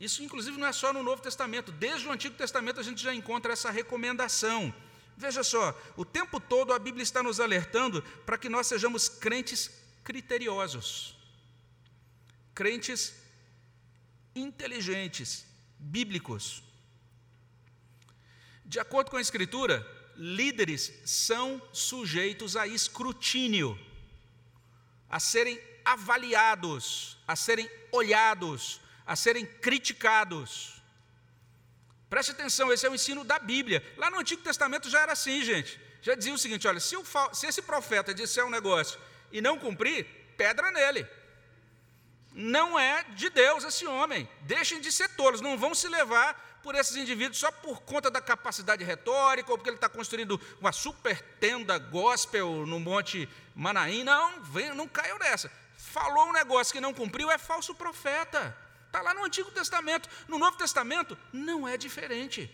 Isso, 0.00 0.24
inclusive, 0.24 0.58
não 0.58 0.66
é 0.66 0.72
só 0.72 0.92
no 0.92 1.04
Novo 1.04 1.22
Testamento. 1.22 1.70
Desde 1.70 2.08
o 2.08 2.10
Antigo 2.10 2.34
Testamento 2.34 2.80
a 2.80 2.82
gente 2.82 3.00
já 3.00 3.14
encontra 3.14 3.52
essa 3.52 3.70
recomendação. 3.70 4.74
Veja 5.16 5.44
só, 5.44 5.80
o 5.96 6.04
tempo 6.04 6.40
todo 6.40 6.72
a 6.72 6.78
Bíblia 6.78 7.04
está 7.04 7.22
nos 7.22 7.38
alertando 7.38 8.02
para 8.26 8.36
que 8.36 8.48
nós 8.48 8.66
sejamos 8.66 9.08
crentes 9.08 9.70
criteriosos 10.02 11.21
crentes 12.54 13.14
inteligentes, 14.34 15.44
bíblicos. 15.78 16.62
De 18.64 18.78
acordo 18.80 19.10
com 19.10 19.16
a 19.16 19.20
Escritura, 19.20 19.86
líderes 20.16 20.92
são 21.04 21.60
sujeitos 21.72 22.56
a 22.56 22.66
escrutínio, 22.66 23.78
a 25.08 25.20
serem 25.20 25.60
avaliados, 25.84 27.18
a 27.26 27.36
serem 27.36 27.68
olhados, 27.90 28.80
a 29.04 29.16
serem 29.16 29.44
criticados. 29.44 30.80
Preste 32.08 32.32
atenção, 32.32 32.72
esse 32.72 32.86
é 32.86 32.90
o 32.90 32.94
ensino 32.94 33.24
da 33.24 33.38
Bíblia. 33.38 33.82
Lá 33.96 34.10
no 34.10 34.18
Antigo 34.18 34.42
Testamento 34.42 34.88
já 34.88 35.00
era 35.00 35.12
assim, 35.12 35.42
gente. 35.42 35.80
Já 36.00 36.14
dizia 36.14 36.34
o 36.34 36.38
seguinte: 36.38 36.68
olha, 36.68 36.80
se, 36.80 36.96
o, 36.96 37.04
se 37.32 37.46
esse 37.46 37.62
profeta 37.62 38.14
disser 38.14 38.44
um 38.44 38.50
negócio 38.50 38.98
e 39.30 39.40
não 39.40 39.58
cumprir, 39.58 40.04
pedra 40.36 40.70
nele 40.70 41.06
não 42.34 42.78
é 42.78 43.04
de 43.10 43.28
Deus 43.30 43.64
esse 43.64 43.86
homem. 43.86 44.28
Deixem 44.42 44.80
de 44.80 44.90
ser 44.90 45.08
tolos, 45.10 45.40
não 45.40 45.58
vão 45.58 45.74
se 45.74 45.88
levar 45.88 46.60
por 46.62 46.74
esses 46.74 46.96
indivíduos 46.96 47.38
só 47.38 47.50
por 47.50 47.82
conta 47.82 48.10
da 48.10 48.20
capacidade 48.20 48.84
retórica 48.84 49.50
ou 49.50 49.58
porque 49.58 49.70
ele 49.70 49.76
está 49.76 49.88
construindo 49.88 50.40
uma 50.60 50.72
super 50.72 51.20
tenda 51.40 51.76
gospel 51.78 52.64
no 52.66 52.78
Monte 52.78 53.28
Manaim. 53.54 54.04
Não, 54.04 54.42
vem, 54.42 54.72
não 54.74 54.88
caiu 54.88 55.18
nessa. 55.18 55.50
Falou 55.76 56.28
um 56.28 56.32
negócio 56.32 56.72
que 56.72 56.80
não 56.80 56.94
cumpriu, 56.94 57.30
é 57.30 57.36
falso 57.36 57.74
profeta. 57.74 58.56
Está 58.86 59.02
lá 59.02 59.12
no 59.12 59.24
Antigo 59.24 59.50
Testamento. 59.50 60.08
No 60.28 60.38
Novo 60.38 60.56
Testamento, 60.56 61.18
não 61.32 61.66
é 61.66 61.76
diferente. 61.76 62.50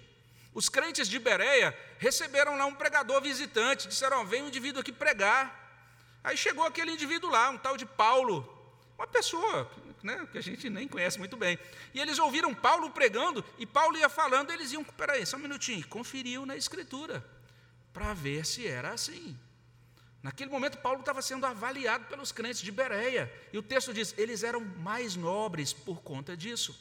Os 0.54 0.68
crentes 0.68 1.08
de 1.08 1.18
Bereia 1.18 1.76
receberam 1.98 2.56
lá 2.56 2.64
um 2.66 2.74
pregador 2.74 3.20
visitante, 3.20 3.86
disseram: 3.86 4.22
oh, 4.22 4.24
vem 4.24 4.42
um 4.42 4.48
indivíduo 4.48 4.80
aqui 4.80 4.90
pregar. 4.90 5.66
Aí 6.24 6.36
chegou 6.36 6.64
aquele 6.64 6.92
indivíduo 6.92 7.30
lá, 7.30 7.50
um 7.50 7.58
tal 7.58 7.76
de 7.76 7.86
Paulo, 7.86 8.57
uma 8.98 9.06
pessoa 9.06 9.70
né, 10.02 10.26
que 10.30 10.38
a 10.38 10.42
gente 10.42 10.68
nem 10.68 10.88
conhece 10.88 11.18
muito 11.18 11.36
bem. 11.36 11.56
E 11.94 12.00
eles 12.00 12.18
ouviram 12.18 12.52
Paulo 12.52 12.90
pregando, 12.90 13.44
e 13.56 13.64
Paulo 13.64 13.96
ia 13.96 14.08
falando, 14.08 14.50
eles 14.50 14.72
iam, 14.72 14.82
peraí, 14.82 15.24
só 15.24 15.36
um 15.36 15.40
minutinho, 15.40 15.86
conferiu 15.86 16.44
na 16.44 16.56
Escritura, 16.56 17.24
para 17.92 18.12
ver 18.12 18.44
se 18.44 18.66
era 18.66 18.90
assim. 18.90 19.38
Naquele 20.20 20.50
momento, 20.50 20.78
Paulo 20.78 21.00
estava 21.00 21.22
sendo 21.22 21.46
avaliado 21.46 22.06
pelos 22.06 22.32
crentes 22.32 22.60
de 22.60 22.72
Bereia, 22.72 23.32
e 23.52 23.58
o 23.58 23.62
texto 23.62 23.94
diz: 23.94 24.12
eles 24.18 24.42
eram 24.42 24.60
mais 24.60 25.14
nobres 25.14 25.72
por 25.72 26.02
conta 26.02 26.36
disso, 26.36 26.76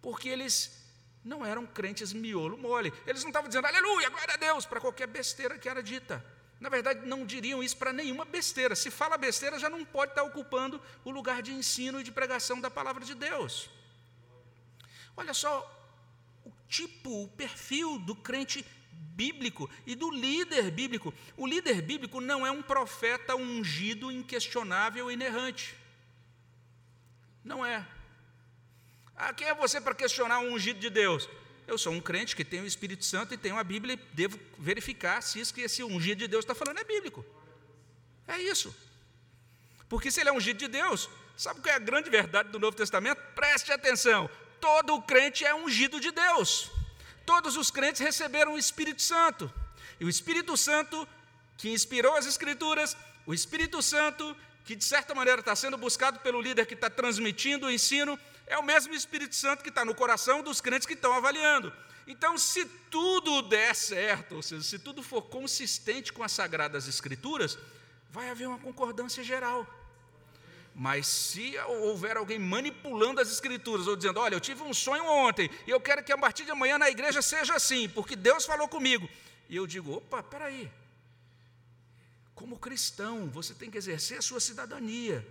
porque 0.00 0.28
eles 0.28 0.84
não 1.24 1.44
eram 1.44 1.66
crentes 1.66 2.12
miolo 2.12 2.56
mole, 2.56 2.92
eles 3.06 3.22
não 3.22 3.30
estavam 3.30 3.48
dizendo 3.48 3.66
aleluia, 3.66 4.08
glória 4.08 4.34
a 4.34 4.36
Deus, 4.36 4.66
para 4.66 4.80
qualquer 4.80 5.08
besteira 5.08 5.58
que 5.58 5.68
era 5.68 5.82
dita. 5.82 6.24
Na 6.64 6.70
verdade, 6.70 7.06
não 7.06 7.26
diriam 7.26 7.62
isso 7.62 7.76
para 7.76 7.92
nenhuma 7.92 8.24
besteira. 8.24 8.74
Se 8.74 8.90
fala 8.90 9.18
besteira, 9.18 9.58
já 9.58 9.68
não 9.68 9.84
pode 9.84 10.12
estar 10.12 10.22
ocupando 10.22 10.80
o 11.04 11.10
lugar 11.10 11.42
de 11.42 11.52
ensino 11.52 12.00
e 12.00 12.02
de 12.02 12.10
pregação 12.10 12.58
da 12.58 12.70
palavra 12.70 13.04
de 13.04 13.14
Deus. 13.14 13.68
Olha 15.14 15.34
só 15.34 15.54
o 16.42 16.50
tipo, 16.66 17.24
o 17.24 17.28
perfil 17.28 17.98
do 17.98 18.16
crente 18.16 18.64
bíblico 18.90 19.68
e 19.84 19.94
do 19.94 20.10
líder 20.10 20.70
bíblico. 20.70 21.12
O 21.36 21.46
líder 21.46 21.82
bíblico 21.82 22.18
não 22.18 22.46
é 22.46 22.50
um 22.50 22.62
profeta 22.62 23.36
ungido, 23.36 24.10
inquestionável 24.10 25.10
e 25.10 25.14
inerrante. 25.14 25.76
Não 27.44 27.62
é. 27.62 27.86
Ah, 29.14 29.34
quem 29.34 29.48
é 29.48 29.54
você 29.54 29.82
para 29.82 29.94
questionar 29.94 30.38
o 30.40 30.50
ungido 30.54 30.80
de 30.80 30.88
Deus? 30.88 31.28
Eu 31.66 31.78
sou 31.78 31.92
um 31.92 32.00
crente 32.00 32.36
que 32.36 32.44
tem 32.44 32.60
o 32.60 32.66
Espírito 32.66 33.04
Santo 33.04 33.32
e 33.32 33.38
tenho 33.38 33.58
a 33.58 33.64
Bíblia 33.64 33.94
e 33.94 34.14
devo 34.14 34.38
verificar 34.58 35.22
se 35.22 35.40
isso 35.40 35.54
que 35.54 35.62
esse 35.62 35.82
ungido 35.82 36.18
de 36.18 36.28
Deus 36.28 36.44
está 36.44 36.54
falando 36.54 36.78
é 36.78 36.84
bíblico. 36.84 37.24
É 38.28 38.38
isso. 38.38 38.74
Porque 39.88 40.10
se 40.10 40.20
ele 40.20 40.28
é 40.28 40.32
ungido 40.32 40.58
de 40.58 40.68
Deus, 40.68 41.08
sabe 41.36 41.60
qual 41.60 41.72
é 41.72 41.76
a 41.76 41.78
grande 41.78 42.10
verdade 42.10 42.50
do 42.50 42.58
Novo 42.58 42.76
Testamento? 42.76 43.18
Preste 43.34 43.72
atenção: 43.72 44.28
todo 44.60 45.00
crente 45.02 45.44
é 45.44 45.54
ungido 45.54 46.00
de 46.00 46.10
Deus. 46.10 46.70
Todos 47.24 47.56
os 47.56 47.70
crentes 47.70 48.00
receberam 48.00 48.54
o 48.54 48.58
Espírito 48.58 49.00
Santo. 49.00 49.52
E 49.98 50.04
o 50.04 50.08
Espírito 50.08 50.56
Santo, 50.56 51.08
que 51.56 51.70
inspirou 51.70 52.16
as 52.16 52.26
Escrituras, 52.26 52.96
o 53.24 53.32
Espírito 53.32 53.80
Santo, 53.82 54.36
que 54.64 54.76
de 54.76 54.84
certa 54.84 55.14
maneira 55.14 55.40
está 55.40 55.54
sendo 55.56 55.78
buscado 55.78 56.18
pelo 56.20 56.40
líder 56.40 56.66
que 56.66 56.74
está 56.74 56.90
transmitindo 56.90 57.66
o 57.66 57.70
ensino, 57.70 58.18
é 58.46 58.58
o 58.58 58.62
mesmo 58.62 58.94
Espírito 58.94 59.34
Santo 59.34 59.62
que 59.62 59.68
está 59.68 59.84
no 59.84 59.94
coração 59.94 60.42
dos 60.42 60.60
crentes 60.60 60.86
que 60.86 60.94
estão 60.94 61.12
avaliando. 61.12 61.72
Então, 62.06 62.36
se 62.36 62.66
tudo 62.90 63.42
der 63.42 63.74
certo, 63.74 64.36
ou 64.36 64.42
seja, 64.42 64.62
se 64.62 64.78
tudo 64.78 65.02
for 65.02 65.22
consistente 65.22 66.12
com 66.12 66.22
as 66.22 66.32
Sagradas 66.32 66.86
Escrituras, 66.86 67.58
vai 68.10 68.28
haver 68.28 68.46
uma 68.46 68.58
concordância 68.58 69.24
geral. 69.24 69.66
Mas 70.74 71.06
se 71.06 71.56
houver 71.68 72.16
alguém 72.16 72.38
manipulando 72.38 73.20
as 73.20 73.30
escrituras, 73.30 73.86
ou 73.86 73.96
dizendo, 73.96 74.18
olha, 74.20 74.34
eu 74.34 74.40
tive 74.40 74.62
um 74.62 74.74
sonho 74.74 75.04
ontem, 75.04 75.48
e 75.66 75.70
eu 75.70 75.80
quero 75.80 76.02
que 76.02 76.12
a 76.12 76.18
partir 76.18 76.44
de 76.44 76.50
amanhã 76.50 76.76
na 76.76 76.90
igreja 76.90 77.22
seja 77.22 77.54
assim, 77.54 77.88
porque 77.88 78.16
Deus 78.16 78.44
falou 78.44 78.68
comigo. 78.68 79.08
E 79.48 79.56
eu 79.56 79.66
digo, 79.66 79.94
opa, 79.94 80.22
peraí. 80.22 80.70
Como 82.34 82.58
cristão, 82.58 83.30
você 83.30 83.54
tem 83.54 83.70
que 83.70 83.78
exercer 83.78 84.18
a 84.18 84.22
sua 84.22 84.40
cidadania. 84.40 85.24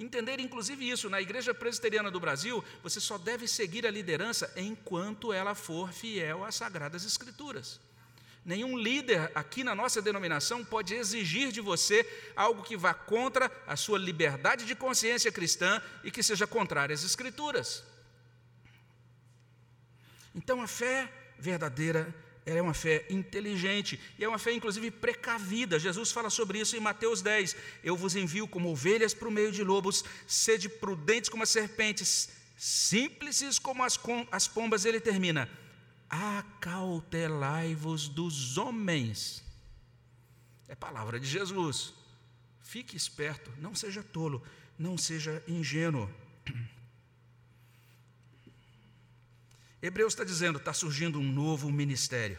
Entender, 0.00 0.40
inclusive, 0.40 0.88
isso. 0.88 1.10
Na 1.10 1.20
Igreja 1.20 1.52
Presbiteriana 1.52 2.10
do 2.10 2.18
Brasil, 2.18 2.64
você 2.82 2.98
só 2.98 3.18
deve 3.18 3.46
seguir 3.46 3.86
a 3.86 3.90
liderança 3.90 4.50
enquanto 4.56 5.30
ela 5.30 5.54
for 5.54 5.92
fiel 5.92 6.42
às 6.42 6.54
Sagradas 6.54 7.04
Escrituras. 7.04 7.78
Nenhum 8.42 8.78
líder 8.78 9.30
aqui 9.34 9.62
na 9.62 9.74
nossa 9.74 10.00
denominação 10.00 10.64
pode 10.64 10.94
exigir 10.94 11.52
de 11.52 11.60
você 11.60 12.08
algo 12.34 12.62
que 12.62 12.78
vá 12.78 12.94
contra 12.94 13.52
a 13.66 13.76
sua 13.76 13.98
liberdade 13.98 14.64
de 14.64 14.74
consciência 14.74 15.30
cristã 15.30 15.82
e 16.02 16.10
que 16.10 16.22
seja 16.22 16.46
contrário 16.46 16.94
às 16.94 17.04
Escrituras. 17.04 17.84
Então, 20.34 20.62
a 20.62 20.66
fé 20.66 21.12
verdadeira 21.38 22.14
é 22.58 22.62
uma 22.62 22.74
fé 22.74 23.06
inteligente 23.08 24.00
e 24.18 24.24
é 24.24 24.28
uma 24.28 24.38
fé, 24.38 24.52
inclusive, 24.52 24.90
precavida. 24.90 25.78
Jesus 25.78 26.10
fala 26.10 26.30
sobre 26.30 26.58
isso 26.58 26.76
em 26.76 26.80
Mateus 26.80 27.22
10. 27.22 27.56
Eu 27.84 27.96
vos 27.96 28.16
envio 28.16 28.48
como 28.48 28.70
ovelhas 28.70 29.14
para 29.14 29.28
o 29.28 29.32
meio 29.32 29.52
de 29.52 29.62
lobos, 29.62 30.04
sede 30.26 30.68
prudentes 30.68 31.30
como 31.30 31.42
as 31.42 31.50
serpentes, 31.50 32.30
simples 32.56 33.58
como 33.58 33.84
as, 33.84 33.98
as 34.32 34.48
pombas. 34.48 34.84
Ele 34.84 35.00
termina 35.00 35.48
acautelai-vos 36.10 38.08
dos 38.08 38.58
homens. 38.58 39.44
É 40.66 40.74
palavra 40.74 41.20
de 41.20 41.26
Jesus. 41.26 41.94
Fique 42.60 42.96
esperto, 42.96 43.52
não 43.58 43.74
seja 43.74 44.02
tolo, 44.02 44.42
não 44.78 44.98
seja 44.98 45.42
ingênuo. 45.46 46.08
Hebreus 49.82 50.12
está 50.12 50.24
dizendo, 50.24 50.58
está 50.58 50.72
surgindo 50.72 51.18
um 51.18 51.32
novo 51.32 51.70
ministério. 51.70 52.38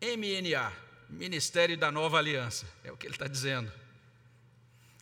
MNA, 0.00 0.72
Ministério 1.08 1.76
da 1.76 1.90
Nova 1.90 2.18
Aliança, 2.18 2.66
é 2.82 2.90
o 2.90 2.96
que 2.96 3.06
ele 3.06 3.14
está 3.14 3.26
dizendo. 3.26 3.70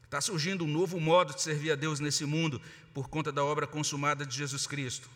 Está 0.03 0.21
surgindo 0.21 0.65
um 0.65 0.69
novo 0.69 0.99
modo 0.99 1.35
de 1.35 1.41
servir 1.41 1.71
a 1.71 1.77
Deus 1.77 2.01
nesse 2.01 2.25
mundo 2.25 2.61
por 2.93 3.09
conta 3.09 3.31
da 3.31 3.45
obra 3.45 3.67
consumada 3.67 4.27
de 4.27 4.37
Jesus 4.37 4.67
Cristo. 4.67 5.09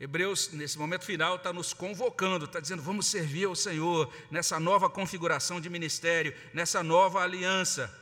Hebreus, 0.00 0.52
nesse 0.52 0.78
momento 0.78 1.04
final, 1.04 1.36
está 1.36 1.52
nos 1.52 1.72
convocando, 1.72 2.44
está 2.44 2.60
dizendo: 2.60 2.82
vamos 2.82 3.06
servir 3.06 3.46
ao 3.46 3.56
Senhor 3.56 4.12
nessa 4.30 4.60
nova 4.60 4.88
configuração 4.90 5.60
de 5.60 5.70
ministério, 5.70 6.34
nessa 6.52 6.82
nova 6.82 7.22
aliança. 7.22 7.92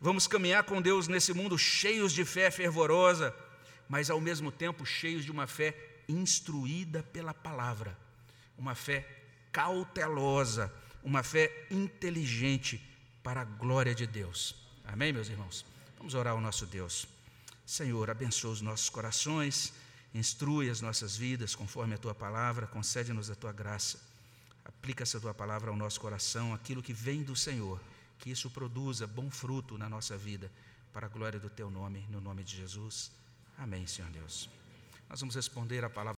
Vamos 0.00 0.26
caminhar 0.26 0.64
com 0.64 0.80
Deus 0.80 1.06
nesse 1.06 1.32
mundo 1.32 1.58
cheios 1.58 2.12
de 2.12 2.24
fé 2.24 2.50
fervorosa, 2.50 3.34
mas 3.88 4.10
ao 4.10 4.20
mesmo 4.20 4.50
tempo 4.52 4.84
cheios 4.84 5.24
de 5.24 5.30
uma 5.30 5.46
fé 5.46 5.74
instruída 6.08 7.02
pela 7.02 7.34
palavra, 7.34 7.96
uma 8.56 8.74
fé 8.74 9.06
cautelosa, 9.52 10.72
uma 11.02 11.22
fé 11.22 11.66
inteligente 11.70 12.80
para 13.22 13.42
a 13.42 13.44
glória 13.44 13.94
de 13.94 14.06
Deus. 14.06 14.54
Amém, 14.84 15.12
meus 15.12 15.28
irmãos? 15.28 15.64
Vamos 15.96 16.14
orar 16.14 16.34
ao 16.34 16.40
nosso 16.40 16.66
Deus. 16.66 17.06
Senhor, 17.66 18.10
abençoa 18.10 18.52
os 18.52 18.60
nossos 18.60 18.88
corações 18.88 19.72
Instrui 20.14 20.70
as 20.70 20.80
nossas 20.80 21.16
vidas 21.16 21.54
conforme 21.54 21.94
a 21.94 21.98
tua 21.98 22.14
palavra, 22.14 22.66
concede-nos 22.66 23.30
a 23.30 23.34
tua 23.34 23.52
graça. 23.52 24.00
Aplica 24.64 25.02
essa 25.02 25.20
tua 25.20 25.34
palavra 25.34 25.70
ao 25.70 25.76
nosso 25.76 26.00
coração, 26.00 26.54
aquilo 26.54 26.82
que 26.82 26.92
vem 26.92 27.22
do 27.22 27.36
Senhor, 27.36 27.80
que 28.18 28.30
isso 28.30 28.50
produza 28.50 29.06
bom 29.06 29.30
fruto 29.30 29.76
na 29.76 29.88
nossa 29.88 30.16
vida, 30.16 30.50
para 30.92 31.06
a 31.06 31.08
glória 31.08 31.38
do 31.38 31.50
teu 31.50 31.70
nome, 31.70 32.06
no 32.10 32.20
nome 32.20 32.42
de 32.42 32.56
Jesus. 32.56 33.10
Amém, 33.58 33.86
Senhor 33.86 34.10
Deus. 34.12 34.48
Nós 35.10 35.20
vamos 35.20 35.34
responder 35.34 35.84
a 35.84 35.90
palavra. 35.90 36.06